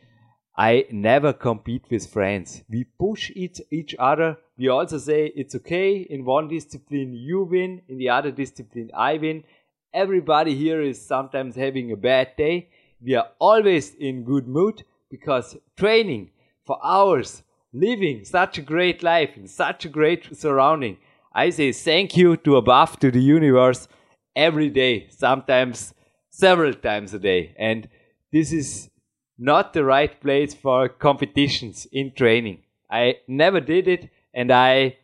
I 0.56 0.86
never 0.90 1.34
compete 1.34 1.84
with 1.90 2.10
friends. 2.10 2.62
We 2.70 2.84
push 2.84 3.30
each, 3.34 3.60
each 3.70 3.94
other. 3.98 4.38
We 4.56 4.68
also 4.68 4.96
say 4.96 5.30
it's 5.36 5.54
okay. 5.56 6.06
In 6.08 6.24
one 6.24 6.48
discipline 6.48 7.12
you 7.12 7.42
win, 7.42 7.82
in 7.86 7.98
the 7.98 8.08
other 8.08 8.30
discipline 8.30 8.90
I 8.96 9.18
win. 9.18 9.44
Everybody 9.92 10.54
here 10.54 10.80
is 10.80 11.06
sometimes 11.06 11.54
having 11.54 11.92
a 11.92 11.96
bad 11.96 12.34
day. 12.38 12.70
We 13.02 13.14
are 13.14 13.28
always 13.38 13.94
in 13.94 14.24
good 14.24 14.48
mood 14.48 14.84
because 15.10 15.58
training 15.76 16.30
for 16.64 16.78
hours, 16.82 17.42
living 17.74 18.24
such 18.24 18.56
a 18.56 18.62
great 18.62 19.02
life 19.02 19.36
in 19.36 19.46
such 19.46 19.84
a 19.84 19.90
great 19.90 20.34
surrounding. 20.34 20.96
I 21.34 21.50
say 21.50 21.72
thank 21.72 22.16
you 22.16 22.36
to 22.38 22.56
above, 22.56 22.98
to 23.00 23.10
the 23.10 23.22
universe 23.22 23.88
every 24.36 24.70
day, 24.70 25.08
sometimes 25.10 25.94
several 26.30 26.74
times 26.74 27.14
a 27.14 27.18
day. 27.18 27.54
And 27.58 27.88
this 28.32 28.52
is 28.52 28.90
not 29.38 29.72
the 29.72 29.84
right 29.84 30.20
place 30.20 30.54
for 30.54 30.88
competitions 30.88 31.86
in 31.92 32.12
training. 32.12 32.62
I 32.90 33.16
never 33.26 33.60
did 33.60 33.88
it 33.88 34.10
and 34.34 34.52
I 34.52 34.98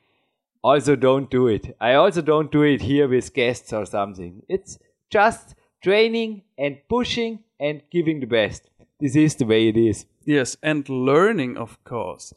also 0.62 0.97
don't 0.97 1.31
do 1.31 1.47
it. 1.47 1.76
I 1.81 1.95
also 1.95 2.22
don't 2.22 2.53
do 2.53 2.62
it 2.62 2.83
here 2.83 3.09
with 3.09 3.33
guests 3.35 3.72
or 3.72 3.87
something. 3.87 4.43
It's 4.49 4.79
just 5.11 5.55
training 5.83 6.43
and 6.59 6.79
pushing 6.89 7.41
and 7.61 7.83
giving 7.91 8.20
the 8.20 8.26
best. 8.26 8.68
This 9.01 9.16
is 9.16 9.37
the 9.37 9.47
way 9.47 9.68
it 9.68 9.76
is. 9.76 10.07
Yes, 10.24 10.57
and 10.62 10.89
learning 10.89 11.57
of 11.57 11.83
course. 11.85 12.35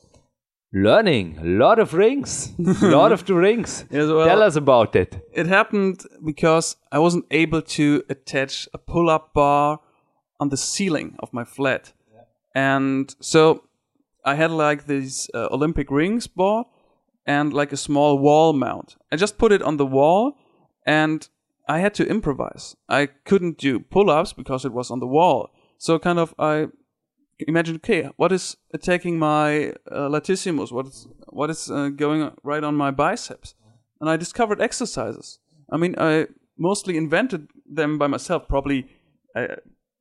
Learning, 0.74 1.38
a 1.42 1.44
lot 1.44 1.80
of 1.80 1.94
rings, 1.94 2.54
a 2.82 2.88
lot 2.98 3.12
of 3.12 3.26
the 3.26 3.34
rings. 3.36 3.86
Yes, 3.92 4.08
well- 4.08 4.26
Tell 4.26 4.42
us 4.42 4.56
about 4.56 4.96
it. 4.96 5.20
It 5.34 5.48
happened 5.48 6.04
because 6.26 6.78
I 6.92 7.00
wasn't 7.00 7.26
able 7.30 7.62
to 7.62 8.04
attach 8.10 8.70
a 8.74 8.78
pull-up 8.78 9.34
bar 9.34 9.80
on 10.40 10.50
the 10.50 10.58
ceiling 10.58 11.16
of 11.20 11.34
my 11.34 11.44
flat. 11.44 11.94
And 12.56 13.14
so 13.20 13.64
I 14.26 14.36
had 14.36 14.52
like 14.52 14.86
these 14.88 15.30
uh, 15.34 15.48
Olympic 15.52 15.90
rings 15.92 16.28
bought 16.28 16.68
and 17.26 17.54
like 17.54 17.72
a 17.74 17.78
small 17.78 18.18
wall 18.18 18.54
mount. 18.54 18.96
I 19.12 19.16
just 19.18 19.38
put 19.38 19.52
it 19.52 19.62
on 19.62 19.78
the 19.78 19.86
wall 19.86 20.34
and 20.86 21.28
I 21.68 21.80
had 21.80 21.94
to 21.96 22.08
improvise. 22.08 22.76
I 22.90 23.06
couldn't 23.26 23.58
do 23.58 23.80
pull-ups 23.80 24.34
because 24.34 24.66
it 24.66 24.74
was 24.74 24.90
on 24.92 25.00
the 25.00 25.08
wall. 25.08 25.50
So 25.78 25.98
kind 26.00 26.20
of 26.20 26.34
I 26.40 26.68
imagined, 27.48 27.78
okay, 27.78 28.10
what 28.18 28.32
is 28.32 28.58
attacking 28.74 29.20
my 29.20 29.70
uh, 29.92 30.10
latissimus? 30.10 30.72
What 30.72 30.88
is 30.88 31.08
what 31.28 31.50
is 31.50 31.70
uh, 31.70 31.90
going 31.90 32.32
right 32.44 32.64
on 32.64 32.76
my 32.76 32.92
biceps? 32.92 33.56
And 34.00 34.10
I 34.10 34.18
discovered 34.18 34.62
exercises. 34.62 35.40
I 35.72 35.78
mean, 35.78 35.96
I 35.98 36.28
mostly 36.58 36.98
invented 36.98 37.48
them 37.66 37.98
by 37.98 38.08
myself. 38.08 38.48
Probably 38.48 38.88
I 39.36 39.48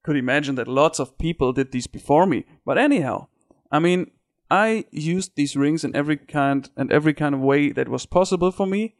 could 0.02 0.16
imagine 0.16 0.54
that 0.56 0.68
lots 0.68 0.98
of 0.98 1.18
people 1.18 1.52
did 1.52 1.72
these 1.72 1.86
before 1.86 2.26
me. 2.26 2.44
But 2.64 2.78
anyhow, 2.78 3.28
I 3.70 3.78
mean, 3.78 4.10
I 4.50 4.84
used 4.90 5.36
these 5.36 5.56
rings 5.56 5.84
in 5.84 5.94
every 5.94 6.16
kind 6.16 6.68
and 6.76 6.90
every 6.90 7.14
kind 7.14 7.34
of 7.34 7.40
way 7.40 7.70
that 7.72 7.88
was 7.88 8.06
possible 8.06 8.50
for 8.50 8.66
me. 8.66 8.94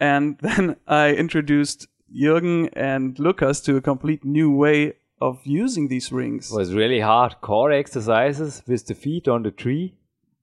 And 0.00 0.38
then 0.42 0.76
I 0.86 1.12
introduced 1.12 1.88
Jürgen 2.14 2.70
and 2.74 3.18
Lukas 3.18 3.60
to 3.62 3.76
a 3.76 3.80
complete 3.80 4.24
new 4.24 4.50
way 4.50 4.94
of 5.20 5.40
using 5.44 5.88
these 5.88 6.12
rings. 6.12 6.50
It 6.50 6.56
was 6.56 6.74
really 6.74 7.00
hard 7.00 7.40
core 7.40 7.72
exercises 7.72 8.62
with 8.66 8.86
the 8.86 8.94
feet 8.94 9.28
on 9.28 9.42
the 9.42 9.50
tree. 9.50 9.94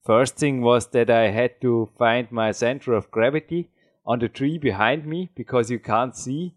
First 0.04 0.36
thing 0.36 0.62
was 0.62 0.88
that 0.88 1.10
I 1.10 1.30
had 1.30 1.60
to 1.60 1.90
find 1.98 2.30
my 2.32 2.50
center 2.52 2.92
of 2.92 3.10
gravity 3.10 3.70
on 4.04 4.18
the 4.18 4.28
tree 4.28 4.58
behind 4.58 5.06
me 5.06 5.30
because 5.34 5.70
you 5.70 5.78
can't 5.78 6.16
see 6.16 6.54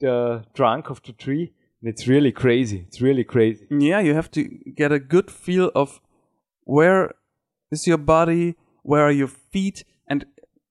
the 0.00 0.44
trunk 0.54 0.88
of 0.88 1.02
the 1.02 1.12
tree. 1.12 1.52
And 1.82 1.90
it's 1.90 2.08
really 2.08 2.32
crazy. 2.32 2.84
It's 2.88 3.00
really 3.00 3.24
crazy. 3.24 3.66
Yeah, 3.70 4.00
you 4.00 4.14
have 4.14 4.30
to 4.32 4.44
get 4.44 4.90
a 4.90 4.98
good 4.98 5.30
feel 5.30 5.70
of 5.74 6.00
where 6.64 7.14
is 7.70 7.86
your 7.86 7.98
body, 7.98 8.56
where 8.82 9.02
are 9.02 9.12
your 9.12 9.28
feet, 9.28 9.84
and 10.08 10.24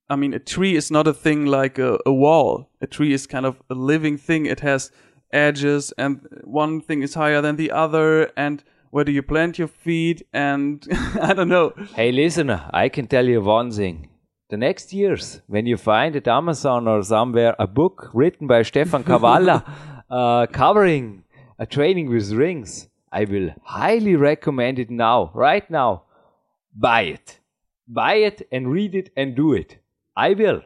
I 0.09 0.15
mean, 0.15 0.33
a 0.33 0.39
tree 0.39 0.75
is 0.75 0.89
not 0.89 1.07
a 1.07 1.13
thing 1.13 1.45
like 1.45 1.77
a, 1.77 1.99
a 2.05 2.13
wall. 2.13 2.69
A 2.81 2.87
tree 2.87 3.13
is 3.13 3.27
kind 3.27 3.45
of 3.45 3.61
a 3.69 3.73
living 3.73 4.17
thing. 4.17 4.45
It 4.45 4.61
has 4.61 4.91
edges, 5.31 5.93
and 5.97 6.27
one 6.43 6.81
thing 6.81 7.01
is 7.01 7.13
higher 7.13 7.41
than 7.41 7.55
the 7.55 7.71
other, 7.71 8.31
and 8.37 8.63
where 8.89 9.03
do 9.03 9.11
you 9.11 9.21
plant 9.21 9.59
your 9.59 9.67
feet, 9.67 10.25
and 10.33 10.85
I 11.21 11.33
don't 11.33 11.49
know. 11.49 11.73
Hey, 11.95 12.11
listener, 12.11 12.69
I 12.73 12.89
can 12.89 13.07
tell 13.07 13.25
you 13.27 13.41
one 13.41 13.71
thing. 13.71 14.09
The 14.49 14.57
next 14.57 14.93
years, 14.93 15.41
when 15.47 15.65
you 15.65 15.75
find 15.75 16.15
at 16.15 16.27
Amazon 16.27 16.87
or 16.87 17.03
somewhere 17.03 17.55
a 17.59 17.67
book 17.67 18.09
written 18.13 18.47
by 18.47 18.61
Stefan 18.61 19.03
Kawalla 19.03 19.63
uh, 20.09 20.47
covering 20.47 21.23
a 21.59 21.65
training 21.65 22.09
with 22.09 22.31
rings, 22.31 22.87
I 23.11 23.25
will 23.25 23.49
highly 23.63 24.15
recommend 24.15 24.79
it 24.79 24.89
now, 24.89 25.31
right 25.33 25.69
now. 25.69 26.03
Buy 26.73 27.01
it. 27.01 27.39
Buy 27.87 28.15
it 28.15 28.47
and 28.51 28.71
read 28.71 28.95
it 28.95 29.09
and 29.17 29.35
do 29.35 29.53
it. 29.53 29.77
I 30.15 30.33
will. 30.33 30.61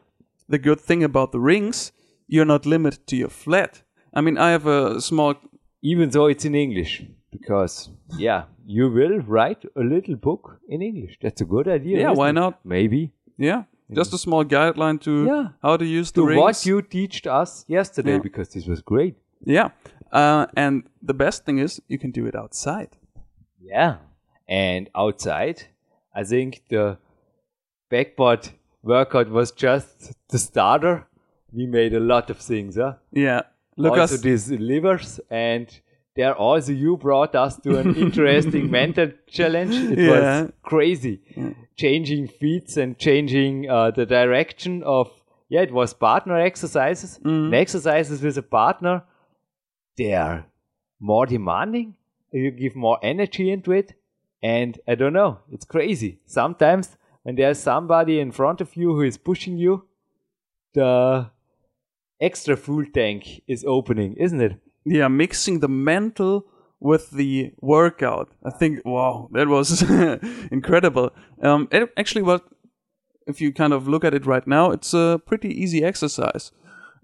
The 0.47 0.59
good 0.59 0.81
thing 0.81 1.03
about 1.03 1.31
the 1.31 1.39
rings, 1.39 1.91
you're 2.27 2.45
not 2.45 2.65
limited 2.65 3.07
to 3.07 3.15
your 3.15 3.29
flat. 3.29 3.83
I 4.13 4.21
mean, 4.21 4.37
I 4.37 4.51
have 4.51 4.67
a 4.67 4.99
small 5.01 5.35
Even 5.81 6.09
though 6.11 6.27
it's 6.27 6.45
in 6.45 6.53
English. 6.55 7.03
Because, 7.31 7.89
yeah, 8.17 8.43
you 8.65 8.89
will 8.91 9.19
write 9.19 9.63
a 9.75 9.81
little 9.81 10.15
book 10.15 10.59
in 10.67 10.81
English. 10.81 11.17
That's 11.21 11.41
a 11.41 11.45
good 11.45 11.67
idea. 11.67 11.99
Yeah, 12.01 12.11
why 12.11 12.29
it? 12.29 12.33
not? 12.33 12.59
Maybe. 12.65 13.11
Yeah, 13.37 13.63
just 13.93 14.13
a 14.13 14.17
small 14.17 14.43
guideline 14.45 14.99
to 15.01 15.25
Yeah. 15.25 15.47
how 15.63 15.77
to 15.77 15.85
use 15.85 16.11
the 16.11 16.21
To 16.21 16.27
rings. 16.27 16.41
what 16.41 16.65
you 16.65 16.81
taught 16.81 17.27
us 17.41 17.65
yesterday, 17.67 18.13
Yeah. 18.13 18.21
because 18.23 18.49
this 18.53 18.67
was 18.67 18.81
great. 18.81 19.15
yeah, 19.45 19.69
uh, 20.11 20.45
and 20.55 20.83
the 21.01 21.13
best 21.13 21.45
thing 21.45 21.57
is 21.59 21.81
you 21.87 21.97
can 21.97 22.11
do 22.11 22.27
it 22.27 22.35
outside. 22.35 22.89
Yeah. 23.61 23.95
And 24.47 24.89
outside, 24.93 25.63
I 26.13 26.23
think 26.25 26.61
the 26.69 26.97
pegboard 27.89 28.51
workout 28.83 29.29
was 29.29 29.51
just 29.51 30.13
the 30.29 30.37
starter. 30.37 31.07
we 31.53 31.65
made 31.65 31.93
a 31.93 31.99
lot 31.99 32.29
of 32.29 32.37
things, 32.37 32.75
huh? 32.77 32.93
Yeah. 33.11 33.41
Look 33.81 33.97
also 33.97 34.17
these 34.17 34.51
levers 34.51 35.19
and 35.29 35.67
there 36.15 36.35
also 36.35 36.71
you 36.73 36.97
brought 36.97 37.35
us 37.35 37.55
to 37.61 37.77
an 37.79 37.95
interesting 37.95 38.69
mental 38.79 39.11
challenge. 39.27 39.75
It 39.75 39.99
Yeah. 39.99 40.09
was 40.43 40.51
crazy. 40.63 41.21
Changing 41.77 42.27
feats 42.27 42.77
and 42.77 42.97
changing 42.97 43.69
uh, 43.69 43.91
the 43.91 44.05
direction 44.05 44.83
of 44.83 45.09
yeah, 45.49 45.61
it 45.61 45.71
was 45.73 45.93
partner 45.93 46.37
exercises. 46.39 47.19
Mm-hmm. 47.23 47.53
Exercises 47.53 48.21
with 48.21 48.37
a 48.37 48.41
partner, 48.41 49.03
they 49.97 50.13
are 50.13 50.45
more 50.99 51.25
demanding. 51.25 51.95
You 52.31 52.51
give 52.51 52.75
more 52.75 52.97
energy 53.03 53.51
into 53.51 53.71
it. 53.73 53.93
And 54.41 54.79
I 54.87 54.95
don't 54.95 55.13
know, 55.13 55.39
it's 55.51 55.65
crazy. 55.65 56.19
Sometimes 56.25 56.97
when 57.23 57.35
there's 57.35 57.59
somebody 57.59 58.19
in 58.19 58.31
front 58.31 58.61
of 58.61 58.75
you 58.75 58.93
who 58.95 59.01
is 59.01 59.17
pushing 59.17 59.57
you, 59.57 59.83
the 60.73 61.29
extra 62.21 62.55
fuel 62.55 62.85
tank 62.93 63.41
is 63.47 63.65
opening, 63.67 64.15
isn't 64.17 64.41
it? 64.41 64.53
yeah, 64.85 65.07
mixing 65.07 65.59
the 65.59 65.67
mental 65.67 66.45
with 66.79 67.11
the 67.11 67.51
workout. 67.61 68.29
I 68.43 68.49
think, 68.49 68.81
wow, 68.85 69.29
that 69.33 69.47
was 69.47 69.81
incredible. 70.51 71.11
Um, 71.41 71.67
it 71.71 71.91
actually, 71.97 72.23
what 72.23 72.43
if 73.27 73.39
you 73.41 73.53
kind 73.53 73.73
of 73.73 73.87
look 73.87 74.03
at 74.03 74.13
it 74.13 74.25
right 74.25 74.47
now, 74.47 74.71
it's 74.71 74.93
a 74.93 75.21
pretty 75.25 75.49
easy 75.49 75.83
exercise. 75.83 76.51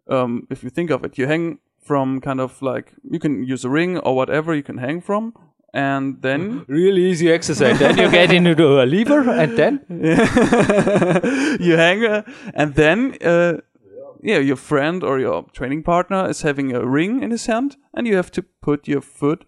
Um, 0.09 0.47
if 0.49 0.63
you 0.63 0.69
think 0.71 0.89
of 0.89 1.03
it, 1.05 1.17
you 1.17 1.27
hang 1.27 1.59
from 1.83 2.19
kind 2.21 2.41
of 2.41 2.61
like 2.61 2.93
you 3.09 3.19
can 3.19 3.43
use 3.43 3.63
a 3.63 3.69
ring 3.69 3.97
or 3.99 4.15
whatever 4.15 4.55
you 4.55 4.63
can 4.63 4.77
hang 4.79 4.99
from, 5.01 5.33
and 5.73 6.21
then 6.21 6.65
Really 6.67 7.03
easy 7.05 7.31
exercise. 7.31 7.77
then 7.77 7.97
you 7.97 8.09
get 8.09 8.31
into 8.31 8.81
a 8.81 8.85
lever 8.85 9.29
and 9.29 9.55
then 9.57 9.81
you 11.61 11.75
hang, 11.77 12.03
uh, 12.03 12.23
and 12.55 12.73
then 12.75 13.15
uh, 13.23 13.57
yeah, 14.23 14.39
your 14.39 14.55
friend 14.55 15.03
or 15.03 15.19
your 15.19 15.43
training 15.53 15.83
partner 15.83 16.29
is 16.29 16.41
having 16.41 16.73
a 16.75 16.85
ring 16.85 17.23
in 17.23 17.31
his 17.31 17.45
hand, 17.45 17.77
and 17.93 18.07
you 18.07 18.15
have 18.15 18.31
to 18.31 18.43
put 18.61 18.87
your 18.87 19.01
foot 19.01 19.45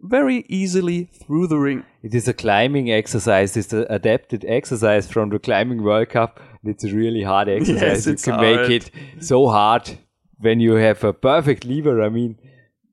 very 0.00 0.44
easily 0.48 1.04
through 1.04 1.46
the 1.48 1.58
ring. 1.58 1.84
it 2.02 2.14
is 2.14 2.28
a 2.28 2.32
climbing 2.32 2.90
exercise. 2.90 3.56
It's 3.56 3.72
an 3.72 3.86
adapted 3.90 4.44
exercise 4.46 5.10
from 5.10 5.30
the 5.30 5.38
climbing 5.40 5.82
World 5.82 6.08
Cup. 6.10 6.40
It's 6.64 6.84
a 6.84 6.94
really 6.94 7.22
hard 7.24 7.48
exercise. 7.48 8.06
Yes, 8.06 8.26
you 8.26 8.32
can 8.32 8.34
hard. 8.34 8.60
make 8.60 8.70
it 8.70 8.90
so 9.20 9.48
hard 9.48 9.98
when 10.38 10.60
you 10.60 10.74
have 10.74 11.02
a 11.02 11.12
perfect 11.12 11.64
lever. 11.64 12.00
I 12.02 12.08
mean, 12.10 12.38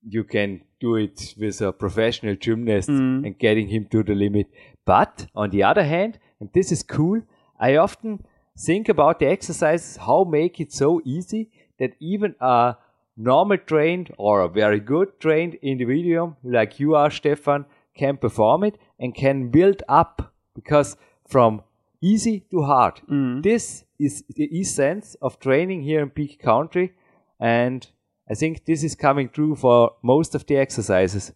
you 0.07 0.23
can 0.23 0.61
do 0.79 0.95
it 0.95 1.35
with 1.39 1.61
a 1.61 1.71
professional 1.71 2.35
gymnast 2.35 2.89
Mm. 2.89 3.25
and 3.25 3.37
getting 3.37 3.67
him 3.67 3.85
to 3.91 4.01
the 4.03 4.15
limit. 4.15 4.47
But 4.85 5.27
on 5.35 5.49
the 5.51 5.61
other 5.63 5.83
hand, 5.83 6.17
and 6.39 6.49
this 6.53 6.71
is 6.71 6.81
cool, 6.83 7.21
I 7.59 7.75
often 7.77 8.25
think 8.57 8.89
about 8.89 9.19
the 9.19 9.27
exercises, 9.27 9.97
how 9.97 10.23
make 10.23 10.59
it 10.59 10.71
so 10.71 11.01
easy 11.05 11.49
that 11.79 11.95
even 11.99 12.35
a 12.39 12.75
normal 13.17 13.57
trained 13.57 14.11
or 14.17 14.41
a 14.41 14.49
very 14.49 14.79
good 14.79 15.19
trained 15.19 15.55
individual 15.61 16.37
like 16.43 16.79
you 16.79 16.95
are, 16.95 17.09
Stefan, 17.09 17.65
can 17.95 18.17
perform 18.17 18.63
it 18.63 18.77
and 18.99 19.15
can 19.15 19.49
build 19.49 19.83
up 19.87 20.33
because 20.53 20.97
from 21.27 21.61
easy 22.01 22.41
to 22.51 22.63
hard. 22.63 23.01
Mm. 23.09 23.43
This 23.43 23.85
is 23.99 24.23
the 24.29 24.49
essence 24.59 25.15
of 25.21 25.39
training 25.39 25.83
here 25.83 26.01
in 26.01 26.09
Peak 26.09 26.41
Country, 26.41 26.93
and 27.39 27.87
I 28.29 28.33
think 28.35 28.65
this 28.65 28.83
is 28.83 28.95
coming 28.95 29.29
true 29.29 29.55
for 29.55 29.95
most 30.03 30.35
of 30.35 30.45
the 30.45 30.57
exercises. 30.57 31.31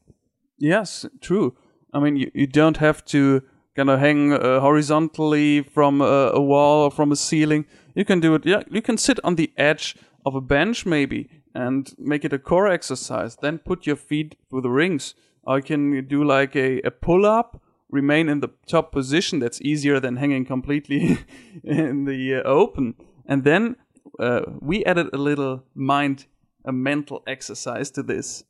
Yes, 0.58 1.06
true. 1.22 1.56
I 1.94 2.00
mean, 2.00 2.18
you, 2.18 2.32
you 2.34 2.48
don't 2.48 2.78
have 2.78 3.06
to 3.06 3.42
of 3.88 4.00
hang 4.00 4.34
uh, 4.34 4.60
horizontally 4.60 5.62
from 5.62 6.02
a, 6.02 6.32
a 6.34 6.42
wall 6.42 6.86
or 6.86 6.92
from 6.92 7.12
a 7.12 7.16
ceiling. 7.16 7.66
You 7.94 8.04
can 8.04 8.20
do 8.20 8.34
it. 8.34 8.46
Yeah, 8.46 8.64
you 8.70 8.82
can 8.82 8.98
sit 8.98 9.20
on 9.24 9.36
the 9.36 9.52
edge 9.58 9.96
of 10.26 10.34
a 10.34 10.42
bench 10.42 10.86
maybe 10.86 11.30
and 11.54 11.94
make 12.00 12.26
it 12.26 12.34
a 12.34 12.40
core 12.40 12.68
exercise. 12.68 13.36
Then 13.36 13.60
put 13.60 13.86
your 13.86 13.96
feet 13.96 14.36
through 14.50 14.62
the 14.62 14.70
rings. 14.70 15.14
Or 15.44 15.58
you 15.58 15.64
can 15.64 16.08
do 16.08 16.24
like 16.24 16.56
a, 16.56 16.82
a 16.82 16.92
pull 16.92 17.26
up, 17.26 17.62
remain 17.90 18.30
in 18.30 18.40
the 18.40 18.50
top 18.68 18.92
position. 18.92 19.40
That's 19.40 19.62
easier 19.62 20.00
than 20.00 20.18
hanging 20.18 20.46
completely 20.46 21.20
in 21.64 22.06
the 22.06 22.36
uh, 22.36 22.42
open. 22.44 22.96
And 23.26 23.44
then 23.44 23.76
uh, 24.20 24.42
we 24.60 24.84
added 24.86 25.08
a 25.14 25.18
little 25.18 25.64
mind, 25.76 26.26
a 26.66 26.72
mental 26.72 27.24
exercise 27.28 27.92
to 27.92 28.04
this. 28.04 28.44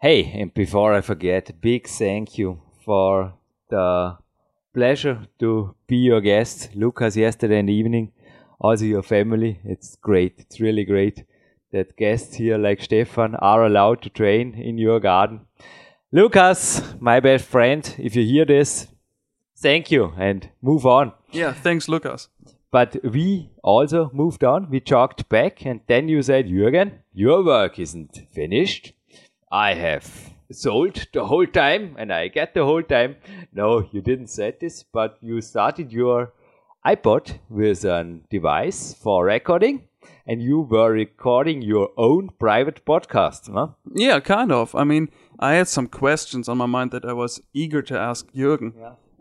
Hey, 0.00 0.32
and 0.40 0.52
before 0.52 0.94
I 0.94 1.00
forget, 1.00 1.60
big 1.60 1.86
thank 1.86 2.36
you 2.36 2.60
for 2.84 3.34
the 3.70 4.18
pleasure 4.72 5.26
to 5.38 5.74
be 5.86 5.96
your 5.96 6.20
guest, 6.20 6.70
Lukas, 6.74 7.16
yesterday 7.16 7.58
in 7.58 7.66
the 7.66 7.74
evening. 7.74 8.12
Also, 8.58 8.84
your 8.84 9.02
family. 9.02 9.60
It's 9.64 9.96
great. 9.96 10.34
It's 10.38 10.60
really 10.60 10.84
great 10.84 11.24
that 11.72 11.96
guests 11.96 12.36
here 12.36 12.58
like 12.58 12.82
Stefan 12.82 13.34
are 13.36 13.64
allowed 13.64 14.02
to 14.02 14.10
train 14.10 14.54
in 14.54 14.78
your 14.78 15.00
garden. 15.00 15.40
Lukas, 16.12 16.82
my 17.00 17.20
best 17.20 17.46
friend, 17.46 17.94
if 17.98 18.14
you 18.14 18.24
hear 18.24 18.44
this, 18.44 18.86
thank 19.56 19.90
you 19.90 20.12
and 20.18 20.50
move 20.60 20.84
on. 20.84 21.12
Yeah, 21.30 21.52
thanks, 21.52 21.88
Lukas. 21.88 22.28
But 22.70 22.96
we 23.02 23.50
also 23.62 24.10
moved 24.12 24.44
on. 24.44 24.70
We 24.70 24.80
jogged 24.80 25.28
back, 25.28 25.64
and 25.64 25.80
then 25.86 26.08
you 26.08 26.22
said, 26.22 26.46
Jürgen, 26.46 26.92
your 27.12 27.44
work 27.44 27.78
isn't 27.78 28.20
finished. 28.32 28.92
I 29.50 29.74
have 29.74 30.31
sold 30.52 31.06
the 31.12 31.26
whole 31.26 31.46
time, 31.46 31.96
and 31.98 32.12
I 32.12 32.28
get 32.28 32.54
the 32.54 32.64
whole 32.64 32.82
time. 32.82 33.16
No, 33.52 33.88
you 33.92 34.00
didn't 34.00 34.28
say 34.28 34.54
this, 34.60 34.82
but 34.82 35.18
you 35.20 35.40
started 35.40 35.92
your 35.92 36.32
iPod 36.86 37.38
with 37.48 37.84
a 37.84 38.20
device 38.30 38.94
for 38.94 39.24
recording, 39.26 39.82
and 40.26 40.42
you 40.42 40.60
were 40.60 40.90
recording 40.90 41.62
your 41.62 41.90
own 41.96 42.30
private 42.38 42.84
podcast. 42.84 43.52
Huh? 43.52 43.68
Yeah, 43.94 44.20
kind 44.20 44.52
of. 44.52 44.74
I 44.74 44.84
mean, 44.84 45.08
I 45.38 45.54
had 45.54 45.68
some 45.68 45.86
questions 45.88 46.48
on 46.48 46.58
my 46.58 46.66
mind 46.66 46.90
that 46.92 47.04
I 47.04 47.12
was 47.12 47.40
eager 47.52 47.82
to 47.82 47.98
ask 47.98 48.30
Jürgen. 48.32 48.72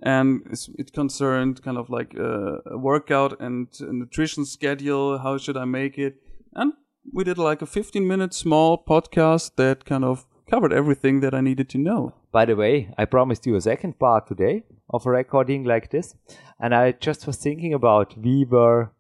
And 0.04 0.42
it 0.80 0.94
concerned 0.94 1.62
kind 1.62 1.78
of 1.78 1.92
like 1.92 2.16
uh, 2.18 2.58
a 2.66 2.78
workout 2.78 3.40
and 3.40 3.68
a 3.80 3.94
nutrition 3.94 4.46
schedule. 4.46 5.20
How 5.20 5.38
should 5.38 5.58
I 5.58 5.66
make 5.66 6.00
it? 6.00 6.16
And 6.56 6.74
we 7.14 7.24
did 7.24 7.38
like 7.38 7.62
a 7.62 7.68
15 7.68 8.08
minute 8.08 8.34
small 8.34 8.84
podcast 8.84 9.56
that 9.58 9.86
kind 9.86 10.04
of 10.04 10.26
covered 10.52 10.74
everything 10.74 11.22
that 11.22 11.34
I 11.34 11.40
needed 11.40 11.70
to 11.70 11.78
know. 11.78 12.14
By 12.34 12.44
the 12.44 12.58
way, 12.58 12.90
I 12.98 13.06
promised 13.06 13.46
you 13.48 13.56
a 13.56 13.62
second 13.62 13.98
part 13.98 14.28
today 14.28 14.64
of 14.90 15.06
a 15.06 15.10
recording 15.10 15.64
like 15.64 15.92
this, 15.92 16.14
and 16.60 16.76
I 16.76 16.92
just 16.92 17.26
was 17.26 17.38
thinking 17.38 17.74
about 17.74 18.18
we 18.18 18.44
were 18.44 18.92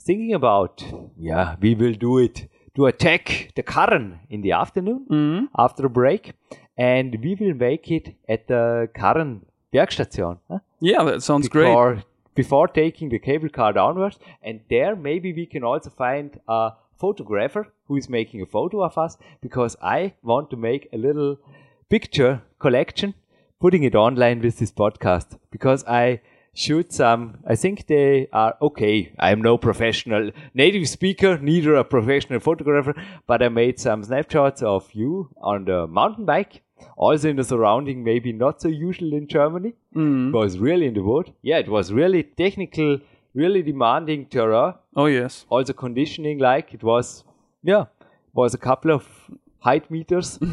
thinking 0.00 0.32
about 0.32 0.82
yeah 1.18 1.56
we 1.60 1.74
will 1.74 1.92
do 2.06 2.16
it 2.26 2.48
to 2.76 2.86
attack 2.86 3.50
the 3.54 3.62
Karren 3.62 4.20
in 4.30 4.40
the 4.40 4.52
afternoon 4.52 5.06
mm-hmm. 5.10 5.44
after 5.58 5.84
a 5.84 5.90
break, 5.90 6.32
and 6.78 7.18
we 7.22 7.34
will 7.34 7.54
make 7.54 7.90
it 7.90 8.14
at 8.26 8.48
the 8.48 8.88
Karren 8.94 9.42
Bergstation 9.74 10.38
huh? 10.50 10.60
Yeah, 10.80 11.04
that 11.04 11.22
sounds 11.22 11.48
great. 11.48 11.66
before 11.66 12.02
before 12.34 12.68
taking 12.68 13.10
the 13.10 13.18
cable 13.18 13.50
car 13.50 13.72
downwards, 13.74 14.18
and 14.42 14.60
there 14.70 14.96
maybe 14.96 15.34
we 15.34 15.44
can 15.44 15.64
also 15.64 15.90
find 15.90 16.40
a 16.48 16.70
photographer 16.98 17.68
who 17.86 17.96
is 17.96 18.08
making 18.08 18.42
a 18.42 18.46
photo 18.46 18.82
of 18.82 18.98
us 18.98 19.16
because 19.40 19.76
I 19.82 20.14
want 20.22 20.50
to 20.50 20.56
make 20.56 20.88
a 20.92 20.98
little 20.98 21.38
picture 21.88 22.42
collection, 22.58 23.14
putting 23.60 23.82
it 23.82 23.94
online 23.94 24.40
with 24.40 24.58
this 24.58 24.72
podcast 24.72 25.38
because 25.50 25.84
I 25.86 26.20
shoot 26.54 26.92
some. 26.92 27.38
I 27.46 27.56
think 27.56 27.86
they 27.86 28.28
are 28.32 28.56
okay. 28.60 29.12
I'm 29.18 29.40
no 29.42 29.56
professional 29.56 30.30
native 30.54 30.88
speaker, 30.88 31.38
neither 31.38 31.74
a 31.76 31.84
professional 31.84 32.40
photographer, 32.40 32.94
but 33.26 33.42
I 33.42 33.48
made 33.48 33.78
some 33.78 34.02
snapshots 34.04 34.62
of 34.62 34.88
you 34.92 35.30
on 35.40 35.64
the 35.64 35.86
mountain 35.86 36.24
bike. 36.24 36.62
Also 36.96 37.28
in 37.28 37.36
the 37.36 37.44
surrounding, 37.44 38.04
maybe 38.04 38.32
not 38.32 38.60
so 38.60 38.68
usual 38.68 39.12
in 39.12 39.26
Germany. 39.26 39.74
Mm. 39.94 40.28
It 40.28 40.34
was 40.34 40.58
really 40.58 40.86
in 40.86 40.94
the 40.94 41.02
wood. 41.02 41.32
Yeah, 41.42 41.58
it 41.58 41.68
was 41.68 41.92
really 41.92 42.22
technical, 42.22 43.00
really 43.34 43.62
demanding 43.62 44.26
terrain 44.26 44.74
Oh, 44.96 45.06
yes. 45.06 45.46
also 45.48 45.72
conditioning 45.72 46.38
like 46.38 46.74
it 46.74 46.82
was 46.82 47.24
yeah 47.62 47.84
was 48.34 48.54
a 48.54 48.58
couple 48.58 48.90
of 48.90 49.06
height 49.60 49.90
meters. 49.90 50.38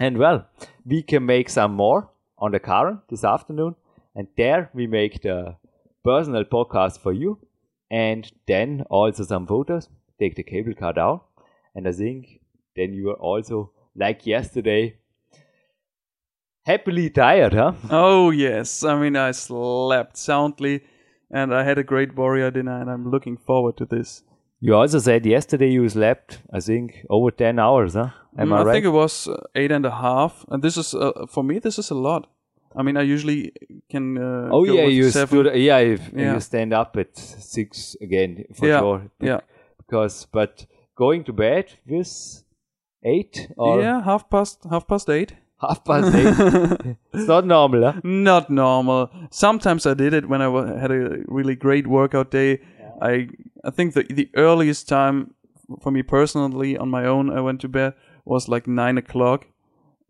And 0.00 0.16
well 0.18 0.46
we 0.86 1.02
can 1.02 1.26
make 1.26 1.50
some 1.50 1.74
more 1.74 2.08
on 2.38 2.52
the 2.52 2.58
car 2.60 3.02
this 3.10 3.22
afternoon. 3.24 3.74
And 4.14 4.28
there 4.36 4.70
we 4.74 4.86
make 4.86 5.20
the 5.22 5.56
personal 6.02 6.44
podcast 6.44 7.00
for 7.00 7.12
you. 7.12 7.38
And 7.90 8.30
then 8.46 8.84
also 8.88 9.24
some 9.24 9.46
photos. 9.46 9.88
Take 10.18 10.36
the 10.36 10.42
cable 10.42 10.74
car 10.74 10.92
down. 10.94 11.20
And 11.74 11.86
i 11.88 11.92
think 11.92 12.40
then 12.76 12.94
you 12.94 13.10
are 13.10 13.20
also 13.32 13.70
like 13.94 14.26
yesterday 14.26 14.96
happily 16.66 17.10
tired 17.10 17.52
huh? 17.52 17.72
Oh, 17.90 18.30
yes. 18.30 18.82
I 18.84 18.98
mean, 18.98 19.16
I 19.16 19.32
slept 19.32 20.16
soundly 20.16 20.82
and 21.40 21.54
I 21.54 21.64
had 21.68 21.78
a 21.78 21.84
great 21.92 22.10
warrior 22.20 22.50
dinner 22.56 22.76
and 22.80 22.90
I'm 22.94 23.10
looking 23.14 23.36
forward 23.50 23.76
to 23.82 23.86
this. 23.96 24.22
you 24.66 24.74
also 24.80 24.98
said 25.04 25.26
yesterday 25.30 25.66
you 25.72 25.88
slept 25.94 26.36
i 26.58 26.60
think 26.66 26.92
over 27.16 27.30
10 27.40 27.58
hours 27.64 27.96
huh 28.00 28.10
am 28.44 28.52
Mm, 28.52 28.54
i, 28.58 28.60
I 28.60 28.72
think 28.74 28.86
it 28.90 28.94
was 28.96 29.16
uh, 29.28 29.34
eight 29.62 29.72
and 29.78 29.86
a 29.88 29.90
half, 30.04 30.32
and 30.50 30.62
this 30.66 30.76
is 30.82 30.88
uh, 31.06 31.26
for 31.34 31.42
me. 31.48 31.56
This 31.66 31.78
is 31.82 31.90
a 31.96 31.98
lot. 32.06 32.22
I 32.80 32.82
mean, 32.86 32.96
I 33.02 33.04
usually 33.14 33.40
can. 33.94 34.06
Uh, 34.28 34.48
Oh 34.58 34.62
yeah, 34.76 34.86
you 35.00 35.10
seven. 35.16 35.28
stood. 35.34 35.46
Yeah, 35.64 35.78
if 35.96 36.00
Yeah. 36.22 36.32
you 36.34 36.40
stand 36.46 36.72
up 36.80 36.96
at 37.02 37.12
six 37.56 37.84
again 38.06 38.32
for 38.60 38.66
Yeah, 38.70 38.80
sure. 38.80 39.00
yeah. 39.30 39.40
Because, 39.82 40.16
but 40.38 40.66
going 41.04 41.24
to 41.30 41.32
bed 41.44 41.66
with 41.94 42.12
eight 43.14 43.48
or 43.56 43.80
yeah, 43.82 44.02
half 44.10 44.28
past 44.30 44.66
half 44.70 44.86
past 44.94 45.08
eight. 45.18 45.34
Half 45.68 45.84
past 45.84 46.14
eight. 46.14 46.96
it's 47.12 47.28
not 47.28 47.46
normal, 47.46 47.82
huh? 47.92 48.00
Not 48.04 48.50
normal. 48.50 49.10
Sometimes 49.30 49.86
I 49.86 49.94
did 49.94 50.12
it 50.14 50.28
when 50.28 50.42
I 50.42 50.80
had 50.80 50.90
a 50.90 51.18
really 51.26 51.54
great 51.56 51.86
workout 51.86 52.30
day. 52.30 52.60
I 53.02 53.28
I 53.64 53.70
think 53.70 53.94
the 53.94 54.02
the 54.04 54.28
earliest 54.36 54.88
time 54.88 55.34
for 55.82 55.90
me 55.90 56.02
personally 56.02 56.76
on 56.76 56.88
my 56.90 57.06
own 57.06 57.30
I 57.30 57.40
went 57.40 57.60
to 57.62 57.68
bed 57.68 57.94
was 58.24 58.48
like 58.48 58.66
nine 58.66 58.98
o'clock, 58.98 59.46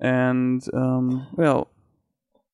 and 0.01 0.63
um, 0.73 1.27
well, 1.37 1.69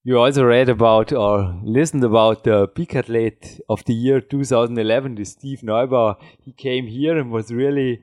You 0.03 0.19
also 0.19 0.45
read 0.45 0.69
about 0.71 1.13
or 1.13 1.61
listened 1.63 2.05
about 2.05 2.45
the 2.45 2.67
peak 2.69 2.95
athlete 2.97 3.61
of 3.69 3.85
the 3.85 3.93
year 3.93 4.21
2011, 4.21 5.15
the 5.15 5.25
Steve 5.25 5.61
Neubauer. 5.63 6.15
He 6.43 6.53
came 6.53 6.87
here 6.87 7.19
and 7.19 7.31
was 7.31 7.53
really 7.53 8.03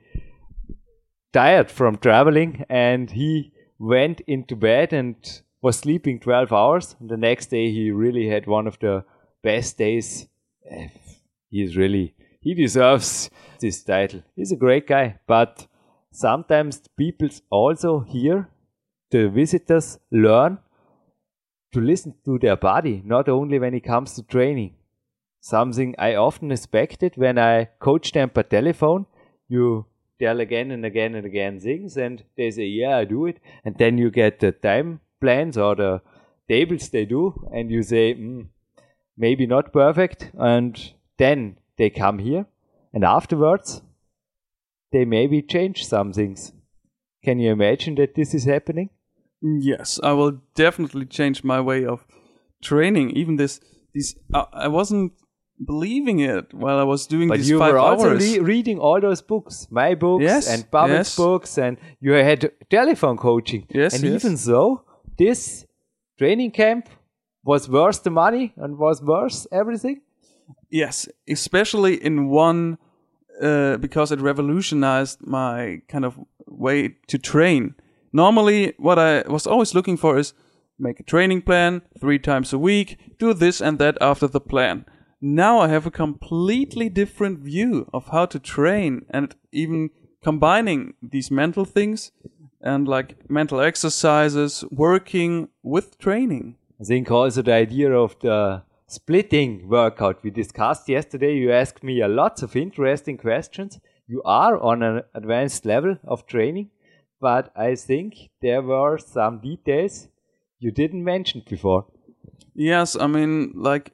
tired 1.32 1.70
from 1.70 1.96
traveling 1.98 2.64
and 2.68 3.10
he 3.10 3.52
went 3.78 4.20
into 4.26 4.56
bed 4.56 4.92
and 4.92 5.42
was 5.62 5.78
sleeping 5.78 6.20
12 6.20 6.52
hours. 6.52 6.96
And 7.00 7.08
the 7.08 7.16
next 7.16 7.46
day 7.46 7.70
he 7.70 7.90
really 7.90 8.28
had 8.28 8.46
one 8.46 8.66
of 8.66 8.78
the 8.78 9.04
best 9.42 9.78
days. 9.78 10.28
He 11.50 11.62
is 11.62 11.76
really, 11.76 12.14
he 12.40 12.54
deserves 12.54 13.30
this 13.60 13.82
title. 13.82 14.22
He's 14.36 14.52
a 14.52 14.56
great 14.56 14.86
guy, 14.86 15.18
but 15.26 15.66
sometimes 16.12 16.82
people 16.96 17.28
also 17.50 18.00
here, 18.00 18.48
the 19.10 19.28
visitors 19.28 19.98
learn 20.10 20.58
to 21.72 21.80
listen 21.80 22.14
to 22.24 22.38
their 22.38 22.56
body, 22.56 23.02
not 23.04 23.28
only 23.28 23.58
when 23.58 23.74
it 23.74 23.84
comes 23.84 24.14
to 24.14 24.22
training. 24.22 24.74
Something 25.40 25.94
I 25.98 26.14
often 26.14 26.50
expected 26.50 27.16
when 27.16 27.38
I 27.38 27.66
coach 27.78 28.12
them 28.12 28.30
by 28.34 28.42
telephone. 28.42 29.06
You 29.48 29.86
tell 30.18 30.40
again 30.40 30.70
and 30.70 30.84
again 30.84 31.14
and 31.14 31.26
again 31.26 31.60
things, 31.60 31.96
and 31.96 32.22
they 32.36 32.50
say, 32.50 32.64
Yeah, 32.64 32.98
I 32.98 33.04
do 33.04 33.26
it. 33.26 33.38
And 33.64 33.76
then 33.78 33.98
you 33.98 34.10
get 34.10 34.40
the 34.40 34.52
time 34.52 35.00
plans 35.20 35.56
or 35.56 35.74
the 35.74 36.00
tables 36.48 36.88
they 36.88 37.04
do, 37.04 37.48
and 37.52 37.70
you 37.70 37.82
say, 37.82 38.14
mm, 38.14 38.46
Maybe 39.16 39.46
not 39.46 39.72
perfect. 39.72 40.30
And 40.38 40.92
then 41.18 41.58
they 41.76 41.90
come 41.90 42.18
here, 42.18 42.46
and 42.92 43.04
afterwards, 43.04 43.82
they 44.92 45.04
maybe 45.04 45.42
change 45.42 45.86
some 45.86 46.12
things. 46.12 46.52
Can 47.24 47.38
you 47.38 47.50
imagine 47.50 47.96
that 47.96 48.14
this 48.14 48.34
is 48.34 48.44
happening? 48.44 48.90
Yes, 49.40 50.00
I 50.02 50.12
will 50.12 50.40
definitely 50.54 51.06
change 51.06 51.44
my 51.44 51.60
way 51.60 51.84
of 51.84 52.04
training. 52.62 53.10
Even 53.10 53.36
this, 53.36 53.60
these, 53.92 54.16
I, 54.34 54.46
I 54.52 54.68
wasn't 54.68 55.12
believing 55.64 56.20
it 56.20 56.52
while 56.54 56.78
I 56.78 56.84
was 56.84 57.06
doing 57.06 57.28
But 57.28 57.38
these 57.38 57.50
you 57.50 57.58
five 57.58 57.72
were 57.72 57.78
also 57.78 58.10
hours. 58.10 58.22
re- 58.24 58.38
reading 58.40 58.78
all 58.78 59.00
those 59.00 59.22
books, 59.22 59.66
my 59.70 59.94
books 59.94 60.22
Yes, 60.22 60.48
and 60.48 60.70
Pavel's 60.70 60.90
yes. 61.08 61.16
books, 61.16 61.58
and 61.58 61.76
you 62.00 62.12
had 62.12 62.50
telephone 62.70 63.16
coaching. 63.16 63.66
Yes, 63.70 63.94
and 63.94 64.04
yes. 64.04 64.24
even 64.24 64.36
so, 64.36 64.82
this 65.16 65.66
training 66.18 66.52
camp 66.52 66.88
was 67.44 67.68
worth 67.68 68.02
the 68.02 68.10
money 68.10 68.52
and 68.56 68.78
was 68.78 69.02
worth 69.02 69.46
everything. 69.52 70.00
yes, 70.70 71.08
especially 71.28 71.94
in 72.04 72.28
one, 72.28 72.78
uh, 73.42 73.76
because 73.78 74.12
it 74.12 74.20
revolutionized 74.20 75.18
my 75.26 75.80
kind 75.88 76.04
of 76.04 76.18
way 76.46 76.96
to 77.06 77.18
train. 77.18 77.74
Normally, 78.12 78.74
what 78.78 78.98
I 78.98 79.22
was 79.28 79.46
always 79.46 79.74
looking 79.74 79.96
for 79.96 80.18
is 80.18 80.34
make 80.78 81.00
a 81.00 81.02
training 81.04 81.42
plan 81.42 81.82
three 82.00 82.18
times 82.18 82.52
a 82.52 82.58
week, 82.58 82.96
do 83.18 83.34
this 83.34 83.60
and 83.60 83.78
that 83.78 83.96
after 84.00 84.26
the 84.28 84.40
plan. 84.40 84.84
Now 85.20 85.58
I 85.58 85.68
have 85.68 85.86
a 85.86 85.90
completely 85.90 86.88
different 86.88 87.40
view 87.40 87.88
of 87.92 88.08
how 88.08 88.26
to 88.26 88.38
train 88.38 89.04
and 89.10 89.34
even 89.50 89.90
combining 90.22 90.94
these 91.02 91.30
mental 91.30 91.64
things 91.64 92.12
and 92.60 92.86
like 92.86 93.28
mental 93.28 93.60
exercises 93.60 94.64
working 94.70 95.48
with 95.62 95.98
training. 95.98 96.56
I 96.80 96.84
think 96.84 97.10
also 97.10 97.42
the 97.42 97.52
idea 97.52 97.92
of 97.92 98.16
the 98.20 98.62
splitting 98.86 99.68
workout 99.68 100.22
we 100.22 100.30
discussed 100.30 100.88
yesterday. 100.88 101.34
You 101.34 101.52
asked 101.52 101.82
me 101.82 102.00
a 102.00 102.08
lots 102.08 102.42
of 102.42 102.54
interesting 102.54 103.18
questions. 103.18 103.80
You 104.06 104.22
are 104.24 104.56
on 104.60 104.82
an 104.82 105.02
advanced 105.14 105.66
level 105.66 105.98
of 106.04 106.26
training, 106.26 106.70
but 107.20 107.52
I 107.56 107.74
think 107.74 108.30
there 108.40 108.62
were 108.62 108.98
some 108.98 109.40
details 109.40 110.08
you 110.60 110.70
didn't 110.70 111.04
mention 111.04 111.42
before. 111.48 111.86
Yes, 112.54 112.96
I 112.96 113.06
mean, 113.06 113.52
like, 113.54 113.92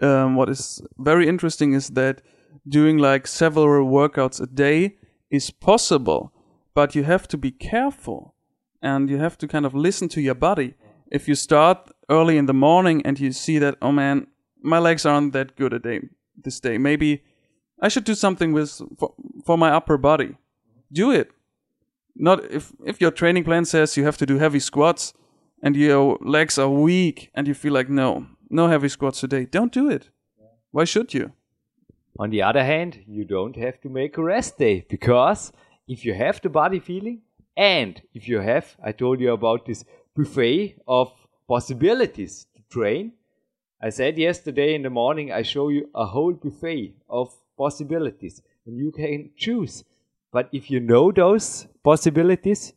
um, 0.00 0.36
what 0.36 0.48
is 0.48 0.82
very 0.98 1.28
interesting 1.28 1.72
is 1.72 1.88
that 1.90 2.22
doing 2.68 2.98
like 2.98 3.26
several 3.26 3.86
workouts 3.86 4.40
a 4.40 4.46
day 4.46 4.96
is 5.30 5.50
possible, 5.50 6.32
but 6.74 6.94
you 6.94 7.04
have 7.04 7.28
to 7.28 7.36
be 7.36 7.50
careful 7.50 8.34
and 8.82 9.08
you 9.08 9.18
have 9.18 9.38
to 9.38 9.48
kind 9.48 9.66
of 9.66 9.74
listen 9.74 10.08
to 10.08 10.20
your 10.20 10.34
body. 10.34 10.74
If 11.10 11.28
you 11.28 11.34
start 11.34 11.90
early 12.10 12.36
in 12.36 12.46
the 12.46 12.54
morning 12.54 13.02
and 13.04 13.18
you 13.18 13.32
see 13.32 13.58
that, 13.58 13.76
oh 13.80 13.92
man, 13.92 14.26
my 14.62 14.78
legs 14.78 15.06
aren't 15.06 15.32
that 15.32 15.56
good 15.56 15.72
a 15.72 15.78
day 15.78 16.00
this 16.36 16.60
day, 16.60 16.78
maybe 16.78 17.22
I 17.80 17.88
should 17.88 18.04
do 18.04 18.14
something 18.14 18.52
with 18.52 18.80
for, 18.98 19.14
for 19.44 19.58
my 19.58 19.70
upper 19.70 19.98
body. 19.98 20.36
Do 20.92 21.10
it. 21.10 21.30
Not 22.14 22.44
if 22.50 22.72
if 22.84 23.00
your 23.00 23.10
training 23.10 23.44
plan 23.44 23.64
says 23.64 23.96
you 23.96 24.04
have 24.04 24.16
to 24.18 24.26
do 24.26 24.38
heavy 24.38 24.60
squats 24.60 25.12
and 25.62 25.76
your 25.76 26.18
legs 26.20 26.58
are 26.58 26.68
weak 26.68 27.30
and 27.34 27.46
you 27.46 27.54
feel 27.54 27.72
like 27.72 27.88
no, 27.88 28.26
no 28.48 28.68
heavy 28.68 28.88
squats 28.88 29.20
today. 29.20 29.46
Don't 29.46 29.72
do 29.72 29.90
it. 29.90 30.10
Why 30.70 30.84
should 30.84 31.14
you? 31.14 31.32
On 32.18 32.30
the 32.30 32.42
other 32.42 32.64
hand, 32.64 33.04
you 33.06 33.24
don't 33.24 33.56
have 33.56 33.80
to 33.82 33.88
make 33.88 34.16
a 34.16 34.22
rest 34.22 34.58
day 34.58 34.84
because 34.88 35.52
if 35.86 36.04
you 36.04 36.14
have 36.14 36.40
the 36.40 36.48
body 36.48 36.80
feeling 36.80 37.22
and 37.56 38.00
if 38.14 38.28
you 38.28 38.40
have, 38.40 38.76
I 38.82 38.92
told 38.92 39.20
you 39.20 39.32
about 39.32 39.66
this 39.66 39.84
buffet 40.14 40.76
of 40.88 41.12
possibilities 41.48 42.46
to 42.56 42.62
train. 42.70 43.12
I 43.82 43.90
said 43.90 44.18
yesterday 44.18 44.74
in 44.74 44.82
the 44.82 44.90
morning, 44.90 45.30
I 45.32 45.42
show 45.42 45.68
you 45.68 45.88
a 45.94 46.06
whole 46.06 46.32
buffet 46.32 46.94
of 47.08 47.34
possibilities 47.58 48.42
and 48.64 48.76
you 48.76 48.92
can 48.92 49.30
choose. 49.36 49.84
But 50.32 50.48
if 50.52 50.70
you 50.70 50.80
know 50.80 51.12
those 51.12 51.66
possibilities, 51.84 52.72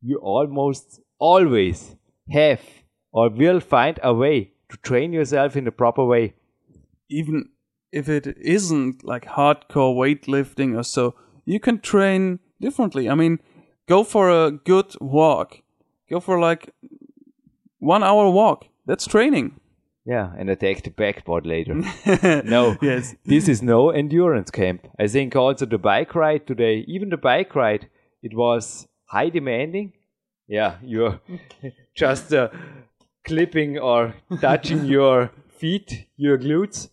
you 0.00 0.18
almost 0.18 1.00
always 1.18 1.96
have 2.30 2.60
or 3.12 3.28
will 3.28 3.60
find 3.60 3.98
a 4.02 4.14
way 4.14 4.49
to 4.70 4.76
train 4.78 5.12
yourself 5.12 5.56
in 5.56 5.64
the 5.64 5.72
proper 5.72 6.04
way. 6.04 6.34
Even 7.08 7.48
if 7.92 8.08
it 8.08 8.26
isn't 8.40 9.04
like 9.04 9.24
hardcore 9.26 9.94
weightlifting 9.96 10.76
or 10.78 10.84
so, 10.84 11.14
you 11.44 11.58
can 11.60 11.80
train 11.80 12.38
differently. 12.60 13.08
I 13.08 13.14
mean, 13.14 13.40
go 13.88 14.04
for 14.04 14.30
a 14.30 14.50
good 14.52 14.94
walk. 15.00 15.62
Go 16.08 16.20
for 16.20 16.38
like 16.38 16.70
one 17.78 18.02
hour 18.02 18.30
walk. 18.30 18.66
That's 18.86 19.06
training. 19.06 19.60
Yeah, 20.06 20.32
and 20.38 20.48
attack 20.50 20.82
the 20.82 20.90
pegboard 20.90 21.46
later. 21.46 21.74
no, 22.44 22.76
Yes. 22.80 23.14
this 23.24 23.48
is 23.48 23.62
no 23.62 23.90
endurance 23.90 24.50
camp. 24.50 24.88
I 24.98 25.06
think 25.08 25.36
also 25.36 25.66
the 25.66 25.78
bike 25.78 26.14
ride 26.14 26.46
today, 26.46 26.84
even 26.88 27.10
the 27.10 27.16
bike 27.16 27.54
ride, 27.54 27.88
it 28.22 28.34
was 28.34 28.88
high 29.06 29.28
demanding. 29.28 29.92
Yeah, 30.48 30.76
you're 30.82 31.20
just 31.94 32.32
uh, 32.32 32.48
clipping 33.24 33.78
or 33.78 34.14
touching 34.40 34.84
your 34.96 35.30
feet, 35.48 36.06
your 36.16 36.38
glutes. 36.38 36.88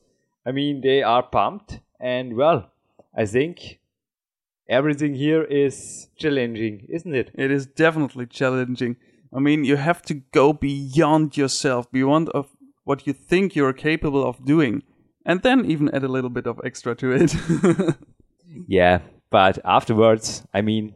I 0.45 0.51
mean, 0.51 0.81
they 0.81 1.03
are 1.03 1.23
pumped, 1.23 1.79
and 1.99 2.35
well, 2.35 2.71
I 3.15 3.25
think 3.25 3.79
everything 4.69 5.15
here 5.15 5.43
is 5.43 6.07
challenging, 6.17 6.85
isn't 6.89 7.13
it? 7.15 7.31
It 7.33 7.51
is 7.51 7.65
definitely 7.65 8.27
challenging. 8.27 8.95
I 9.33 9.39
mean, 9.39 9.65
you 9.65 9.75
have 9.75 10.01
to 10.03 10.15
go 10.31 10.53
beyond 10.53 11.35
yourself, 11.35 11.91
beyond 11.91 12.29
of 12.29 12.47
what 12.85 13.05
you 13.05 13.13
think 13.13 13.55
you're 13.55 13.73
capable 13.73 14.25
of 14.25 14.45
doing, 14.45 14.83
and 15.25 15.41
then 15.41 15.65
even 15.65 15.93
add 15.93 16.03
a 16.03 16.07
little 16.07 16.29
bit 16.29 16.47
of 16.47 16.61
extra 16.63 16.95
to 16.95 17.11
it. 17.11 17.35
Yeah, 18.67 18.99
but 19.29 19.59
afterwards, 19.65 20.43
I 20.53 20.61
mean, 20.61 20.95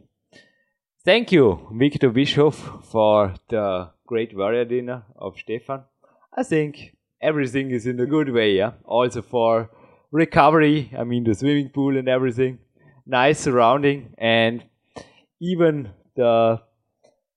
thank 1.04 1.32
you, 1.32 1.68
Victor 1.72 2.10
Bischoff, 2.10 2.86
for 2.90 3.34
the 3.48 3.90
great 4.12 4.36
warrior 4.36 4.66
dinner 4.66 5.02
of 5.16 5.38
Stefan. 5.38 5.84
I 6.36 6.42
think 6.42 6.94
everything 7.22 7.70
is 7.70 7.86
in 7.86 7.98
a 7.98 8.04
good 8.04 8.28
way, 8.28 8.52
yeah. 8.52 8.72
Also 8.84 9.22
for 9.22 9.70
recovery, 10.10 10.90
I 10.98 11.04
mean, 11.04 11.24
the 11.24 11.34
swimming 11.34 11.70
pool 11.70 11.96
and 11.96 12.08
everything, 12.08 12.58
nice 13.06 13.40
surrounding, 13.40 14.14
and 14.18 14.64
even 15.40 15.92
the 16.14 16.60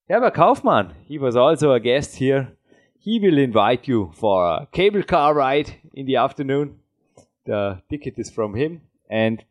Herbert 0.09 0.33
Kaufmann, 0.33 0.93
he 1.07 1.17
was 1.17 1.37
also 1.37 1.71
a 1.71 1.79
guest 1.79 2.17
here. 2.17 2.51
He 2.99 3.19
will 3.19 3.37
invite 3.37 3.87
you 3.87 4.11
for 4.13 4.45
a 4.45 4.67
cable 4.73 5.03
car 5.03 5.33
ride 5.33 5.75
in 5.93 6.05
the 6.05 6.17
afternoon. 6.17 6.79
The 7.45 7.81
ticket 7.89 8.19
is 8.19 8.29
from 8.29 8.53
him, 8.53 8.81
and 9.09 9.45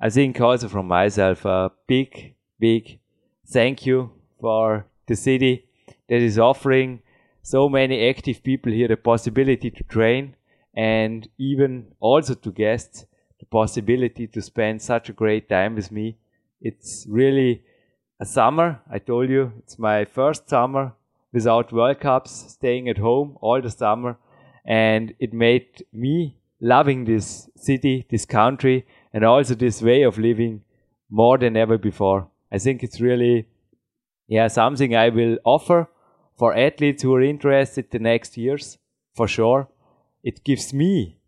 I 0.00 0.08
think 0.08 0.40
also 0.40 0.68
from 0.68 0.88
myself 0.88 1.44
a 1.44 1.70
big, 1.86 2.34
big 2.58 2.98
thank 3.46 3.84
you 3.84 4.12
for 4.40 4.86
the 5.06 5.16
city 5.16 5.66
that 6.12 6.20
is 6.20 6.38
offering 6.38 7.00
so 7.42 7.68
many 7.68 7.96
active 8.08 8.42
people 8.42 8.72
here 8.78 8.88
the 8.88 8.96
possibility 8.96 9.70
to 9.70 9.84
train 9.84 10.34
and 10.74 11.28
even 11.38 11.72
also 12.00 12.34
to 12.34 12.52
guests 12.52 13.06
the 13.40 13.46
possibility 13.46 14.26
to 14.26 14.42
spend 14.42 14.82
such 14.82 15.08
a 15.08 15.18
great 15.22 15.48
time 15.48 15.74
with 15.74 15.90
me 15.90 16.08
It's 16.60 17.06
really 17.08 17.62
a 18.20 18.24
summer. 18.24 18.80
I 18.88 18.98
told 18.98 19.28
you 19.28 19.52
it's 19.58 19.78
my 19.78 20.04
first 20.04 20.48
summer 20.48 20.92
without 21.32 21.72
World 21.72 22.00
Cups, 22.00 22.52
staying 22.52 22.88
at 22.88 22.98
home 22.98 23.36
all 23.40 23.60
the 23.60 23.70
summer. 23.70 24.16
And 24.64 25.14
it 25.18 25.32
made 25.32 25.84
me 25.92 26.36
loving 26.60 27.04
this 27.04 27.50
city, 27.56 28.06
this 28.10 28.24
country, 28.24 28.86
and 29.12 29.24
also 29.24 29.54
this 29.54 29.82
way 29.82 30.02
of 30.02 30.18
living 30.18 30.62
more 31.10 31.36
than 31.36 31.56
ever 31.56 31.78
before. 31.78 32.28
I 32.52 32.58
think 32.58 32.84
it's 32.84 33.00
really, 33.00 33.48
yeah, 34.28 34.46
something 34.46 34.94
I 34.94 35.08
will 35.08 35.38
offer 35.44 35.88
for 36.36 36.54
athletes 36.54 37.02
who 37.02 37.14
are 37.14 37.22
interested 37.22 37.90
the 37.90 37.98
next 37.98 38.36
years, 38.36 38.78
for 39.14 39.28
sure. 39.28 39.68
It 40.22 40.44
gives 40.44 40.72
me, 40.72 41.18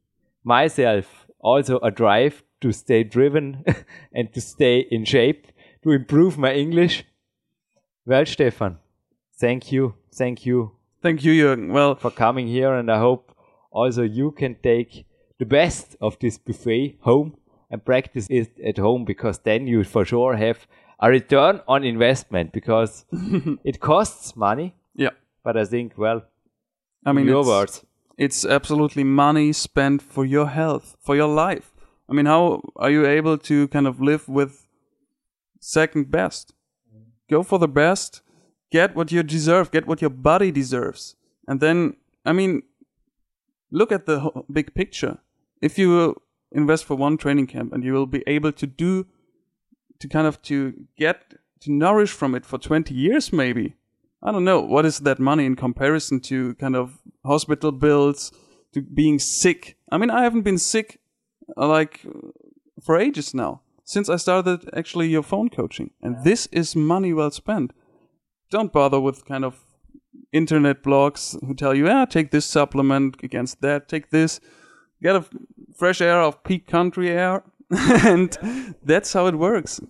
myself, 0.43 1.27
also 1.41 1.79
a 1.81 1.91
drive 1.91 2.43
to 2.61 2.73
stay 2.73 3.05
driven 3.05 3.65
and 4.13 4.33
to 4.33 4.41
stay 4.41 4.87
in 4.91 5.05
shape, 5.05 5.47
to 5.83 5.91
improve 5.91 6.39
my 6.39 6.53
English. 6.55 7.05
Well, 8.07 8.25
Stefan, 8.27 8.79
thank 9.39 9.73
you. 9.73 9.95
Thank 10.15 10.47
you. 10.47 10.73
Thank 11.03 11.25
you, 11.25 11.33
Jürgen. 11.33 11.73
Well, 11.73 11.95
for 11.95 12.11
coming 12.11 12.47
here, 12.47 12.75
and 12.75 12.91
I 12.91 12.99
hope 12.99 13.37
also 13.71 14.03
you 14.03 14.31
can 14.31 14.57
take 14.63 15.05
the 15.39 15.45
best 15.45 15.97
of 16.01 16.19
this 16.21 16.39
buffet 16.39 16.97
home 17.01 17.37
and 17.71 17.85
practice 17.85 18.27
it 18.31 18.59
at 18.61 18.79
home 18.79 19.05
because 19.05 19.39
then 19.41 19.67
you 19.67 19.85
for 19.85 20.05
sure 20.05 20.37
have 20.37 20.67
a 21.01 21.11
return 21.11 21.61
on 21.67 21.85
investment 21.85 22.53
because 22.53 23.05
it 23.65 23.81
costs 23.81 24.37
money. 24.37 24.75
Yeah. 24.95 25.11
But 25.43 25.57
I 25.57 25.65
think, 25.65 25.99
well, 25.99 26.23
I 27.05 27.13
mean, 27.13 27.27
your 27.27 27.41
it's, 27.41 27.49
words. 27.49 27.87
It's 28.17 28.45
absolutely 28.45 29.05
money 29.05 29.53
spent 29.53 30.03
for 30.03 30.25
your 30.25 30.49
health, 30.49 30.97
for 31.01 31.17
your 31.17 31.29
life. 31.29 31.73
I 32.09 32.13
mean, 32.13 32.27
how 32.27 32.63
are 32.77 32.91
you 32.91 33.07
able 33.07 33.39
to 33.39 33.69
kind 33.69 33.87
of 33.87 34.01
live 34.01 34.29
with 34.29 34.67
second 35.61 36.11
best? 36.11 36.53
Go 37.31 37.43
for 37.43 37.59
the 37.59 37.69
best, 37.69 38.21
get 38.71 38.95
what 38.95 39.11
you 39.11 39.23
deserve, 39.23 39.71
get 39.71 39.87
what 39.87 40.01
your 40.01 40.11
body 40.11 40.51
deserves. 40.51 41.17
And 41.49 41.61
then, 41.61 41.97
I 42.25 42.33
mean, 42.33 42.63
look 43.71 43.91
at 43.91 44.07
the 44.07 44.45
big 44.53 44.75
picture. 44.75 45.19
If 45.63 45.79
you 45.79 46.21
invest 46.53 46.85
for 46.85 46.95
one 46.95 47.17
training 47.17 47.47
camp 47.47 47.73
and 47.73 47.83
you 47.83 47.93
will 47.93 48.07
be 48.07 48.23
able 48.27 48.53
to 48.53 48.67
do, 48.67 49.07
to 49.99 50.09
kind 50.09 50.27
of 50.27 50.41
to 50.43 50.87
get, 50.97 51.35
to 51.61 51.73
nourish 51.73 52.11
from 52.11 52.35
it 52.35 52.45
for 52.45 52.59
20 52.59 52.95
years 52.95 53.33
maybe. 53.33 53.75
I 54.25 54.33
don't 54.33 54.45
know. 54.45 54.61
What 54.61 54.87
is 54.87 55.01
that 55.01 55.19
money 55.19 55.45
in 55.45 55.55
comparison 55.55 56.21
to 56.21 56.55
kind 56.55 56.75
of 56.75 56.99
hospital 57.25 57.73
bills, 57.73 58.33
to 58.73 58.81
being 58.81 59.19
sick? 59.19 59.77
I 59.93 59.99
mean, 59.99 60.11
I 60.11 60.23
haven't 60.23 60.43
been 60.43 60.59
sick 60.59 60.99
uh, 61.57 61.69
like 61.69 62.01
for 62.83 62.99
ages 62.99 63.35
now 63.35 63.61
since 63.85 64.09
I 64.09 64.17
started 64.17 64.69
actually 64.75 65.09
your 65.09 65.23
phone 65.23 65.51
coaching. 65.51 65.91
And 66.03 66.25
this 66.25 66.47
is 66.47 66.75
money 66.75 67.13
well 67.13 67.31
spent. 67.31 67.73
Don't 68.51 68.73
bother 68.73 68.99
with 68.99 69.27
kind 69.27 69.45
of 69.45 69.61
internet 70.33 70.83
blogs 70.83 71.39
who 71.47 71.55
tell 71.55 71.75
you, 71.75 71.87
yeah, 71.87 72.05
take 72.07 72.31
this 72.31 72.47
supplement 72.47 73.23
against 73.23 73.61
that, 73.61 73.89
take 73.89 74.11
this, 74.11 74.41
get 75.03 75.17
a 75.17 75.25
fresh 75.77 76.01
air 76.01 76.21
of 76.21 76.43
peak 76.45 76.67
country 76.67 77.11
air, 77.11 77.43
and 77.71 78.75
that's 78.83 79.13
how 79.13 79.27
it 79.27 79.35
works. 79.35 79.81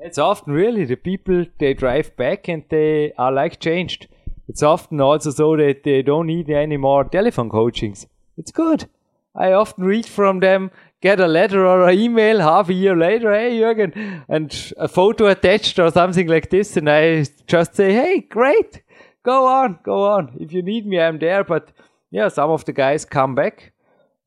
It's 0.00 0.18
often 0.18 0.52
really 0.52 0.84
the 0.84 0.96
people 0.96 1.46
they 1.58 1.74
drive 1.74 2.16
back 2.16 2.48
and 2.48 2.64
they 2.68 3.12
are 3.18 3.32
like 3.32 3.60
changed. 3.60 4.08
It's 4.48 4.62
often 4.62 5.00
also 5.00 5.30
so 5.30 5.56
that 5.56 5.84
they 5.84 6.02
don't 6.02 6.26
need 6.26 6.50
any 6.50 6.76
more 6.76 7.04
telephone 7.04 7.48
coachings. 7.48 8.06
It's 8.36 8.52
good. 8.52 8.86
I 9.34 9.52
often 9.52 9.84
read 9.84 10.06
from 10.06 10.40
them, 10.40 10.70
get 11.00 11.20
a 11.20 11.26
letter 11.26 11.66
or 11.66 11.88
an 11.88 11.98
email 11.98 12.40
half 12.40 12.68
a 12.68 12.72
year 12.72 12.96
later, 12.96 13.32
hey 13.32 13.58
Jürgen, 13.58 14.24
and 14.28 14.72
a 14.76 14.86
photo 14.86 15.26
attached 15.26 15.78
or 15.78 15.90
something 15.90 16.28
like 16.28 16.50
this, 16.50 16.76
and 16.76 16.88
I 16.88 17.24
just 17.46 17.74
say, 17.74 17.92
hey, 17.92 18.20
great, 18.20 18.82
go 19.24 19.46
on, 19.46 19.80
go 19.82 20.04
on. 20.04 20.36
If 20.38 20.52
you 20.52 20.62
need 20.62 20.86
me, 20.86 21.00
I'm 21.00 21.18
there. 21.18 21.42
But 21.42 21.72
yeah, 22.10 22.28
some 22.28 22.50
of 22.50 22.64
the 22.64 22.72
guys 22.72 23.04
come 23.04 23.34
back 23.34 23.72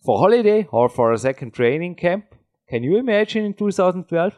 for 0.04 0.18
holiday 0.20 0.68
or 0.72 0.90
for 0.90 1.14
a 1.14 1.18
second 1.18 1.54
training 1.54 1.96
camp. 1.96 2.36
Can 2.68 2.84
you 2.84 2.98
imagine 2.98 3.46
in 3.46 3.54
2012? 3.54 4.38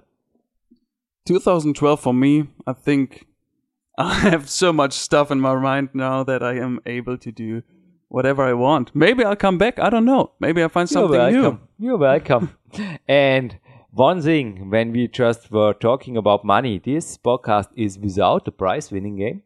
2012 1.30 2.00
for 2.00 2.12
me, 2.12 2.48
I 2.66 2.74
think 2.74 3.28
I 4.00 4.16
have 4.16 4.50
so 4.50 4.74
much 4.74 4.94
stuff 4.94 5.30
in 5.30 5.40
my 5.40 5.54
mind 5.54 5.90
now 5.94 6.24
that 6.24 6.42
I 6.42 6.56
am 6.56 6.80
able 6.88 7.20
to 7.20 7.32
do 7.32 7.62
whatever 8.08 8.44
I 8.44 8.54
want. 8.54 8.96
Maybe 8.96 9.24
I'll 9.24 9.36
come 9.36 9.60
back. 9.60 9.78
I 9.78 9.92
don't 9.92 10.06
know. 10.06 10.32
Maybe 10.40 10.64
I'll 10.64 10.70
find 10.70 10.90
something 10.90 11.20
You're 11.20 11.52
new. 11.52 11.60
You're 11.78 11.98
welcome. 11.98 12.58
and 13.08 13.60
one 13.92 14.24
thing, 14.24 14.72
when 14.72 14.92
we 14.92 15.08
just 15.08 15.52
were 15.52 15.74
talking 15.74 16.18
about 16.18 16.44
money, 16.44 16.82
this 16.84 17.16
podcast 17.20 17.68
is 17.76 18.00
without 18.00 18.48
a 18.48 18.52
prize 18.52 18.90
winning 18.92 19.18
game. 19.18 19.44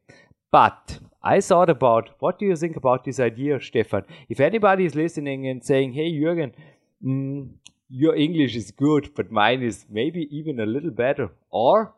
But 0.52 1.00
I 1.22 1.42
thought 1.42 1.70
about 1.70 2.12
what 2.20 2.40
do 2.40 2.46
you 2.46 2.56
think 2.56 2.78
about 2.78 3.04
this 3.04 3.20
idea, 3.20 3.60
Stefan? 3.60 4.04
If 4.30 4.40
anybody 4.40 4.86
is 4.86 4.96
listening 4.96 5.48
and 5.48 5.62
saying, 5.62 5.92
hey, 5.92 6.14
Jürgen, 6.14 6.54
mm, 7.04 7.50
your 7.90 8.16
English 8.16 8.56
is 8.56 8.72
good, 8.72 9.12
but 9.16 9.32
mine 9.32 9.62
is 9.62 9.86
maybe 9.90 10.28
even 10.36 10.60
a 10.60 10.66
little 10.66 10.92
better, 10.92 11.30
or 11.50 11.94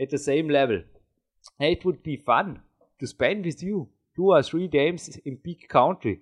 at 0.00 0.10
the 0.10 0.18
same 0.18 0.48
level, 0.48 0.82
it 1.58 1.84
would 1.84 2.02
be 2.02 2.16
fun 2.16 2.60
to 2.98 3.06
spend 3.06 3.44
with 3.44 3.62
you 3.62 3.88
two 4.16 4.30
or 4.30 4.42
three 4.42 4.68
games 4.68 5.18
in 5.24 5.36
Peak 5.36 5.68
Country. 5.68 6.20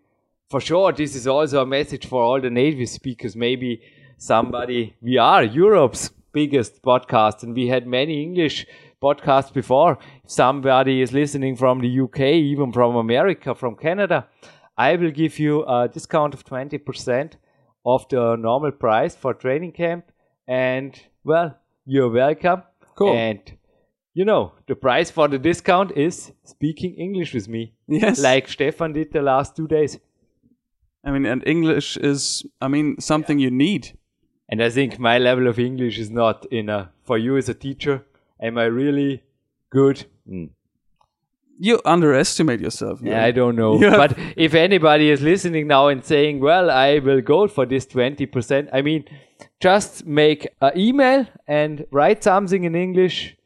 For 0.50 0.60
sure, 0.60 0.92
this 0.92 1.14
is 1.14 1.26
also 1.26 1.62
a 1.62 1.66
message 1.66 2.06
for 2.06 2.22
all 2.22 2.40
the 2.40 2.50
native 2.50 2.88
speakers. 2.88 3.36
Maybe 3.36 3.82
somebody, 4.16 4.94
we 5.02 5.18
are 5.18 5.44
Europe's 5.44 6.10
biggest 6.32 6.82
podcast, 6.82 7.42
and 7.42 7.54
we 7.54 7.68
had 7.68 7.86
many 7.86 8.22
English 8.22 8.66
podcasts 9.02 9.52
before. 9.52 9.98
If 10.24 10.30
somebody 10.30 11.02
is 11.02 11.12
listening 11.12 11.56
from 11.56 11.80
the 11.80 12.00
UK, 12.00 12.20
even 12.20 12.72
from 12.72 12.96
America, 12.96 13.54
from 13.54 13.76
Canada, 13.76 14.26
I 14.76 14.96
will 14.96 15.10
give 15.10 15.38
you 15.38 15.64
a 15.66 15.88
discount 15.88 16.34
of 16.34 16.44
20% 16.44 17.32
of 17.84 18.08
the 18.08 18.36
normal 18.36 18.72
price 18.72 19.14
for 19.14 19.34
training 19.34 19.72
camp. 19.72 20.10
And 20.46 21.00
well, 21.24 21.56
you're 21.84 22.10
welcome. 22.10 22.62
Cool. 22.96 23.14
And 23.14 23.58
you 24.14 24.24
know, 24.24 24.52
the 24.66 24.74
price 24.74 25.10
for 25.12 25.28
the 25.28 25.38
discount 25.38 25.92
is 25.96 26.32
speaking 26.44 26.94
English 26.94 27.34
with 27.34 27.48
me. 27.48 27.74
Yes. 27.86 28.20
Like 28.20 28.48
Stefan 28.48 28.92
did 28.92 29.12
the 29.12 29.22
last 29.22 29.54
two 29.54 29.68
days. 29.68 29.98
I 31.04 31.12
mean, 31.12 31.24
and 31.24 31.46
English 31.46 31.96
is, 31.96 32.44
I 32.60 32.66
mean, 32.68 33.00
something 33.00 33.38
you 33.38 33.50
need. 33.50 33.96
And 34.48 34.62
I 34.62 34.70
think 34.70 34.98
my 34.98 35.18
level 35.18 35.46
of 35.46 35.58
English 35.58 35.98
is 35.98 36.10
not 36.10 36.46
in 36.50 36.68
a, 36.68 36.90
for 37.04 37.16
you 37.16 37.36
as 37.36 37.48
a 37.48 37.54
teacher, 37.54 38.04
am 38.42 38.58
I 38.58 38.64
really 38.64 39.22
good? 39.70 40.04
Mm. 40.28 40.50
You 41.60 41.80
underestimate 41.84 42.60
yourself. 42.60 43.00
Yeah, 43.02 43.24
I 43.24 43.30
don't 43.32 43.56
know. 43.56 43.78
Have- 43.90 43.96
But 43.98 44.18
if 44.36 44.54
anybody 44.54 45.10
is 45.10 45.20
listening 45.20 45.66
now 45.66 45.88
and 45.88 46.04
saying, 46.04 46.40
well, 46.40 46.70
I 46.70 46.98
will 47.00 47.20
go 47.20 47.48
for 47.48 47.66
this 47.66 47.86
20%, 47.86 48.68
I 48.72 48.82
mean, 48.82 49.04
just 49.60 50.06
make 50.06 50.46
an 50.60 50.72
email 50.76 51.26
and 51.46 51.84
write 51.90 52.22
something 52.22 52.64
in 52.64 52.74
English. 52.74 53.36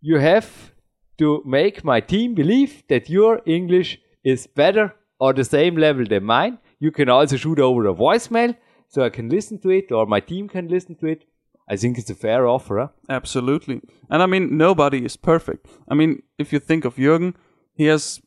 You 0.00 0.18
have 0.18 0.72
to 1.18 1.42
make 1.44 1.82
my 1.84 2.00
team 2.00 2.34
believe 2.34 2.82
that 2.88 3.08
your 3.10 3.40
English 3.46 3.98
is 4.22 4.46
better 4.46 4.94
or 5.18 5.32
the 5.32 5.44
same 5.44 5.76
level 5.76 6.04
than 6.06 6.24
mine. 6.24 6.58
You 6.78 6.90
can 6.92 7.08
also 7.08 7.36
shoot 7.36 7.58
over 7.58 7.86
a 7.88 7.94
voicemail 7.94 8.54
so 8.88 9.02
I 9.02 9.08
can 9.10 9.28
listen 9.28 9.58
to 9.62 9.70
it 9.70 9.90
or 9.90 10.06
my 10.06 10.20
team 10.20 10.48
can 10.48 10.68
listen 10.68 10.94
to 10.96 11.06
it. 11.06 11.24
I 11.68 11.76
think 11.76 11.98
it's 11.98 12.10
a 12.10 12.14
fair 12.14 12.46
offer. 12.46 12.78
Huh? 12.78 12.88
Absolutely. 13.08 13.80
And 14.08 14.22
I 14.22 14.26
mean, 14.26 14.56
nobody 14.56 15.04
is 15.04 15.16
perfect. 15.16 15.66
I 15.88 15.94
mean, 15.94 16.22
if 16.38 16.52
you 16.52 16.60
think 16.60 16.84
of 16.84 16.94
Jürgen, 16.96 17.34
he 17.76 17.86
has 17.86 18.20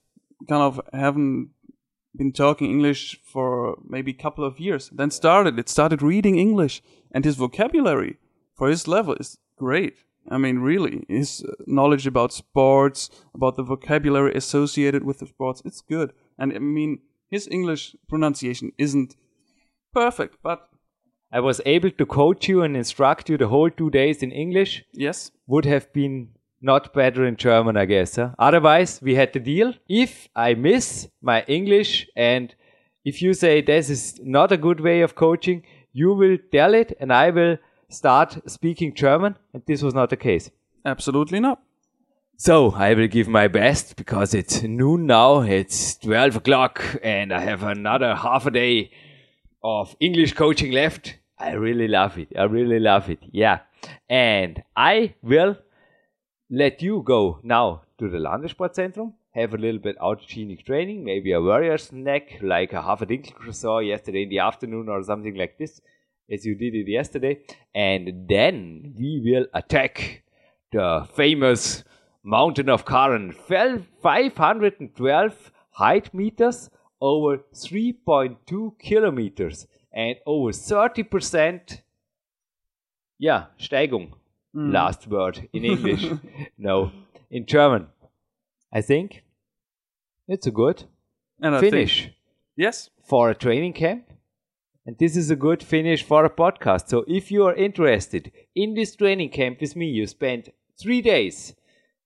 kind 0.47 0.61
of 0.61 0.79
haven't 0.93 1.49
been 2.15 2.31
talking 2.31 2.69
English 2.69 3.19
for 3.23 3.77
maybe 3.87 4.11
a 4.11 4.21
couple 4.23 4.43
of 4.43 4.59
years. 4.59 4.89
Then 4.89 5.11
started 5.11 5.59
it 5.59 5.69
started 5.69 6.01
reading 6.01 6.37
English, 6.37 6.81
and 7.11 7.25
his 7.25 7.35
vocabulary 7.35 8.17
for 8.55 8.69
his 8.69 8.87
level 8.87 9.15
is 9.15 9.37
great. 9.57 9.97
I 10.29 10.37
mean, 10.37 10.59
really, 10.59 11.05
his 11.07 11.43
uh, 11.43 11.53
knowledge 11.65 12.05
about 12.05 12.33
sports, 12.33 13.09
about 13.33 13.55
the 13.55 13.63
vocabulary 13.63 14.33
associated 14.35 15.03
with 15.03 15.19
the 15.19 15.27
sports, 15.27 15.61
it's 15.65 15.81
good. 15.81 16.13
And 16.37 16.53
I 16.53 16.59
mean, 16.59 16.99
his 17.29 17.47
English 17.47 17.95
pronunciation 18.07 18.71
isn't 18.77 19.15
perfect, 19.93 20.37
but 20.43 20.67
I 21.31 21.39
was 21.39 21.61
able 21.65 21.91
to 21.91 22.05
coach 22.05 22.47
you 22.47 22.61
and 22.61 22.75
instruct 22.75 23.29
you 23.29 23.37
the 23.37 23.47
whole 23.47 23.69
two 23.69 23.89
days 23.89 24.21
in 24.21 24.31
English. 24.31 24.83
yes, 24.93 25.31
would 25.47 25.65
have 25.65 25.91
been 25.93 26.29
not 26.62 26.93
better 26.93 27.26
in 27.26 27.36
German, 27.36 27.78
I 27.78 27.86
guess. 27.86 28.16
Huh? 28.16 28.32
Otherwise, 28.38 29.01
we 29.01 29.16
had 29.16 29.34
the 29.34 29.39
deal. 29.39 29.74
If 29.88 30.28
I 30.36 30.53
miss 30.53 31.07
my 31.22 31.43
English 31.47 32.07
and 32.16 32.53
if 33.05 33.22
you 33.22 33.34
say 33.34 33.62
this 33.62 33.89
is 33.89 34.20
not 34.24 34.51
a 34.51 34.57
good 34.57 34.80
way 34.80 35.01
of 35.01 35.16
coaching, 35.16 35.64
you 35.93 36.14
will 36.14 36.38
tell 36.51 36.74
it 36.74 36.95
and 36.99 37.14
I 37.14 37.30
will 37.30 37.57
start 37.89 38.38
speaking 38.49 38.93
German. 38.93 39.36
And 39.53 39.64
this 39.66 39.82
was 39.82 39.93
not 39.93 40.10
the 40.10 40.18
case. 40.18 40.51
absolutely 40.86 41.39
not. 41.39 41.62
So 42.38 42.72
I 42.72 42.93
will 42.93 43.07
give 43.07 43.28
my 43.28 43.49
best 43.49 43.97
because 43.97 44.34
it's 44.34 44.64
noon 44.64 45.05
now. 45.07 45.41
It's 45.41 45.97
12 45.97 46.38
o'clock 46.38 46.82
and 47.03 47.34
I 47.34 47.41
have 47.41 47.64
another 47.64 48.16
half 48.16 48.45
a 48.45 48.51
day 48.51 48.91
of 49.62 49.95
English 49.99 50.34
coaching 50.34 50.72
left. 50.72 51.18
I 51.38 51.51
really 51.51 51.88
love 51.88 52.18
it. 52.18 52.30
I 52.38 52.43
really 52.43 52.80
love 52.80 53.10
it. 53.10 53.20
Yeah. 53.32 53.60
And 54.10 54.64
I 54.76 55.16
will 55.22 55.57
let 56.49 56.81
you 56.81 57.03
go 57.05 57.39
now 57.43 57.81
to 57.97 58.09
the 58.09 58.17
Landessportzentrum, 58.17 59.13
have 59.31 59.53
a 59.53 59.57
little 59.57 59.79
bit 59.79 59.97
autogenic 59.99 60.65
training, 60.65 61.03
maybe 61.03 61.31
a 61.31 61.41
warrior 61.41 61.77
snack, 61.77 62.39
like 62.41 62.73
a 62.73 62.81
half 62.81 63.01
a 63.01 63.05
dinkel 63.05 63.33
croissant 63.33 63.85
yesterday 63.85 64.23
in 64.23 64.29
the 64.29 64.39
afternoon 64.39 64.89
or 64.89 65.03
something 65.03 65.35
like 65.35 65.57
this, 65.57 65.81
as 66.31 66.45
you 66.45 66.55
did 66.55 66.73
it 66.75 66.87
yesterday. 66.87 67.39
And 67.75 68.27
then 68.27 68.95
we 68.97 69.21
will 69.23 69.45
attack 69.53 70.23
the 70.71 71.07
famous 71.15 71.83
mountain 72.23 72.69
of 72.69 72.85
Karren, 72.85 73.33
512 74.01 75.51
height 75.71 76.13
meters 76.13 76.69
over 77.01 77.37
3.2 77.53 78.79
kilometers 78.79 79.67
and 79.93 80.15
over 80.25 80.51
30% 80.51 81.81
yeah, 83.21 83.47
Steigung. 83.59 84.13
Mm. 84.55 84.73
Last 84.73 85.07
word 85.07 85.47
in 85.53 85.65
English. 85.73 86.05
no, 86.57 86.91
in 87.29 87.45
German. 87.45 87.87
I 88.73 88.81
think 88.81 89.23
it's 90.27 90.47
a 90.47 90.51
good 90.51 90.83
And 91.41 91.59
finish 91.59 92.03
Think, 92.03 92.13
yes. 92.55 92.89
for 93.03 93.29
a 93.29 93.35
training 93.35 93.73
camp. 93.73 94.05
And 94.85 94.97
this 94.97 95.15
is 95.15 95.29
a 95.29 95.35
good 95.35 95.61
finish 95.61 96.01
for 96.03 96.25
a 96.25 96.29
podcast. 96.29 96.87
So 96.89 97.05
if 97.07 97.31
you 97.31 97.45
are 97.45 97.53
interested 97.53 98.31
in 98.55 98.73
this 98.73 98.95
training 98.95 99.29
camp 99.29 99.61
with 99.61 99.75
me, 99.75 99.87
you 99.87 100.07
spend 100.07 100.51
three 100.81 101.01
days, 101.01 101.53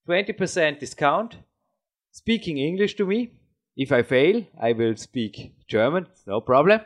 20% 0.08 0.80
discount, 0.80 1.36
speaking 2.12 2.58
English 2.58 2.94
to 2.96 3.06
me. 3.06 3.30
If 3.76 3.90
I 3.90 4.02
fail, 4.02 4.44
I 4.60 4.72
will 4.72 4.96
speak 4.96 5.54
German, 5.66 6.06
no 6.26 6.40
problem. 6.40 6.80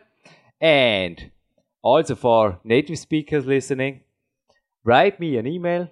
And 0.60 1.30
also 1.82 2.14
for 2.14 2.60
native 2.64 2.98
speakers 2.98 3.44
listening, 3.44 4.00
write 4.84 5.20
me 5.20 5.36
an 5.36 5.46
email 5.46 5.88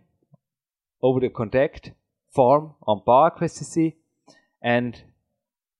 over 1.03 1.20
the 1.20 1.28
contact 1.28 1.93
form 2.34 2.74
on 2.87 3.01
PowerQuest 3.07 3.93
And 4.62 5.01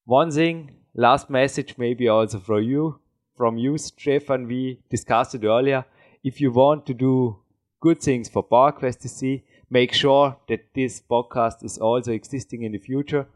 one 0.05 0.31
thing, 0.31 0.73
last 0.95 1.31
message 1.31 1.77
maybe 1.79 2.09
also 2.09 2.39
for 2.39 2.61
you, 2.61 3.01
from 3.37 3.59
you, 3.59 3.77
Stefan, 3.77 4.47
we 4.47 4.81
discussed 4.89 5.35
it 5.35 5.45
earlier. 5.45 5.85
If 6.25 6.41
you 6.41 6.51
want 6.51 6.87
to 6.87 6.95
do 6.95 7.39
good 7.81 8.01
things 8.01 8.29
for 8.29 8.43
PowerQuest 8.47 9.43
make 9.71 9.93
sure 9.93 10.37
that 10.49 10.61
this 10.75 11.03
podcast 11.03 11.65
is 11.65 11.79
also 11.79 12.13
existing 12.13 12.63
in 12.63 12.73
the 12.73 12.79
future. 12.79 13.27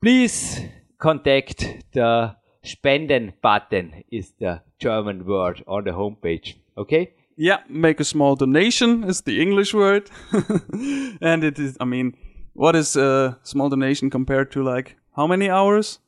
Please 0.00 0.60
contact 0.98 1.84
the 1.92 2.36
Spenden 2.64 3.32
button 3.42 4.04
is 4.10 4.32
the 4.38 4.62
German 4.78 5.26
word 5.26 5.62
on 5.66 5.84
the 5.84 5.90
homepage. 5.90 6.54
Okay? 6.76 7.12
Yeah, 7.42 7.58
make 7.68 7.98
a 7.98 8.04
small 8.04 8.36
donation 8.36 9.02
is 9.02 9.22
the 9.22 9.42
English 9.42 9.74
word. 9.74 10.08
and 11.20 11.42
it 11.42 11.58
is, 11.58 11.76
I 11.80 11.84
mean, 11.84 12.14
what 12.52 12.76
is 12.76 12.94
a 12.94 13.36
small 13.42 13.68
donation 13.68 14.10
compared 14.10 14.52
to 14.52 14.62
like 14.62 14.96
how 15.16 15.26
many 15.26 15.50
hours? 15.50 15.98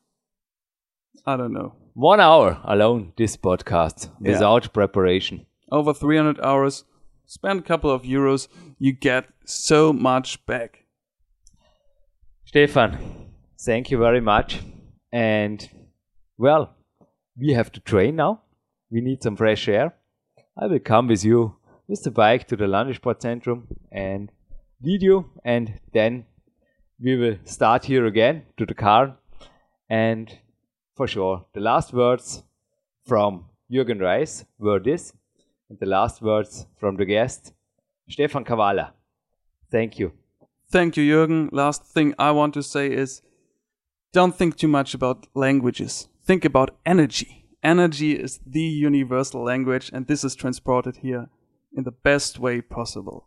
I 1.27 1.37
don't 1.37 1.53
know. 1.53 1.75
One 1.95 2.21
hour 2.21 2.61
alone, 2.63 3.15
this 3.17 3.37
podcast, 3.37 4.11
Yeah. 4.21 4.33
without 4.33 4.73
preparation. 4.73 5.47
Over 5.73 5.93
300 5.93 6.39
hours. 6.41 6.85
Spend 7.27 7.59
a 7.59 7.63
couple 7.63 7.91
of 7.91 8.03
euros. 8.03 8.47
You 8.79 8.93
get 8.93 9.25
so 9.45 9.93
much 9.93 10.47
back. 10.47 10.85
Stefan, 12.45 12.97
thank 13.61 13.91
you 13.91 13.99
very 13.99 14.21
much. 14.21 14.61
And 15.13 15.69
well, 16.39 16.77
we 17.37 17.55
have 17.55 17.73
to 17.73 17.81
train 17.81 18.15
now. 18.15 18.43
We 18.89 19.01
need 19.01 19.21
some 19.25 19.37
fresh 19.37 19.67
air. 19.69 19.95
I 20.57 20.67
will 20.67 20.79
come 20.79 21.09
with 21.09 21.25
you 21.25 21.57
with 21.89 22.05
the 22.05 22.11
bike 22.13 22.47
to 22.49 22.57
the 22.57 22.67
Landessportzentrum 22.67 23.65
and 23.91 24.31
lead 24.81 25.03
you, 25.03 25.31
and 25.45 25.81
then 25.93 26.27
we 27.01 27.17
will 27.17 27.37
start 27.45 27.85
here 27.87 28.07
again 28.07 28.45
to 28.57 28.65
the 28.65 28.75
car. 28.75 29.17
And 29.91 30.39
for 30.95 31.09
sure, 31.09 31.47
the 31.55 31.61
last 31.61 31.93
words 31.93 32.45
from 33.05 33.47
Jürgen 33.71 34.01
Reis 34.01 34.45
were 34.59 34.79
this, 34.79 35.13
and 35.69 35.79
the 35.81 35.87
last 35.87 36.23
words 36.23 36.67
from 36.79 36.97
the 36.97 37.05
guest, 37.05 37.53
Stefan 38.09 38.45
Kawalla. 38.45 38.93
Thank 39.73 39.99
you. 39.99 40.13
Thank 40.71 40.97
you, 40.97 41.05
Jürgen. 41.05 41.49
Last 41.51 41.85
thing 41.85 42.15
I 42.17 42.31
want 42.31 42.55
to 42.55 42.63
say 42.63 42.93
is 42.93 43.23
don't 44.13 44.37
think 44.37 44.57
too 44.57 44.69
much 44.69 44.95
about 44.95 45.27
languages. 45.35 46.09
Think 46.25 46.45
about 46.45 46.77
energy. 46.87 47.44
Energy 47.65 48.13
is 48.13 48.41
the 48.47 48.61
universal 48.61 49.43
language, 49.43 49.91
and 49.91 50.07
this 50.07 50.23
is 50.23 50.35
transported 50.35 50.99
here 50.99 51.31
in 51.75 51.85
the 51.85 51.91
best 51.91 52.39
way 52.39 52.61
possible. 52.61 53.27